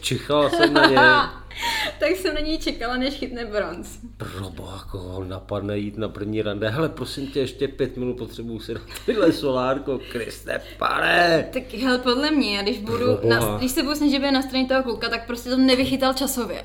Čichala 0.00 0.50
jsem 0.50 0.74
na 0.74 0.86
ně. 0.86 0.96
tak 2.00 2.10
jsem 2.10 2.34
na 2.34 2.40
něj 2.40 2.58
čekala, 2.58 2.96
než 2.96 3.14
chytne 3.14 3.44
bronz. 3.44 3.98
Proboha, 4.16 4.84
koho 4.90 5.24
napadne 5.24 5.78
jít 5.78 5.98
na 5.98 6.08
první 6.08 6.42
rande. 6.42 6.68
Hele, 6.68 6.88
prosím 6.88 7.26
tě, 7.26 7.40
ještě 7.40 7.68
pět 7.68 7.96
minut 7.96 8.14
potřebuju 8.14 8.60
si 8.60 8.74
dát 8.74 8.82
tyhle 9.06 9.32
solárko, 9.32 10.00
Kriste, 10.12 10.62
pane. 10.78 11.48
Tak 11.52 11.74
hele, 11.74 11.98
podle 11.98 12.30
mě, 12.30 12.62
když 12.62 12.78
budu, 12.78 13.16
Proboha. 13.16 13.40
na, 13.40 13.58
když 13.58 13.72
se 13.72 13.82
budu 13.82 13.94
snažit 13.94 14.18
být 14.18 14.30
na 14.30 14.42
straně 14.42 14.66
toho 14.66 14.82
kluka, 14.82 15.08
tak 15.08 15.26
prostě 15.26 15.50
to 15.50 15.56
nevychytal 15.56 16.12
časově. 16.14 16.62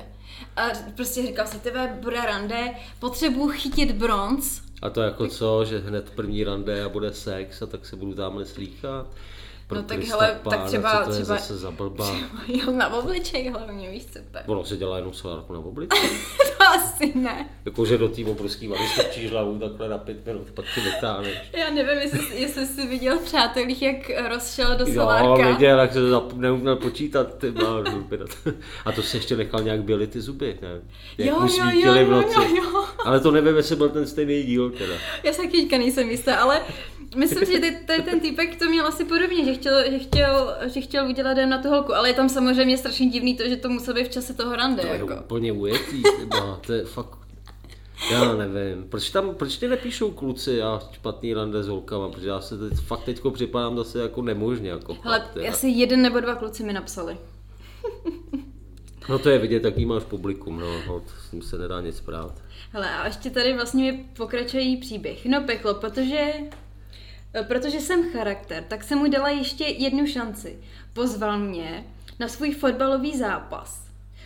A 0.56 0.68
prostě 0.96 1.22
říkal 1.22 1.46
si, 1.46 1.58
tebe 1.58 1.98
bude 2.02 2.16
rande, 2.16 2.74
potřebuji 2.98 3.48
chytit 3.48 3.92
bronz. 3.92 4.60
A 4.82 4.90
to 4.90 5.00
jako 5.00 5.28
co, 5.28 5.64
že 5.64 5.78
hned 5.78 6.10
první 6.10 6.44
rande 6.44 6.84
a 6.84 6.88
bude 6.88 7.12
sex 7.12 7.62
a 7.62 7.66
tak 7.66 7.86
se 7.86 7.96
budu 7.96 8.14
tamhle 8.14 8.44
slíchat? 8.44 9.06
Pro 9.70 9.78
No 9.78 9.84
tak 9.84 10.04
hele, 10.04 10.40
tak 10.50 10.64
třeba- 10.64 10.90
co 11.04 11.04
to 11.04 11.10
je 11.16 11.22
třeba- 11.22 11.38
zase 11.38 11.56
za 11.58 11.70
blbá. 11.70 12.14
Jo, 12.48 12.70
na 12.72 12.94
obličej 12.94 13.48
hlavně, 13.48 13.90
víš 13.90 14.04
co 14.06 14.18
to 14.30 14.38
je. 14.38 14.44
Ono 14.46 14.64
se 14.64 14.76
dělá 14.76 14.96
jenom 14.96 15.12
solárku 15.12 15.52
na 15.52 15.58
obličej. 15.58 16.10
To 16.60 16.64
asi 16.66 17.12
ne. 17.18 17.48
Jakože 17.64 17.98
do 17.98 18.08
té 18.08 18.24
obrovský 18.24 18.68
vady 18.68 18.86
strčíš 18.94 19.30
hlavu 19.30 19.58
takhle 19.58 19.88
na 19.88 19.98
pět 19.98 20.26
minut, 20.26 20.50
pak 20.50 20.64
ti 20.74 20.80
vytáhneš. 20.80 21.34
Já 21.52 21.70
nevím, 21.70 21.98
jestli, 21.98 22.40
jestli 22.40 22.66
jsi 22.66 22.86
viděl 22.86 23.18
v 23.18 23.22
přátelích, 23.22 23.82
jak 23.82 23.96
rozšel 24.28 24.76
do 24.76 24.84
Jo, 24.88 24.94
solárka. 24.94 25.48
viděl, 25.50 25.78
jak 25.78 25.92
se 25.92 26.10
zap, 26.10 26.32
neuměl 26.32 26.76
počítat, 26.76 27.38
ty 27.38 27.50
má, 27.50 27.62
A 28.84 28.92
to 28.92 29.02
se 29.02 29.16
ještě 29.16 29.36
nechal 29.36 29.60
nějak 29.60 29.82
bělit 29.82 30.10
ty 30.10 30.20
zuby, 30.20 30.58
ne? 30.62 30.80
Jak 31.18 31.28
Jo, 31.28 31.40
jo, 31.40 31.64
jo, 31.72 31.92
v 31.92 32.10
jo, 32.10 32.22
jo, 32.36 32.56
jo. 32.56 32.84
Ale 33.04 33.20
to 33.20 33.30
nevím, 33.30 33.56
jestli 33.56 33.76
byl 33.76 33.88
ten 33.88 34.06
stejný 34.06 34.42
díl 34.42 34.70
teda. 34.70 34.94
Já 35.22 35.32
se 35.32 35.42
taky 35.42 35.60
teďka 35.62 35.78
nejsem 35.78 36.10
jistá, 36.10 36.36
ale 36.36 36.60
myslím 37.16 37.44
že 37.44 37.60
tady 37.86 38.02
ten 38.02 38.20
týpek 38.20 38.58
to 38.58 38.64
měl 38.64 38.86
asi 38.86 39.04
podobně, 39.04 39.44
že 39.44 39.54
chtěl, 39.54 39.90
že 39.90 39.98
chtěl, 39.98 40.54
že 40.66 40.80
chtěl 40.80 41.08
udělat 41.08 41.34
den 41.34 41.48
na 41.48 41.62
tu 41.62 41.68
holku, 41.68 41.94
ale 41.94 42.08
je 42.08 42.14
tam 42.14 42.28
samozřejmě 42.28 42.78
strašně 42.78 43.06
divný 43.06 43.36
to, 43.36 43.48
že 43.48 43.56
to 43.56 43.68
muselo 43.68 43.94
být 43.94 44.06
v 44.06 44.10
čase 44.10 44.34
toho 44.34 44.56
rande. 44.56 44.82
To 44.82 44.88
je 44.88 44.94
jako. 44.98 45.14
úplně 45.14 45.52
ujetý, 45.52 46.02
tyba, 46.20 46.60
to 46.66 46.72
je 46.72 46.84
fakt... 46.84 47.20
Já 48.12 48.34
nevím, 48.34 48.84
proč 48.88 49.10
tam, 49.10 49.34
proč 49.34 49.56
ty 49.56 49.68
nepíšou 49.68 50.10
kluci 50.10 50.62
a 50.62 50.80
špatný 50.92 51.34
rande 51.34 51.62
s 51.62 51.68
holkama, 51.68 52.08
protože 52.08 52.28
já 52.28 52.40
se 52.40 52.58
teď, 52.58 52.72
fakt 52.80 53.04
teďko 53.04 53.30
připadám 53.30 53.76
zase 53.76 54.00
jako 54.02 54.22
nemožně, 54.22 54.70
jako 54.70 54.96
Hele, 55.02 55.20
fakt, 55.20 55.44
asi 55.48 55.68
jeden 55.68 56.02
nebo 56.02 56.20
dva 56.20 56.34
kluci 56.34 56.62
mi 56.62 56.72
napsali. 56.72 57.16
No 59.08 59.18
to 59.18 59.30
je 59.30 59.38
vidět, 59.38 59.64
jaký 59.64 59.86
máš 59.86 60.02
publikum, 60.04 60.60
no, 60.60 60.86
no 60.86 61.00
to 61.00 61.10
s 61.26 61.30
tím 61.30 61.42
se 61.42 61.58
nedá 61.58 61.80
nic 61.80 62.00
brát. 62.00 62.42
Hele, 62.72 62.90
a 62.90 63.06
ještě 63.06 63.30
tady 63.30 63.54
vlastně 63.54 63.92
mi 63.92 64.04
pokračují 64.16 64.76
příběh. 64.76 65.26
No 65.26 65.42
peklo, 65.46 65.74
protože, 65.74 66.32
protože 67.48 67.80
jsem 67.80 68.10
charakter, 68.12 68.64
tak 68.68 68.84
jsem 68.84 68.98
mu 68.98 69.10
dala 69.10 69.28
ještě 69.28 69.64
jednu 69.64 70.06
šanci. 70.06 70.58
Pozval 70.92 71.38
mě 71.38 71.84
na 72.20 72.28
svůj 72.28 72.50
fotbalový 72.52 73.18
zápas. 73.18 73.82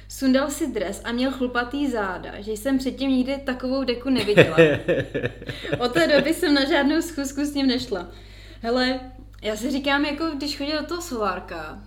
Sundal 0.08 0.50
si 0.50 0.66
dres 0.72 1.00
a 1.04 1.12
měl 1.12 1.30
chlupatý 1.32 1.90
záda, 1.90 2.32
že 2.40 2.52
jsem 2.52 2.78
předtím 2.78 3.10
nikdy 3.10 3.38
takovou 3.44 3.84
deku 3.84 4.10
neviděla. 4.10 4.56
Od 5.78 5.92
té 5.92 6.06
doby 6.06 6.34
jsem 6.34 6.54
na 6.54 6.64
žádnou 6.64 7.02
schůzku 7.02 7.44
s 7.44 7.54
ním 7.54 7.66
nešla. 7.66 8.08
Hele, 8.62 9.00
já 9.42 9.56
si 9.56 9.70
říkám, 9.70 10.04
jako 10.04 10.24
když 10.36 10.58
chodil 10.58 10.80
do 10.80 10.86
toho 10.86 11.02
solárka, 11.02 11.78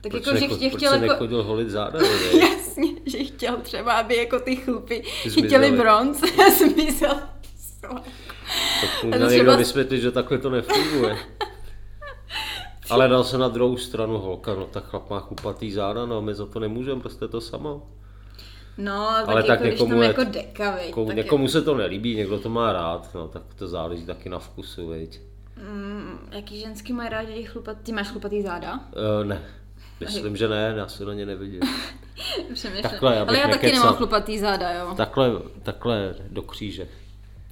tak 0.00 0.10
Proč, 0.10 0.26
jako, 0.26 0.38
že 0.38 0.46
proč 0.46 0.74
chtěl 0.76 0.92
jsi 0.92 0.98
jako... 0.98 1.06
nechodil 1.06 1.42
holit 1.42 1.70
záda? 1.70 1.98
Jasně, 2.40 2.88
že 3.06 3.18
chtěl 3.18 3.56
třeba, 3.56 3.92
aby 3.92 4.16
jako 4.16 4.40
ty 4.40 4.56
chlupy 4.56 5.02
Zmizely. 5.22 5.42
chytili 5.42 5.70
bronz 5.70 6.22
a 6.46 6.50
zmizel. 6.50 7.20
Tak 8.80 8.90
to 9.00 9.06
měl 9.06 9.30
někdo 9.30 9.56
vysvětlit, 9.56 10.00
že 10.00 10.10
takhle 10.10 10.38
to 10.38 10.50
nefunguje. 10.50 11.16
Ale 12.90 13.08
dal 13.08 13.24
se 13.24 13.38
na 13.38 13.48
druhou 13.48 13.76
stranu 13.76 14.18
holka, 14.18 14.54
no 14.54 14.66
tak 14.66 14.84
chlap 14.84 15.10
má 15.10 15.20
chlupatý 15.20 15.72
záda, 15.72 16.06
no 16.06 16.22
my 16.22 16.34
za 16.34 16.46
to 16.46 16.60
nemůžeme, 16.60 17.00
prostě 17.00 17.28
to 17.28 17.40
samo. 17.40 17.82
No, 18.78 19.08
tak 19.16 19.28
Ale 19.28 19.40
jako 19.40 19.46
tak 19.46 19.60
když 19.60 19.72
někomu 19.72 19.90
tam 19.90 20.02
je- 20.02 20.08
jako 20.08 20.24
deka, 20.24 20.76
viď, 20.76 20.90
Kou, 20.90 21.06
tak 21.06 21.16
někomu 21.16 21.48
se 21.48 21.62
to 21.62 21.74
nelíbí, 21.74 22.16
někdo 22.16 22.38
to 22.38 22.48
má 22.48 22.72
rád, 22.72 23.14
no 23.14 23.28
tak 23.28 23.42
to 23.58 23.68
záleží 23.68 24.06
taky 24.06 24.28
na 24.28 24.38
vkusu, 24.38 24.88
viď. 24.88 25.20
Mm, 25.56 26.18
jaký 26.32 26.60
ženský 26.60 26.92
mají 26.92 27.08
rádi 27.08 27.44
chlupat? 27.44 27.76
Ty 27.82 27.92
máš 27.92 28.08
chlupatý 28.08 28.42
záda? 28.42 28.74
Uh, 28.74 29.24
ne. 29.24 29.42
Myslím, 30.00 30.36
že 30.36 30.48
ne, 30.48 30.74
já 30.76 30.88
se 30.88 31.04
na 31.04 31.14
ně 31.14 31.26
nevidím. 31.26 31.60
Takhle, 32.82 33.20
Ale 33.20 33.38
já 33.38 33.48
taky 33.48 33.72
nemám 33.72 33.94
chlupatý 33.94 34.38
záda, 34.38 34.70
jo. 34.72 34.94
Takhle, 34.96 35.32
takhle 35.62 36.14
do 36.30 36.42
kříže. 36.42 36.88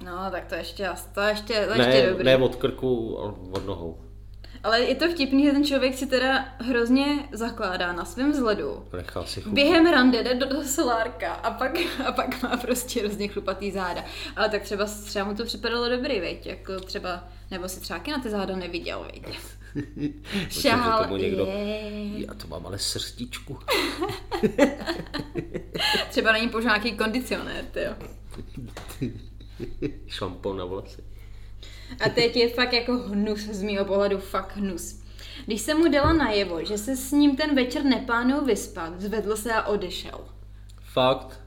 No, 0.03 0.31
tak 0.31 0.45
to 0.45 0.55
ještě, 0.55 0.89
to 1.13 1.21
ještě, 1.21 1.53
to 1.53 1.59
ještě 1.73 1.77
Ne, 1.77 2.09
dobrý. 2.09 2.25
ne 2.25 2.37
od 2.37 2.55
krku, 2.55 3.19
ale 3.19 3.33
od 3.51 3.65
nohou. 3.65 4.01
Ale 4.63 4.81
je 4.81 4.95
to 4.95 5.09
vtipný, 5.11 5.45
že 5.45 5.51
ten 5.51 5.65
člověk 5.65 5.95
si 5.97 6.07
teda 6.07 6.45
hrozně 6.59 7.05
zakládá 7.31 7.93
na 7.93 8.05
svém 8.05 8.31
vzhledu. 8.31 8.85
Nechá 8.97 9.23
si. 9.23 9.43
Během 9.45 9.85
rande 9.85 10.23
jde 10.23 10.33
do, 10.35 10.45
do 10.45 10.63
solárka 10.63 11.33
a 11.33 11.51
pak, 11.51 11.71
a 12.07 12.11
pak 12.11 12.43
má 12.43 12.57
prostě 12.57 12.99
hrozně 12.99 13.27
chlupatý 13.27 13.71
záda. 13.71 14.03
Ale 14.35 14.49
tak 14.49 14.61
třeba, 14.63 14.85
třeba 14.85 15.25
mu 15.25 15.35
to 15.35 15.45
připadalo 15.45 15.89
dobrý, 15.89 16.19
veď? 16.19 16.45
Jako 16.45 16.79
třeba, 16.79 17.23
nebo 17.51 17.69
si 17.69 17.79
třeba 17.79 18.01
na 18.07 18.19
ty 18.23 18.29
záda 18.29 18.55
neviděl, 18.55 19.07
veď? 19.13 19.39
Šál, 20.49 21.03
tomu 21.03 21.17
někdo... 21.17 21.45
je. 21.45 22.25
Já 22.27 22.33
to 22.33 22.47
mám 22.47 22.65
ale 22.67 22.79
srstičku. 22.79 23.59
Třeba 26.09 26.31
na 26.31 26.37
ní 26.37 26.49
použil 26.49 26.69
nějaký 26.69 26.91
kondicionér, 26.91 27.65
ty 27.65 27.79
jo. 27.83 27.93
Šampon 30.07 30.57
na 30.57 30.65
vlasy. 30.65 31.03
A 32.05 32.09
teď 32.09 32.35
je 32.35 32.49
fakt 32.49 32.73
jako 32.73 32.97
hnus, 32.97 33.39
z 33.39 33.63
mýho 33.63 33.85
pohledu 33.85 34.17
fakt 34.17 34.57
hnus. 34.57 35.01
Když 35.45 35.61
jsem 35.61 35.77
mu 35.77 35.91
dala 35.91 36.13
najevo, 36.13 36.65
že 36.65 36.77
se 36.77 36.95
s 36.95 37.11
ním 37.11 37.35
ten 37.35 37.55
večer 37.55 37.83
neplánuju 37.85 38.45
vyspat, 38.45 39.01
zvedl 39.01 39.35
se 39.35 39.53
a 39.53 39.67
odešel. 39.67 40.19
Fakt? 40.93 41.39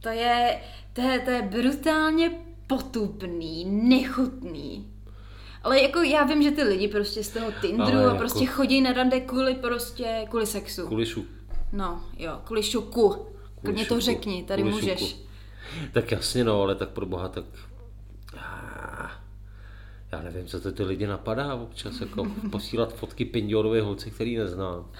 To 0.00 0.08
je, 0.08 0.60
to 0.92 1.00
je, 1.00 1.18
to 1.20 1.30
je 1.30 1.42
brutálně 1.42 2.30
potupný, 2.66 3.64
nechutný. 3.64 4.90
Ale 5.62 5.82
jako 5.82 6.02
já 6.02 6.24
vím, 6.24 6.42
že 6.42 6.50
ty 6.50 6.62
lidi 6.62 6.88
prostě 6.88 7.24
z 7.24 7.28
toho 7.28 7.52
Tinderu 7.60 7.82
Ale 7.98 8.00
a 8.00 8.04
jako- 8.06 8.18
prostě 8.18 8.46
chodí 8.46 8.80
na 8.80 8.92
rande 8.92 9.20
kvůli 9.20 9.54
prostě, 9.54 10.26
kvůli 10.30 10.46
sexu. 10.46 10.86
Kulišu. 10.88 11.24
No, 11.72 12.04
jo, 12.18 12.40
kvůli 12.44 12.62
šuku. 12.62 13.26
Klidně 13.62 13.84
to 13.86 13.94
šuku. 13.94 14.00
řekni, 14.00 14.44
tady 14.44 14.62
Kvůli 14.62 14.74
můžeš. 14.74 15.00
šuku. 15.00 15.25
Tak 15.92 16.12
jasně 16.12 16.44
no, 16.44 16.62
ale 16.62 16.74
tak 16.74 16.88
pro 16.88 17.06
boha, 17.06 17.28
tak... 17.28 17.44
Já 20.12 20.22
nevím, 20.22 20.46
co 20.46 20.60
to 20.60 20.72
ty 20.72 20.82
lidi 20.82 21.06
napadá 21.06 21.54
občas, 21.54 22.00
jako 22.00 22.26
posílat 22.50 22.94
fotky 22.94 23.24
pindiorově 23.24 23.82
holce, 23.82 24.10
který 24.10 24.36
neznám. 24.36 24.90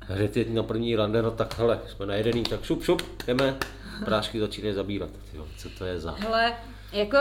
Hned 0.00 0.36
je 0.36 0.44
na 0.50 0.62
první 0.62 0.96
rande, 0.96 1.22
no 1.22 1.30
tak 1.30 1.58
hele, 1.58 1.80
jsme 1.86 2.06
najedený, 2.06 2.42
tak 2.42 2.64
šup, 2.64 2.84
šup, 2.84 3.02
jdeme. 3.26 3.58
Prášky 4.04 4.40
začínají 4.40 4.74
zabírat. 4.74 5.10
Tyjo, 5.30 5.46
co 5.56 5.68
to 5.70 5.84
je 5.84 6.00
za... 6.00 6.12
Hele, 6.12 6.52
jako 6.92 7.18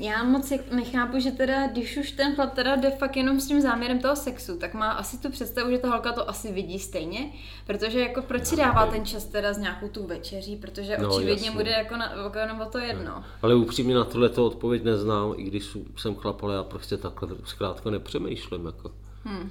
já 0.00 0.24
moc 0.24 0.52
nechápu, 0.70 1.18
že 1.18 1.30
teda, 1.30 1.66
když 1.66 1.96
už 1.96 2.10
ten 2.10 2.34
chlap 2.34 2.54
teda 2.54 2.76
jde 2.76 2.90
fakt 2.90 3.16
jenom 3.16 3.40
s 3.40 3.48
tím 3.48 3.60
záměrem 3.60 3.98
toho 3.98 4.16
sexu, 4.16 4.58
tak 4.58 4.74
má 4.74 4.92
asi 4.92 5.18
tu 5.18 5.30
představu, 5.30 5.70
že 5.70 5.78
ta 5.78 5.90
holka 5.90 6.12
to 6.12 6.30
asi 6.30 6.52
vidí 6.52 6.78
stejně, 6.78 7.32
protože 7.66 8.00
jako 8.00 8.22
proč 8.22 8.46
si 8.46 8.56
dává 8.56 8.86
ten 8.86 9.06
čas 9.06 9.24
teda 9.24 9.52
s 9.52 9.58
nějakou 9.58 9.88
tu 9.88 10.06
večeří, 10.06 10.56
protože 10.56 10.96
No, 10.98 11.08
očividně 11.08 11.50
bude 11.50 11.70
jako, 11.70 11.96
na, 11.96 12.12
jako 12.24 12.38
jenom 12.38 12.60
o 12.60 12.66
to 12.66 12.78
jedno. 12.78 13.24
Ale 13.42 13.54
upřímně 13.54 13.94
na 13.94 14.04
tohle 14.04 14.28
to 14.28 14.46
odpověď 14.46 14.84
neznám, 14.84 15.34
i 15.36 15.42
když 15.42 15.76
jsem 15.96 16.14
chlap, 16.14 16.42
ale 16.42 16.54
já 16.54 16.62
prostě 16.62 16.96
takhle 16.96 17.28
zkrátka 17.44 17.90
nepřemýšlím. 17.90 18.66
Jako. 18.66 18.90
Hmm. 19.24 19.50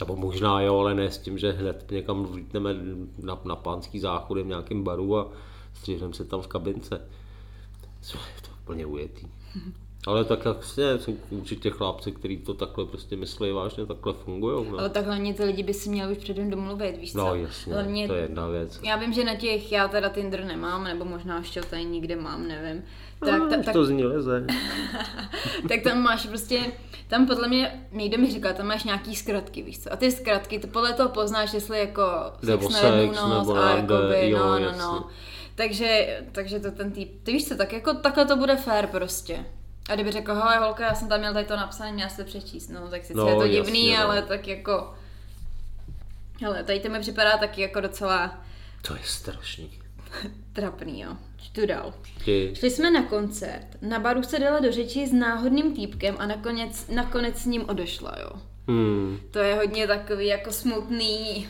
Nebo 0.00 0.16
možná 0.16 0.60
jo, 0.60 0.78
ale 0.78 0.94
ne 0.94 1.10
s 1.10 1.18
tím, 1.18 1.38
že 1.38 1.52
hned 1.52 1.90
někam 1.90 2.24
vlítneme 2.24 2.74
na, 3.18 3.38
na 3.44 3.56
pánský 3.56 4.00
záchody 4.00 4.42
v 4.42 4.46
nějakém 4.46 4.84
baru 4.84 5.18
a 5.18 5.28
stříhneme 5.74 6.14
se 6.14 6.24
tam 6.24 6.40
v 6.40 6.46
kabince. 6.46 7.00
Co 8.00 8.18
je 8.18 8.42
to 8.42 8.48
úplně 8.62 8.86
ujetý. 8.86 9.26
Ale 10.06 10.24
tak 10.24 10.44
jasně, 10.44 10.98
jsou 10.98 11.16
určitě 11.30 11.70
chlápci, 11.70 12.12
kteří 12.12 12.36
to 12.36 12.54
takhle 12.54 12.86
prostě 12.86 13.16
myslí 13.16 13.52
vážně, 13.52 13.86
takhle 13.86 14.12
fungují. 14.12 14.66
No. 14.70 14.78
Ale 14.78 14.88
tak 14.90 15.06
hlavně 15.06 15.34
ty 15.34 15.44
lidi 15.44 15.62
by 15.62 15.74
si 15.74 15.90
měli 15.90 16.12
už 16.12 16.18
předem 16.18 16.50
domluvit, 16.50 16.98
víš 16.98 17.12
co? 17.12 17.18
no 17.18 17.34
jasně, 17.34 17.72
Hlavně, 17.74 18.06
to 18.06 18.14
je 18.14 18.22
jedna 18.22 18.46
věc. 18.48 18.80
já 18.82 18.96
vím, 18.96 19.12
že 19.12 19.24
na 19.24 19.34
těch, 19.34 19.72
já 19.72 19.88
teda 19.88 20.08
Tinder 20.08 20.44
nemám, 20.44 20.84
nebo 20.84 21.04
možná 21.04 21.38
ještě 21.38 21.60
tady 21.62 21.84
nikde 21.84 22.16
mám, 22.16 22.48
nevím. 22.48 22.82
Tak, 23.20 23.38
No, 23.40 23.48
ta, 23.50 23.62
tak, 23.62 23.72
to 23.72 23.84
zní 23.84 24.04
leze. 24.04 24.46
tak 25.68 25.82
tam 25.82 26.02
máš 26.02 26.26
prostě, 26.26 26.60
tam 27.08 27.26
podle 27.26 27.48
mě, 27.48 27.86
nejde 27.92 28.18
mi 28.18 28.30
říkat, 28.30 28.56
tam 28.56 28.66
máš 28.66 28.84
nějaký 28.84 29.16
zkratky, 29.16 29.62
víš 29.62 29.78
co? 29.82 29.92
A 29.92 29.96
ty 29.96 30.10
zkratky, 30.12 30.58
to 30.58 30.66
podle 30.66 30.92
toho 30.92 31.08
poznáš, 31.08 31.52
jestli 31.54 31.78
jako 31.78 32.02
Nebo 32.42 32.70
sex 32.70 32.82
na 32.82 32.88
jednu 32.88 33.14
sex, 33.14 33.26
noc 33.26 33.38
nebo 33.48 33.56
a 33.58 33.70
jakoby, 33.70 34.30
jo, 34.30 34.38
no, 34.38 34.58
no, 34.58 34.72
no. 34.78 35.06
Takže, 35.56 36.20
takže 36.32 36.60
to 36.60 36.70
ten 36.70 36.92
typ, 36.92 37.22
ty 37.22 37.32
víš 37.32 37.48
co, 37.48 37.56
tak 37.56 37.72
jako 37.72 37.94
takhle 37.94 38.26
to 38.26 38.36
bude 38.36 38.56
fair 38.56 38.86
prostě. 38.86 39.44
A 39.88 39.94
kdyby 39.94 40.12
řekl, 40.12 40.34
hele 40.34 40.56
holka, 40.58 40.84
já 40.84 40.94
jsem 40.94 41.08
tam 41.08 41.20
měl 41.20 41.32
tady 41.32 41.46
to 41.46 41.56
napsané, 41.56 41.92
měla 41.92 42.10
se 42.10 42.24
přečíst, 42.24 42.68
no 42.68 42.88
tak 42.88 43.02
sice 43.02 43.18
No, 43.18 43.28
je 43.28 43.34
to 43.34 43.42
jasně, 43.44 43.56
divný, 43.56 43.92
no. 43.92 43.98
ale 44.02 44.22
tak 44.22 44.48
jako, 44.48 44.94
hele, 46.40 46.64
tady 46.64 46.80
to 46.80 46.88
mi 46.88 47.00
připadá 47.00 47.36
taky 47.38 47.60
jako 47.60 47.80
docela 47.80 48.44
To 48.88 48.94
je 48.94 49.00
strašný. 49.04 49.70
trapný, 50.52 51.00
jo. 51.00 51.16
Čtu 51.36 51.66
dál. 51.66 51.94
Ti, 52.24 52.50
Šli 52.54 52.70
jsme 52.70 52.90
na 52.90 53.02
koncert, 53.02 53.66
na 53.82 53.98
baru 53.98 54.22
se 54.22 54.38
dala 54.38 54.60
do 54.60 54.72
řeči 54.72 55.06
s 55.06 55.12
náhodným 55.12 55.74
týpkem 55.74 56.16
a 56.18 56.26
nakonec, 56.26 56.88
nakonec 56.88 57.38
s 57.38 57.46
ním 57.46 57.68
odešla, 57.68 58.14
jo. 58.20 58.30
hmm. 58.68 59.18
To 59.30 59.38
je 59.38 59.54
hodně 59.54 59.86
takový 59.86 60.26
jako 60.26 60.52
smutný. 60.52 61.48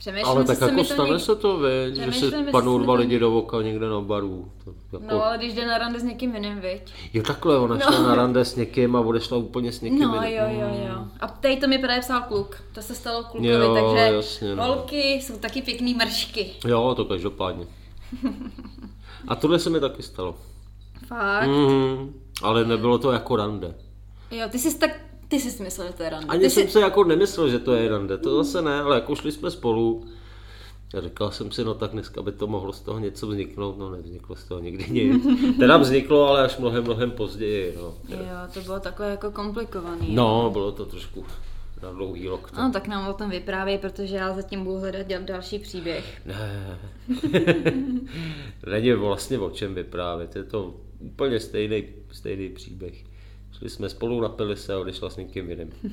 Přemýšlím, 0.00 0.26
Ale 0.28 0.44
tak 0.44 0.60
jako 0.60 0.76
to 0.76 0.84
stane 0.84 1.10
něk- 1.10 1.16
se 1.16 1.34
to, 1.36 1.58
viď, 1.58 1.94
že 1.96 2.12
se 2.12 2.30
padnou 2.50 2.78
dva 2.78 2.94
lidi 2.94 3.18
do 3.18 3.38
oka 3.38 3.62
někde 3.62 3.88
na 3.88 4.00
baru. 4.00 4.52
To, 4.64 4.70
jako... 4.92 5.14
No, 5.14 5.24
ale 5.24 5.38
když 5.38 5.54
jde 5.54 5.66
na 5.66 5.78
rande 5.78 6.00
s 6.00 6.02
někým 6.02 6.34
jiným, 6.34 6.60
viď? 6.60 6.92
Jo 7.14 7.22
takhle, 7.22 7.58
ona 7.58 7.74
No. 7.74 7.80
šla 7.80 8.02
na 8.02 8.14
rande 8.14 8.44
s 8.44 8.56
někým 8.56 8.96
a 8.96 9.00
odešla 9.00 9.36
úplně 9.36 9.72
s 9.72 9.80
někým 9.80 10.00
No, 10.00 10.14
jiným. 10.22 10.38
jo, 10.38 10.44
jo, 10.50 10.68
jo. 10.88 11.04
A 11.20 11.28
tady 11.28 11.56
to 11.56 11.68
mi 11.68 11.78
právě 11.78 12.00
psal 12.00 12.20
kluk. 12.20 12.62
To 12.74 12.82
se 12.82 12.94
stalo 12.94 13.22
klukovi, 13.24 13.48
Jo, 13.48 13.74
takže 13.74 14.14
jasně, 14.14 14.54
no. 14.56 14.64
holky 14.64 14.98
jsou 15.12 15.36
taky 15.38 15.62
pěkný 15.62 15.94
mršky. 15.94 16.50
Jo, 16.66 16.94
to 16.96 17.04
každopádně. 17.04 17.66
A 19.28 19.34
tohle 19.34 19.58
se 19.58 19.70
mi 19.70 19.80
taky 19.80 20.02
stalo. 20.02 20.34
Fakt? 21.06 21.48
Mhm. 21.48 22.14
Ale 22.42 22.64
nebylo 22.64 22.98
to 22.98 23.12
jako 23.12 23.36
rande. 23.36 23.74
Jo, 24.30 24.46
ty 24.50 24.58
jsi 24.58 24.78
tak, 24.78 24.90
ty 25.30 25.40
jsi 25.40 25.62
myslel, 25.62 25.86
že 25.86 25.92
to 25.92 26.02
je 26.02 26.10
rande. 26.10 26.26
Ani 26.28 26.40
ty 26.40 26.50
jsem 26.50 26.66
jsi... 26.66 26.72
se 26.72 26.80
jako 26.80 27.04
nemyslel, 27.04 27.48
že 27.48 27.58
to 27.58 27.74
je 27.74 27.88
rande, 27.88 28.18
to 28.18 28.44
zase 28.44 28.62
ne, 28.62 28.80
ale 28.80 28.94
jako 28.94 29.14
šli 29.14 29.32
jsme 29.32 29.50
spolu. 29.50 30.04
A 30.98 31.00
říkal 31.00 31.30
jsem 31.30 31.52
si, 31.52 31.64
no 31.64 31.74
tak 31.74 31.90
dneska 31.90 32.22
by 32.22 32.32
to 32.32 32.46
mohlo 32.46 32.72
z 32.72 32.80
toho 32.80 32.98
něco 32.98 33.26
vzniknout, 33.26 33.78
no 33.78 33.90
nevzniklo 33.90 34.36
z 34.36 34.44
toho 34.44 34.60
nikdy 34.60 34.90
nic. 34.90 35.26
Teda 35.58 35.76
vzniklo, 35.76 36.28
ale 36.28 36.44
až 36.44 36.58
mnohem, 36.58 36.84
mnohem 36.84 37.10
později, 37.10 37.74
no. 37.76 37.94
Jo, 38.08 38.18
to 38.54 38.60
bylo 38.60 38.80
takhle 38.80 39.10
jako 39.10 39.30
komplikovaný. 39.30 40.14
No, 40.14 40.50
bylo 40.52 40.72
to 40.72 40.86
trošku 40.86 41.24
na 41.82 41.92
dlouhý 41.92 42.28
rok. 42.28 42.52
No, 42.58 42.70
tak 42.72 42.88
nám 42.88 43.08
o 43.08 43.12
tom 43.12 43.30
vyprávěj, 43.30 43.78
protože 43.78 44.16
já 44.16 44.34
zatím 44.34 44.64
budu 44.64 44.78
hledat 44.78 45.22
další 45.22 45.58
příběh. 45.58 46.22
Ne. 46.26 46.78
Není 48.70 48.92
vlastně 48.92 49.38
o 49.38 49.50
čem 49.50 49.74
vyprávět, 49.74 50.36
je 50.36 50.44
to 50.44 50.74
úplně 50.98 51.40
stejný, 51.40 51.84
stejný 52.12 52.48
příběh. 52.48 53.09
Šli 53.60 53.70
jsme 53.70 53.88
spolu, 53.88 54.20
napili 54.20 54.56
se 54.56 54.74
a 54.74 54.78
odešla 54.78 55.10
s 55.10 55.16
někým 55.16 55.50
jiným. 55.50 55.72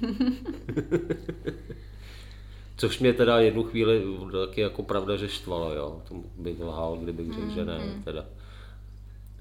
Což 2.78 3.00
mě 3.00 3.14
teda 3.14 3.40
jednu 3.40 3.64
chvíli 3.64 4.04
taky 4.32 4.62
jako 4.62 4.84
pravda, 4.84 5.16
že 5.16 5.30
štvalo, 5.30 5.74
jo. 5.74 6.02
To 6.08 6.16
bych 6.38 6.60
lhal, 6.60 6.98
kdybych 6.98 7.34
řekl, 7.34 7.50
že 7.50 7.66
ne, 7.66 7.80
teda. 8.04 8.26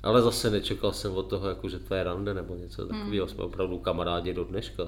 Ale 0.03 0.22
zase 0.22 0.51
nečekal 0.51 0.93
jsem 0.93 1.12
od 1.12 1.22
toho, 1.22 1.49
jako, 1.49 1.68
že 1.68 1.79
to 1.79 1.95
je 1.95 2.05
rande 2.05 2.35
nebo 2.35 2.55
něco 2.55 2.87
takového. 2.87 3.29
Jsme 3.29 3.45
opravdu 3.45 3.79
kamarádi 3.79 4.35
do 4.35 4.45
dneška. 4.45 4.83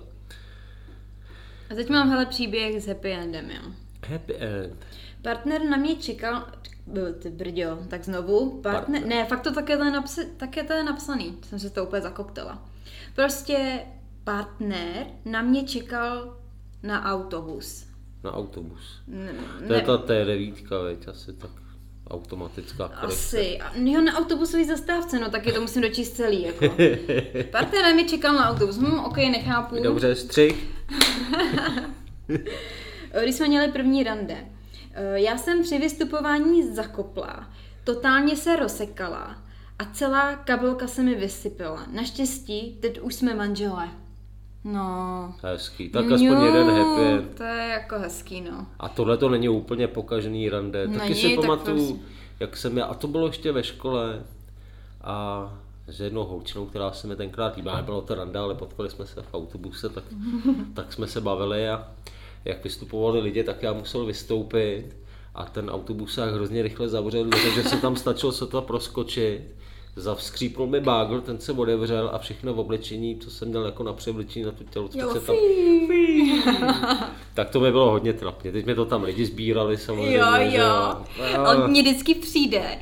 A 1.71 1.75
teď 1.75 1.89
mám 1.89 2.11
hele 2.11 2.27
příběh 2.27 2.83
s 2.83 2.87
happy 2.87 3.13
endem, 3.13 3.51
jo. 3.51 3.73
Happy 4.09 4.35
end. 4.37 4.87
Partner 5.23 5.63
na 5.65 5.77
mě 5.77 5.97
čekal, 5.97 6.47
byl 6.87 7.13
ty 7.13 7.31
brďo, 7.31 7.79
tak 7.89 8.05
znovu, 8.05 8.61
partner, 8.61 9.01
Partner. 9.01 9.07
ne, 9.07 9.27
fakt 9.27 9.41
to 9.41 9.55
také 9.55 9.77
to 9.77 9.85
je, 9.85 9.91
napsa, 9.91 10.23
také 10.37 10.63
to 10.65 10.73
je 10.73 10.85
napsaný, 10.85 11.39
jsem 11.43 11.59
se 11.59 11.71
to 11.71 11.85
úplně 11.85 12.03
zakoktala. 12.03 12.69
Prostě 13.23 13.81
partner 14.25 15.07
na 15.25 15.43
mě 15.43 15.63
čekal 15.65 16.37
na 16.83 17.05
autobus. 17.05 17.87
Na 18.25 18.35
autobus. 18.35 19.01
Ne, 19.07 19.33
To 19.67 19.73
je 19.75 19.81
ta 19.81 19.97
T9, 19.97 20.83
veď, 20.85 21.09
asi 21.09 21.33
tak 21.33 21.51
automatická 22.11 22.89
korekce. 22.89 23.07
asi. 23.39 23.59
A- 23.61 23.73
Jo, 23.77 24.01
na 24.01 24.15
autobusové 24.19 24.65
zastávce, 24.65 25.19
no 25.19 25.31
tak 25.31 25.47
je 25.47 25.53
to 25.53 25.61
musím 25.61 25.83
dočíst 25.83 26.17
celý, 26.17 26.43
jako. 26.43 26.65
Partner 27.53 27.83
na 27.83 27.93
mě 27.95 28.05
čekal 28.09 28.35
na 28.35 28.51
autobus, 28.51 28.77
hm, 28.79 28.99
ok, 28.99 29.17
nechápu. 29.17 29.83
Dobře, 29.83 30.15
střih. 30.15 30.67
Když 33.23 33.35
jsme 33.35 33.49
měli 33.49 33.73
první 33.73 34.03
rande, 34.05 34.37
eh, 34.93 35.21
já 35.21 35.39
jsem 35.39 35.63
při 35.63 35.79
vystupování 35.79 36.75
zakopla, 36.75 37.51
totálně 37.85 38.37
se 38.37 38.57
rozsekala 38.57 39.43
a 39.79 39.85
celá 39.85 40.37
kabelka 40.37 40.87
se 40.87 41.03
mi 41.03 41.15
vysypala. 41.15 41.87
Naštěstí, 41.93 42.79
teď 42.81 43.01
už 43.01 43.15
jsme 43.15 43.35
manželé. 43.35 43.89
No. 44.65 45.35
Hezký. 45.43 45.89
Tak 45.89 46.05
aspoň 46.05 46.23
Jo, 46.23 46.45
jeden 46.45 46.71
happy 46.71 47.07
end. 47.07 47.35
To 47.35 47.43
je 47.43 47.69
jako 47.69 47.99
hezký, 47.99 48.41
no. 48.41 48.67
A 48.79 48.89
tohle 48.89 49.17
to 49.17 49.29
není 49.29 49.49
úplně 49.49 49.89
pokažený 49.89 50.49
rande. 50.49 50.89
Taky 50.89 50.99
Není, 50.99 51.15
si 51.15 51.37
tak 51.37 51.41
pamatuju, 51.41 51.77
prosím. 51.77 52.07
jak 52.41 52.57
jsem 52.57 52.79
já, 52.79 52.85
a 52.85 52.95
to 52.95 53.07
bylo 53.09 53.27
ještě 53.27 53.53
ve 53.53 53.65
škole, 53.65 54.23
a 55.05 55.49
s 55.87 56.01
jednou 56.01 56.25
holčinou, 56.25 56.67
která 56.67 56.93
se 56.93 57.07
mi 57.07 57.17
tenkrát 57.17 57.57
líbila, 57.57 57.77
nebylo 57.77 58.03
to 58.03 58.15
randa, 58.15 58.43
ale 58.43 58.55
potkali 58.55 58.91
jsme 58.91 59.07
se 59.07 59.23
v 59.23 59.35
autobuse, 59.35 59.89
tak, 59.89 60.05
tak 60.75 60.93
jsme 60.93 61.07
se 61.07 61.21
bavili 61.21 61.69
a 61.69 61.89
jak 62.45 62.65
vystupovali 62.65 63.21
lidi, 63.21 63.45
tak 63.45 63.63
já 63.63 63.73
musel 63.73 64.05
vystoupit 64.07 64.97
a 65.35 65.45
ten 65.45 65.71
autobus 65.71 66.15
se 66.15 66.33
hrozně 66.33 66.63
rychle 66.63 66.89
zavřel, 66.89 67.25
takže 67.25 67.63
se 67.63 67.77
tam 67.77 67.97
stačilo 67.97 68.33
sotva 68.33 68.61
proskočit. 68.61 69.58
Zavskřípnul 69.99 70.67
mi 70.67 70.81
bágl, 70.81 71.21
ten 71.21 71.39
se 71.41 71.53
otevřel 71.53 72.11
a 72.13 72.19
všechno 72.19 72.55
v 72.55 72.59
oblečení, 72.59 73.17
co 73.17 73.31
jsem 73.31 73.49
měl 73.49 73.65
jako 73.65 73.83
na 73.83 73.93
převlečení 73.93 74.45
na 74.45 74.53
tu 74.53 74.65
tělo, 74.65 74.89
Jo, 74.95 75.13
se 75.13 75.21
tam... 75.21 75.37
Tak 77.35 77.51
to 77.51 77.61
mi 77.61 77.71
bylo 77.71 77.91
hodně 77.91 78.13
trapně. 78.13 78.53
Teď 78.53 78.67
mi 78.67 78.75
to 78.75 78.85
tam 78.85 79.03
lidi 79.03 79.27
sbírali 79.27 79.77
samozřejmě. 79.77 80.17
Jo, 80.17 80.27
že 80.51 80.57
jo. 80.57 80.65
a- 80.67 81.05
Ale 81.47 81.69
mně 81.69 81.83
vždycky 81.83 82.15
přijde, 82.15 82.79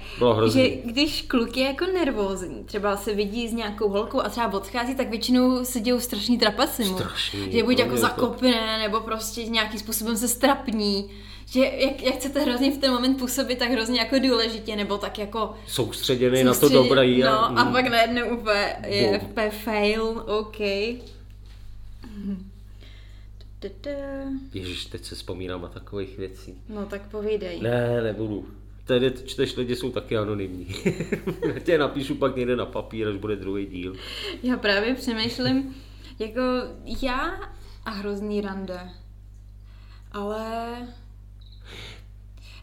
že 0.52 0.68
když 0.68 1.22
kluk 1.22 1.56
je 1.56 1.66
jako 1.66 1.84
nervózní, 1.86 2.64
třeba 2.64 2.96
se 2.96 3.14
vidí 3.14 3.48
s 3.48 3.52
nějakou 3.52 3.88
holkou 3.88 4.20
a 4.20 4.28
třeba 4.28 4.52
odchází, 4.52 4.94
tak 4.94 5.10
většinou 5.10 5.64
se 5.64 5.80
dějou 5.80 6.00
strašný 6.00 6.38
trapasy 6.38 6.84
mu. 6.84 6.94
Strašný, 6.98 7.52
Že 7.52 7.62
buď 7.62 7.76
to 7.76 7.82
jako 7.82 7.94
je 7.94 8.00
to. 8.00 8.06
zakopne, 8.06 8.78
nebo 8.78 9.00
prostě 9.00 9.44
nějakým 9.44 9.80
způsobem 9.80 10.16
se 10.16 10.28
strapní. 10.28 11.10
Že 11.46 11.60
jak, 11.60 12.02
jak 12.02 12.14
chcete 12.14 12.40
hrozně 12.40 12.72
v 12.72 12.78
ten 12.78 12.92
moment 12.92 13.18
působit 13.18 13.58
tak 13.58 13.70
hrozně 13.70 14.00
jako 14.00 14.18
důležitě, 14.18 14.76
nebo 14.76 14.98
tak 14.98 15.18
jako 15.18 15.54
Soustředěný 15.66 16.44
na 16.44 16.54
to 16.54 16.68
dobré. 16.68 17.18
No 17.18 17.58
a 17.58 17.64
mm, 17.64 17.72
pak 17.72 17.86
najednou 17.86 18.38
úplně 18.38 18.76
je 18.86 19.18
úplně 19.18 19.50
fail, 19.50 20.24
OK. 20.26 20.60
Ježiš, 24.54 24.86
teď 24.86 25.04
se 25.04 25.14
vzpomínám 25.14 25.62
na 25.62 25.68
takových 25.68 26.18
věcí. 26.18 26.54
No 26.68 26.86
tak 26.86 27.10
povídej. 27.10 27.60
Ne, 27.60 28.02
nebudu. 28.02 28.48
Tady 28.84 29.12
čteš 29.24 29.56
lidi 29.56 29.76
jsou 29.76 29.90
taky 29.90 30.16
anonymní. 30.16 30.66
Tě 31.64 31.78
napíšu 31.78 32.14
pak 32.14 32.36
někde 32.36 32.56
na 32.56 32.66
papír, 32.66 33.08
až 33.08 33.16
bude 33.16 33.36
druhý 33.36 33.66
díl. 33.66 33.96
Já 34.42 34.56
právě 34.56 34.94
přemýšlím, 34.94 35.74
jako 36.18 36.40
já 37.02 37.40
a 37.84 37.90
hrozný 37.90 38.40
rande. 38.40 38.80
Ale... 40.12 40.76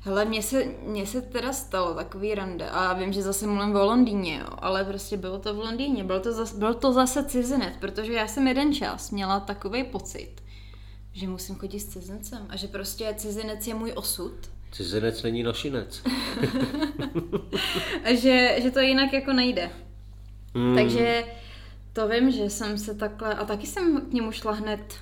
Hele, 0.06 0.26
mně 0.26 0.44
se, 0.44 0.64
mně 0.86 1.06
se 1.06 1.22
teda 1.22 1.54
stalo 1.54 1.94
takový 1.94 2.36
rande 2.36 2.70
a 2.70 2.94
vím, 2.94 3.14
že 3.14 3.22
zase 3.22 3.48
mluvím 3.48 3.76
o 3.76 3.86
Londýně, 3.86 4.40
jo, 4.40 4.48
ale 4.58 4.86
prostě 4.86 5.18
bylo 5.18 5.40
to 5.40 5.54
v 5.54 5.58
Londýně, 5.58 6.04
byl 6.04 6.20
to, 6.20 6.34
zase, 6.34 6.58
byl 6.58 6.74
to 6.74 6.94
zase 6.94 7.24
cizinec, 7.24 7.74
protože 7.80 8.14
já 8.14 8.28
jsem 8.28 8.48
jeden 8.48 8.74
čas 8.74 9.12
měla 9.12 9.40
takový 9.40 9.84
pocit, 9.84 10.32
že 11.14 11.28
musím 11.28 11.56
chodit 11.56 11.80
s 11.80 11.88
cizincem 11.88 12.46
a 12.50 12.56
že 12.56 12.68
prostě 12.68 13.14
cizinec 13.18 13.68
je 13.68 13.74
můj 13.74 13.92
osud 13.96 14.34
Cizinec 14.74 15.24
není 15.24 15.44
našinec. 15.44 16.04
a 18.04 18.16
že, 18.16 18.60
že 18.62 18.72
to 18.72 18.80
jinak 18.80 19.14
jako 19.14 19.34
nejde. 19.34 19.70
Hmm. 20.56 20.76
Takže 20.76 21.26
to 21.94 22.08
vím, 22.08 22.32
že 22.32 22.50
jsem 22.50 22.78
se 22.78 22.96
takhle, 22.96 23.36
a 23.36 23.46
taky 23.46 23.68
jsem 23.68 24.02
k 24.02 24.14
němu 24.14 24.32
šla 24.32 24.52
hned, 24.52 24.96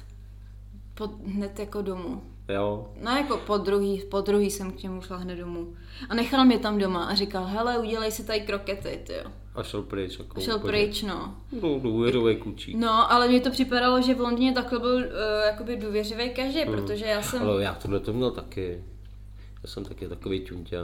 po, 0.93 1.07
hned 1.07 1.59
jako 1.59 1.81
domů. 1.81 2.23
Jo, 2.53 2.91
No 3.01 3.11
jako 3.11 3.37
po 3.37 3.57
druhý, 3.57 4.01
po 4.11 4.21
druhý 4.21 4.51
jsem 4.51 4.71
k 4.71 4.83
němu 4.83 5.01
šla 5.01 5.17
hned 5.17 5.35
domů. 5.35 5.75
A 6.09 6.15
nechal 6.15 6.45
mě 6.45 6.59
tam 6.59 6.77
doma 6.77 7.05
a 7.05 7.15
říkal, 7.15 7.45
hele, 7.45 7.77
udělej 7.79 8.11
si 8.11 8.23
tady 8.23 8.41
krokety, 8.41 8.99
ty 9.07 9.13
jo. 9.13 9.31
a 9.55 9.63
šel 9.63 9.81
pryč. 9.83 10.19
Jako 10.19 10.41
Šel 10.41 10.55
úplně. 10.55 10.71
pryč, 10.71 11.01
no. 11.03 11.35
No, 11.61 11.79
důvěřový 11.79 12.35
klučík. 12.35 12.75
No, 12.75 13.11
ale 13.11 13.27
mně 13.27 13.39
to 13.41 13.51
připadalo, 13.51 14.01
že 14.01 14.13
v 14.15 14.19
Londýně 14.21 14.53
takhle 14.53 14.79
byl 14.79 14.95
uh, 14.95 15.01
jakoby 15.45 15.75
důvěřivý 15.77 16.29
každý, 16.29 16.65
protože 16.65 17.05
já 17.05 17.21
jsem, 17.21 17.41
Ale 17.43 17.63
já 17.63 17.73
tohle 17.73 17.99
to 17.99 18.13
měl 18.13 18.31
taky. 18.31 18.83
Já 19.63 19.69
jsem 19.69 19.85
taky 19.85 20.07
takový 20.07 20.39
ťuňťa. 20.45 20.77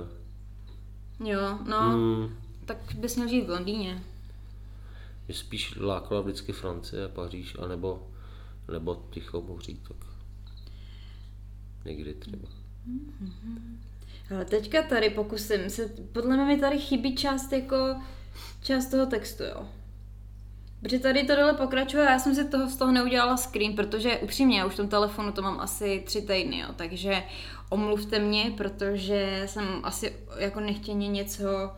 jo, 1.25 1.57
no, 1.67 1.79
Hmm. 1.79 2.29
tak 2.65 2.77
bys 2.95 3.15
měl 3.15 3.27
žít 3.27 3.45
v 3.45 3.49
Londýně. 3.49 4.03
Mě 5.27 5.35
spíš 5.35 5.75
lákala 5.79 6.21
vždycky 6.21 6.51
Francie, 6.51 7.07
Paříž, 7.07 7.55
anebo 7.63 8.07
nebo 8.71 9.03
Tichomoří, 9.09 9.79
tak 9.87 9.97
někdy 11.87 12.13
třeba. 12.13 12.47
Ale 14.31 14.45
teďka 14.45 14.81
tady 14.81 15.09
pokusím 15.09 15.69
se, 15.69 15.87
podle 16.11 16.35
mě 16.35 16.45
mi 16.45 16.57
tady 16.57 16.79
chybí 16.79 17.15
část 17.15 17.51
jako, 17.51 17.75
část 18.63 18.85
toho 18.85 19.05
textu, 19.05 19.43
jo. 19.43 19.67
Protože 20.81 20.99
tady 20.99 21.23
to 21.23 21.35
dole 21.35 21.53
pokračuje 21.53 22.03
já 22.03 22.19
jsem 22.19 22.35
si 22.35 22.45
toho, 22.45 22.69
z 22.69 22.75
toho 22.75 22.91
neudělala 22.91 23.37
screen, 23.37 23.75
protože 23.75 24.17
upřímně, 24.17 24.59
já 24.59 24.65
už 24.65 24.73
v 24.73 24.77
tom 24.77 24.87
telefonu 24.87 25.31
to 25.31 25.41
mám 25.41 25.59
asi 25.59 26.03
tři 26.05 26.21
týdny, 26.21 26.59
jo, 26.59 26.67
takže 26.75 27.23
omluvte 27.69 28.19
mě, 28.19 28.53
protože 28.57 29.43
jsem 29.45 29.65
asi 29.83 30.15
jako 30.37 30.59
nechtěně 30.59 31.07
něco 31.07 31.71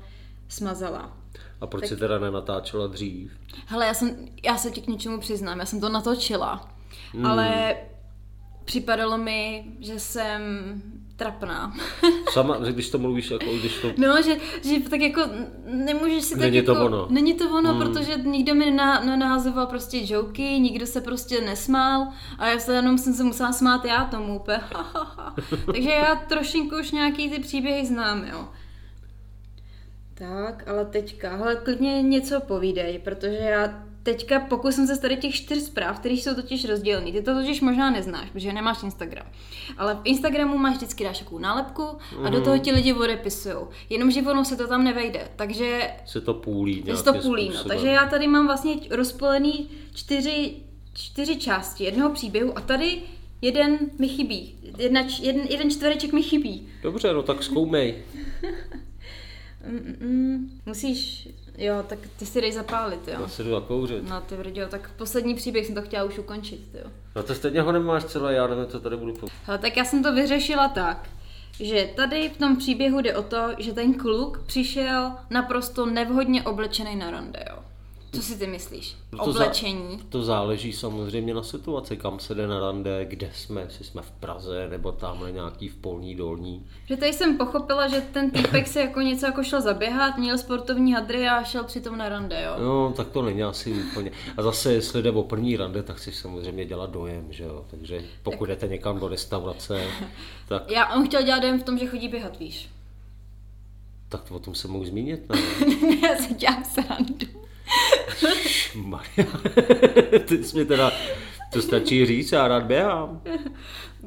smazala. 0.47 1.17
A 1.61 1.67
proč 1.67 1.81
Tak- 1.81 1.89
si 1.89 1.97
teda 1.97 2.19
nenatáčela 2.19 2.87
dřív? 2.87 3.31
Hele, 3.65 3.85
já, 3.85 3.93
jsem, 3.93 4.27
já 4.43 4.57
se 4.57 4.71
ti 4.71 4.81
k 4.81 4.87
něčemu 4.87 5.19
přiznám, 5.19 5.59
já 5.59 5.65
jsem 5.65 5.81
to 5.81 5.89
natočila, 5.89 6.69
hmm. 7.13 7.25
ale 7.25 7.75
připadalo 8.69 9.17
mi, 9.17 9.65
že 9.79 9.99
jsem 9.99 10.41
trapná. 11.15 11.73
Sama, 12.33 12.57
když 12.57 12.89
to 12.89 12.97
mluvíš, 12.97 13.31
jako 13.31 13.45
když 13.59 13.77
to... 13.81 13.91
No, 13.97 14.21
že, 14.21 14.37
že 14.63 14.89
tak 14.89 15.01
jako 15.01 15.21
nemůžeš 15.65 16.23
si 16.23 16.33
tak 16.33 16.39
Není 16.39 16.57
jako... 16.57 16.75
to 16.75 16.85
ono. 16.85 17.07
Není 17.09 17.33
to 17.33 17.49
ono, 17.49 17.73
hmm. 17.73 17.79
protože 17.81 18.17
nikdo 18.17 18.55
mi 18.55 18.71
nenahazoval 19.05 19.67
prostě 19.67 19.99
joky, 20.03 20.43
nikdo 20.59 20.85
se 20.85 21.01
prostě 21.01 21.41
nesmál 21.41 22.07
a 22.37 22.47
já 22.47 22.59
se 22.59 22.75
jenom 22.75 22.97
jsem 22.97 23.13
se 23.13 23.23
musela 23.23 23.53
smát 23.53 23.85
já 23.85 24.05
tomu 24.05 24.35
úplně. 24.39 24.61
Takže 25.65 25.89
já 25.89 26.15
trošinku 26.15 26.75
už 26.79 26.91
nějaký 26.91 27.29
ty 27.29 27.39
příběhy 27.39 27.85
znám, 27.85 28.23
jo. 28.23 28.47
Tak, 30.13 30.67
ale 30.67 30.85
teďka, 30.85 31.35
hele, 31.35 31.55
klidně 31.55 32.01
něco 32.01 32.41
povídej, 32.41 32.99
protože 32.99 33.37
já 33.37 33.88
teďka 34.03 34.39
pokusím 34.39 34.87
se 34.87 34.95
z 34.95 34.99
tady 34.99 35.17
těch 35.17 35.35
čtyř 35.35 35.63
zpráv, 35.63 35.99
které 35.99 36.13
jsou 36.13 36.35
totiž 36.35 36.65
rozdělený. 36.65 37.11
Ty 37.11 37.21
to 37.21 37.33
totiž 37.33 37.61
možná 37.61 37.89
neznáš, 37.89 38.29
protože 38.29 38.53
nemáš 38.53 38.83
Instagram. 38.83 39.27
Ale 39.77 39.95
v 39.95 40.01
Instagramu 40.03 40.57
máš 40.57 40.75
vždycky 40.75 41.03
dáš 41.03 41.19
takovou 41.19 41.39
nálepku 41.39 41.83
a 42.23 42.29
do 42.29 42.41
toho 42.41 42.57
ti 42.57 42.71
lidi 42.71 42.93
odepisují. 42.93 43.55
Jenomže 43.89 44.21
ono 44.21 44.45
se 44.45 44.55
to 44.55 44.67
tam 44.67 44.83
nevejde, 44.83 45.27
takže 45.35 45.91
Se 46.05 46.21
to 46.21 46.33
půlí 46.33 46.77
je 46.77 46.83
nějakým 46.83 47.13
to 47.13 47.13
půlí. 47.13 47.51
No. 47.55 47.63
Takže 47.63 47.87
já 47.87 48.05
tady 48.05 48.27
mám 48.27 48.45
vlastně 48.45 48.75
rozpolený 48.89 49.69
čtyři, 49.93 50.55
čtyři 50.93 51.35
části 51.35 51.83
jednoho 51.83 52.09
příběhu 52.09 52.57
a 52.57 52.61
tady 52.61 53.01
jeden 53.41 53.77
mi 53.99 54.07
chybí. 54.07 54.55
Jedna, 54.77 55.01
jeden, 55.21 55.45
jeden 55.49 55.71
čtvereček 55.71 56.13
mi 56.13 56.23
chybí. 56.23 56.67
Dobře, 56.83 57.13
no 57.13 57.23
tak 57.23 57.43
zkoumej. 57.43 57.95
Mm, 59.67 59.75
mm, 59.75 60.09
mm. 60.09 60.59
Musíš, 60.65 61.29
jo, 61.59 61.83
tak 61.87 61.99
ty 62.19 62.25
si 62.25 62.41
dej 62.41 62.51
zapálit, 62.51 63.07
jo. 63.07 63.17
Já 63.21 63.27
se 63.27 63.43
jdu 63.43 63.49
zakouřit. 63.49 64.09
No 64.09 64.21
ty 64.21 64.35
brďo, 64.35 64.67
tak 64.67 64.89
poslední 64.97 65.35
příběh 65.35 65.65
jsem 65.65 65.75
to 65.75 65.81
chtěla 65.81 66.03
už 66.03 66.17
ukončit, 66.17 66.61
jo. 66.73 66.91
No 67.15 67.23
to 67.23 67.35
stejně 67.35 67.61
ho 67.61 67.71
nemáš 67.71 68.05
celé, 68.05 68.33
já 68.33 68.47
nevím, 68.47 68.67
co 68.67 68.79
tady 68.79 68.97
budu 68.97 69.13
po... 69.13 69.27
Hele, 69.43 69.57
tak 69.57 69.77
já 69.77 69.85
jsem 69.85 70.03
to 70.03 70.13
vyřešila 70.13 70.67
tak, 70.67 71.09
že 71.59 71.89
tady 71.95 72.29
v 72.29 72.37
tom 72.37 72.57
příběhu 72.57 73.01
jde 73.01 73.15
o 73.15 73.23
to, 73.23 73.37
že 73.57 73.73
ten 73.73 73.93
kluk 73.93 74.43
přišel 74.45 75.11
naprosto 75.29 75.85
nevhodně 75.85 76.43
oblečený 76.43 76.95
na 76.95 77.11
rande, 77.11 77.45
jo. 77.49 77.59
Co 78.11 78.21
si 78.21 78.37
ty 78.39 78.47
myslíš? 78.47 78.95
No 79.11 79.25
to 79.25 79.33
za- 79.33 79.39
Oblečení. 79.39 79.99
To 80.09 80.23
záleží 80.23 80.73
samozřejmě 80.73 81.33
na 81.33 81.43
situaci, 81.43 81.97
kam 81.97 82.19
se 82.19 82.35
jde 82.35 82.47
na 82.47 82.59
rande, 82.59 83.05
kde 83.05 83.31
jsme, 83.33 83.61
jestli 83.61 83.85
jsme 83.85 84.01
v 84.01 84.11
Praze, 84.11 84.67
nebo 84.69 84.91
tamhle 84.91 85.31
nějaký 85.31 85.67
v 85.67 85.75
Polní 85.75 86.15
dolní. 86.15 86.65
Že 86.85 86.97
tady 86.97 87.13
jsem 87.13 87.37
pochopila, 87.37 87.87
že 87.87 88.01
ten 88.01 88.31
týpek 88.31 88.67
se 88.67 88.81
jako 88.81 89.01
něco 89.01 89.25
jako 89.25 89.43
šel 89.43 89.61
zaběhat, 89.61 90.17
měl 90.17 90.37
sportovní 90.37 90.93
hadry 90.93 91.27
a 91.27 91.43
šel 91.43 91.63
přitom 91.63 91.97
na 91.97 92.09
rande, 92.09 92.43
jo. 92.45 92.63
No, 92.65 92.93
tak 92.97 93.09
to 93.09 93.21
není 93.21 93.43
asi 93.43 93.73
úplně. 93.91 94.11
A 94.37 94.41
zase, 94.43 94.73
jestli 94.73 95.01
jde 95.03 95.11
o 95.11 95.23
první 95.23 95.57
rande, 95.57 95.83
tak 95.83 95.99
si 95.99 96.11
samozřejmě 96.11 96.65
dělat 96.65 96.89
dojem, 96.91 97.27
že 97.29 97.43
jo. 97.43 97.65
Takže 97.71 98.03
pokud 98.23 98.45
jdete 98.45 98.67
někam 98.67 98.99
do 98.99 99.07
restaurace, 99.07 99.83
tak, 100.47 100.71
Já, 100.71 100.95
on 100.95 101.05
chtěl 101.05 101.23
dělat 101.23 101.39
dojem 101.39 101.59
v 101.59 101.63
tom, 101.63 101.77
že 101.77 101.85
chodí 101.87 102.07
běhat, 102.07 102.39
víš. 102.39 102.69
tak 104.09 104.31
o 104.31 104.39
tom 104.39 104.55
se 104.55 104.67
mohu 104.67 104.85
zmínit, 104.85 105.29
ne? 105.29 105.39
já 106.09 106.15
se 106.15 106.33
dělám 106.33 106.63
srandu. 106.63 107.38
Maria, 108.75 109.27
ty 110.25 110.43
jsi 110.43 110.55
mě 110.55 110.65
teda, 110.65 110.91
to 111.53 111.61
stačí 111.61 112.05
říct, 112.05 112.31
já 112.31 112.47
rád 112.47 112.63
běhám. 112.63 113.21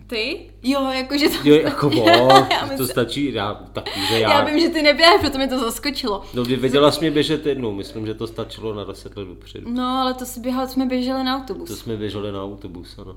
Ty? 0.06 0.50
Jo, 0.62 0.90
jakože 0.90 1.28
to... 1.28 1.34
Jo, 1.44 1.54
jako 1.54 1.90
bo, 1.94 2.04
Já 2.06 2.58
to 2.60 2.66
myslím- 2.66 2.86
stačí, 2.86 3.32
já 3.34 3.54
taky, 3.54 4.00
že 4.08 4.20
Já 4.20 4.30
já, 4.32 4.44
vím, 4.44 4.60
že 4.60 4.68
ty 4.68 4.82
neběháš, 4.82 5.20
proto 5.20 5.38
mi 5.38 5.48
to 5.48 5.58
zaskočilo. 5.58 6.22
no 6.34 6.42
kdy 6.44 6.56
viděla 6.56 6.90
jsi 6.90 7.00
mě 7.00 7.10
běžet 7.10 7.46
jednou, 7.46 7.72
myslím, 7.72 8.06
že 8.06 8.14
to 8.14 8.26
stačilo 8.26 8.74
na 8.74 8.84
10 8.84 9.16
let 9.16 9.24
dopředu. 9.28 9.70
No, 9.72 9.82
ale 10.02 10.14
to 10.14 10.24
si 10.26 10.40
běhal, 10.40 10.68
jsme 10.68 10.86
běželi 10.86 11.24
na 11.24 11.36
autobus. 11.36 11.68
To 11.68 11.76
jsme 11.76 11.96
běželi 11.96 12.32
na 12.32 12.42
autobus, 12.44 12.98
ano. 12.98 13.16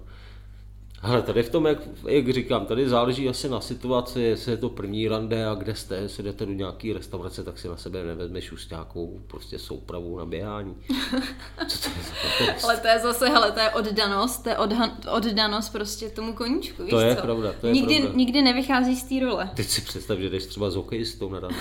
Hele, 1.07 1.21
tady 1.21 1.43
v 1.43 1.49
tom, 1.49 1.65
jak, 1.65 1.77
jak 2.07 2.29
říkám, 2.29 2.65
tady 2.65 2.89
záleží 2.89 3.29
asi 3.29 3.49
na 3.49 3.61
situaci, 3.61 4.21
jestli 4.21 4.51
je 4.51 4.57
to 4.57 4.69
první 4.69 5.07
rande 5.07 5.45
a 5.47 5.53
kde 5.55 5.75
jste, 5.75 5.95
jestli 5.95 6.23
jdete 6.23 6.45
do 6.45 6.53
nějaký 6.53 6.93
restaurace, 6.93 7.43
tak 7.43 7.59
si 7.59 7.67
na 7.67 7.77
sebe 7.77 8.03
nevezmeš 8.03 8.51
už 8.51 8.69
nějakou 8.69 9.19
prostě 9.27 9.59
soupravu 9.59 10.17
na 10.17 10.25
běhání. 10.25 10.75
Co 11.67 11.79
to 11.81 11.89
je 11.89 12.45
za? 12.61 12.67
Ale 12.67 12.77
to 12.77 12.87
je 12.87 12.99
zase, 12.99 13.29
hele, 13.29 13.51
to 13.51 13.59
je 13.59 13.69
oddanost, 13.69 14.37
to 14.43 14.49
je 14.49 14.57
odhan, 14.57 14.91
oddanost 15.11 15.69
prostě 15.69 16.09
tomu 16.09 16.33
koníčku, 16.33 16.83
víš 16.83 16.89
To 16.89 16.99
je 16.99 17.15
co? 17.15 17.21
pravda, 17.21 17.53
to 17.61 17.67
je 17.67 17.73
nikdy, 17.73 17.95
pravda. 17.99 18.17
nikdy 18.17 18.41
nevychází 18.41 18.95
z 18.95 19.03
té 19.03 19.25
role. 19.25 19.49
Teď 19.55 19.67
si 19.67 19.81
představ, 19.81 20.19
že 20.19 20.29
jdeš 20.29 20.45
třeba 20.45 20.69
s 20.71 20.75
hokejistou 20.75 21.29
na 21.29 21.39
rande. 21.39 21.57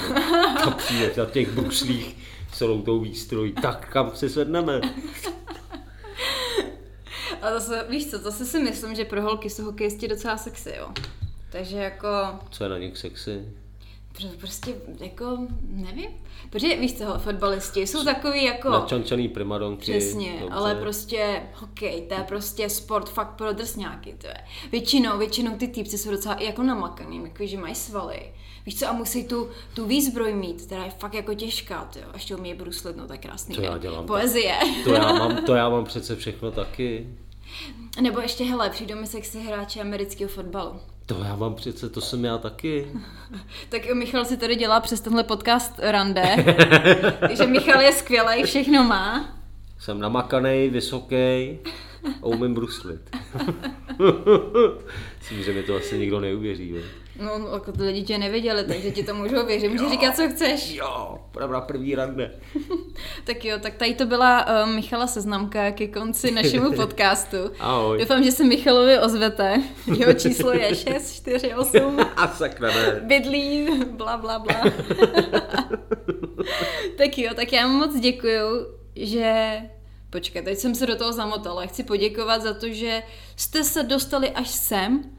Tam 0.65 0.73
přijde 0.75 1.13
na 1.17 1.25
těch 1.25 1.51
bruslích 1.53 2.17
celou 2.53 2.83
tou 2.83 3.01
výstrojí, 3.01 3.53
tak 3.53 3.89
kam 3.93 4.11
se 4.15 4.29
sedneme? 4.29 4.81
A 7.43 7.51
zase, 7.51 7.87
víš 7.89 8.11
co, 8.11 8.19
zase 8.19 8.47
si 8.47 8.59
myslím, 8.59 8.95
že 8.95 9.05
pro 9.05 9.23
holky 9.23 9.51
jsou 9.51 9.65
hokejisti 9.65 10.09
docela 10.09 10.37
sexy, 10.37 10.75
jo. 10.79 10.93
Takže 11.51 11.77
jako... 11.77 12.09
Co 12.51 12.65
je 12.65 12.71
na 12.71 12.79
nich 12.79 12.99
sexy? 12.99 13.45
Prostě 14.39 14.75
jako, 15.01 15.39
nevím. 15.63 16.11
Protože 16.51 16.77
víš 16.77 16.99
co, 16.99 17.19
fotbalisti 17.19 17.87
jsou 17.87 18.05
takový 18.05 18.45
jako... 18.45 18.71
Načančaný 18.71 19.29
primadonky. 19.29 19.83
Přesně, 19.83 20.33
dobře. 20.41 20.55
ale 20.55 20.75
prostě 20.75 21.43
hokej, 21.55 22.03
to 22.03 22.15
je 22.15 22.25
prostě 22.29 22.71
sport 22.71 23.11
fakt 23.11 23.37
pro 23.37 23.53
drsňáky, 23.53 24.15
to 24.21 24.27
je. 24.27 24.37
Většinou, 24.71 25.19
většinou 25.19 25.57
ty 25.57 25.69
týpci 25.69 25.99
jsou 25.99 26.11
docela 26.11 26.37
jako 26.41 26.63
namakaný, 26.63 27.21
jako 27.25 27.47
že 27.47 27.59
mají 27.59 27.75
svaly. 27.75 28.33
Víš 28.67 28.79
co, 28.79 28.89
a 28.89 28.93
musí 28.93 29.25
tu, 29.25 29.49
tu 29.75 29.87
výzbroj 29.87 30.35
mít, 30.35 30.63
která 30.63 30.85
je 30.85 30.91
fakt 30.91 31.15
jako 31.15 31.35
těžká, 31.35 31.89
to 31.93 31.99
jo. 31.99 32.05
A 32.13 32.15
ještě 32.15 32.37
umí 32.37 32.55
bruslit, 32.55 32.97
no 32.97 33.07
to 33.07 33.13
je 33.13 33.19
krásný. 33.19 33.55
To 33.55 33.63
já 33.63 33.79
dělám. 33.79 34.07
Poezie. 34.07 34.59
To 34.85 34.93
já, 34.93 35.13
mám, 35.13 35.37
to 35.47 35.55
já 35.55 35.69
mám 35.69 35.85
přece 35.85 36.17
všechno 36.17 36.51
taky. 36.51 37.09
Nebo 38.01 38.21
ještě, 38.21 38.45
hele, 38.45 38.71
přijdou 38.71 38.97
mi 38.97 39.07
sexy 39.07 39.41
hráči 39.41 39.81
amerického 39.81 40.29
fotbalu. 40.29 40.81
To 41.07 41.25
já 41.25 41.37
mám 41.37 41.55
přece, 41.55 41.89
to 41.89 42.01
jsem 42.01 42.25
já 42.25 42.39
taky. 42.39 42.87
tak 43.69 43.95
Michal 43.95 44.25
si 44.25 44.37
tady 44.37 44.57
dělá 44.57 44.81
přes 44.81 45.01
tenhle 45.01 45.25
podcast 45.25 45.73
rande. 45.79 46.23
Takže 47.21 47.47
Michal 47.47 47.81
je 47.81 47.93
skvělý, 47.93 48.43
všechno 48.43 48.85
má. 48.85 49.35
Jsem 49.79 50.01
namakaný, 50.01 50.69
vysoký 50.69 51.59
a 52.23 52.27
umím 52.27 52.55
bruslit. 52.55 53.01
Myslím, 55.19 55.43
že 55.43 55.53
mi 55.53 55.63
to 55.63 55.77
asi 55.77 55.99
nikdo 55.99 56.21
neuvěří. 56.21 56.69
Jo. 56.69 56.83
No, 57.19 57.49
jako 57.53 57.73
to 57.73 57.85
lidi 57.85 58.03
tě 58.03 58.19
nevěděli, 58.19 58.65
takže 58.65 58.91
ti 58.91 59.05
to 59.05 59.15
můžu 59.15 59.47
věřit. 59.47 59.69
Můžeš 59.69 59.91
říkat, 59.91 60.17
co 60.17 60.29
chceš. 60.29 60.71
Jo, 60.71 61.19
pravda 61.31 61.61
první 61.61 61.95
rande. 61.95 62.31
tak 63.25 63.45
jo, 63.45 63.59
tak 63.59 63.75
tady 63.75 63.95
to 63.95 64.07
byla 64.07 64.47
uh, 64.65 64.71
Michala 64.71 65.07
seznamka 65.07 65.71
ke 65.71 65.89
konci 65.89 66.31
našemu 66.31 66.73
podcastu. 66.77 67.37
Ahoj. 67.61 67.99
Doufám, 67.99 68.25
že 68.25 68.33
se 68.33 68.45
Michalovi 68.45 68.99
ozvete. 68.99 69.63
Jeho 69.99 70.13
číslo 70.13 70.53
je 70.53 70.75
648. 70.75 72.01
A 72.17 72.29
sakra 72.29 72.69
ne. 72.69 73.01
Bydlí, 73.01 73.69
bla, 73.91 74.17
bla, 74.17 74.39
bla. 74.39 74.63
tak 76.97 77.19
jo, 77.19 77.31
tak 77.35 77.53
já 77.53 77.67
moc 77.67 78.01
děkuju, 78.01 78.67
že 78.97 79.57
Počkej, 80.11 80.43
teď 80.43 80.59
jsem 80.59 80.75
se 80.75 80.87
do 80.87 80.97
toho 80.97 81.13
zamotala. 81.13 81.67
Chci 81.67 81.85
poděkovat 81.85 82.43
za 82.43 82.55
to, 82.55 82.69
že 82.69 83.03
jste 83.37 83.65
se 83.65 83.83
dostali 83.83 84.31
až 84.31 84.49
sem 84.49 85.14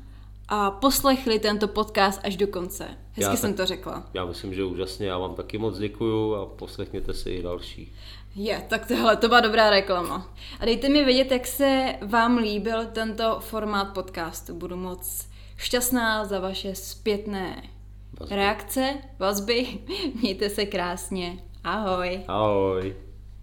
a 0.50 0.72
poslechli 0.72 1.40
tento 1.40 1.68
podcast 1.68 2.22
až 2.24 2.38
do 2.38 2.48
konce. 2.48 2.84
Hezky 3.12 3.24
já 3.24 3.36
jsem 3.36 3.54
to 3.54 3.66
řekla. 3.66 4.04
Já 4.14 4.26
myslím, 4.26 4.54
že 4.54 4.64
úžasně. 4.64 5.08
Já 5.08 5.18
vám 5.18 5.36
taky 5.36 5.58
moc 5.58 5.78
děkuju 5.78 6.36
a 6.36 6.46
poslechněte 6.46 7.14
si 7.14 7.30
i 7.30 7.44
další. 7.44 7.94
Je, 8.36 8.64
tak 8.70 8.88
tohle 8.88 9.16
to 9.16 9.28
byla 9.28 9.40
dobrá 9.40 9.70
reklama. 9.70 10.34
A 10.60 10.66
dejte 10.66 10.90
mi 10.90 11.06
vědět, 11.06 11.32
jak 11.32 11.48
se 11.48 11.96
vám 12.02 12.38
líbil 12.38 12.86
tento 12.86 13.40
formát 13.40 13.94
podcastu. 13.94 14.54
Budu 14.56 14.76
moc 14.76 15.28
šťastná 15.58 16.26
za 16.26 16.40
vaše 16.40 16.76
zpětné 16.76 17.64
vazby. 18.20 18.36
reakce, 18.36 18.94
vazby. 19.20 19.68
Mějte 20.22 20.50
se 20.50 20.66
krásně. 20.66 21.38
Ahoj. 21.64 22.22
Ahoj. 22.28 22.96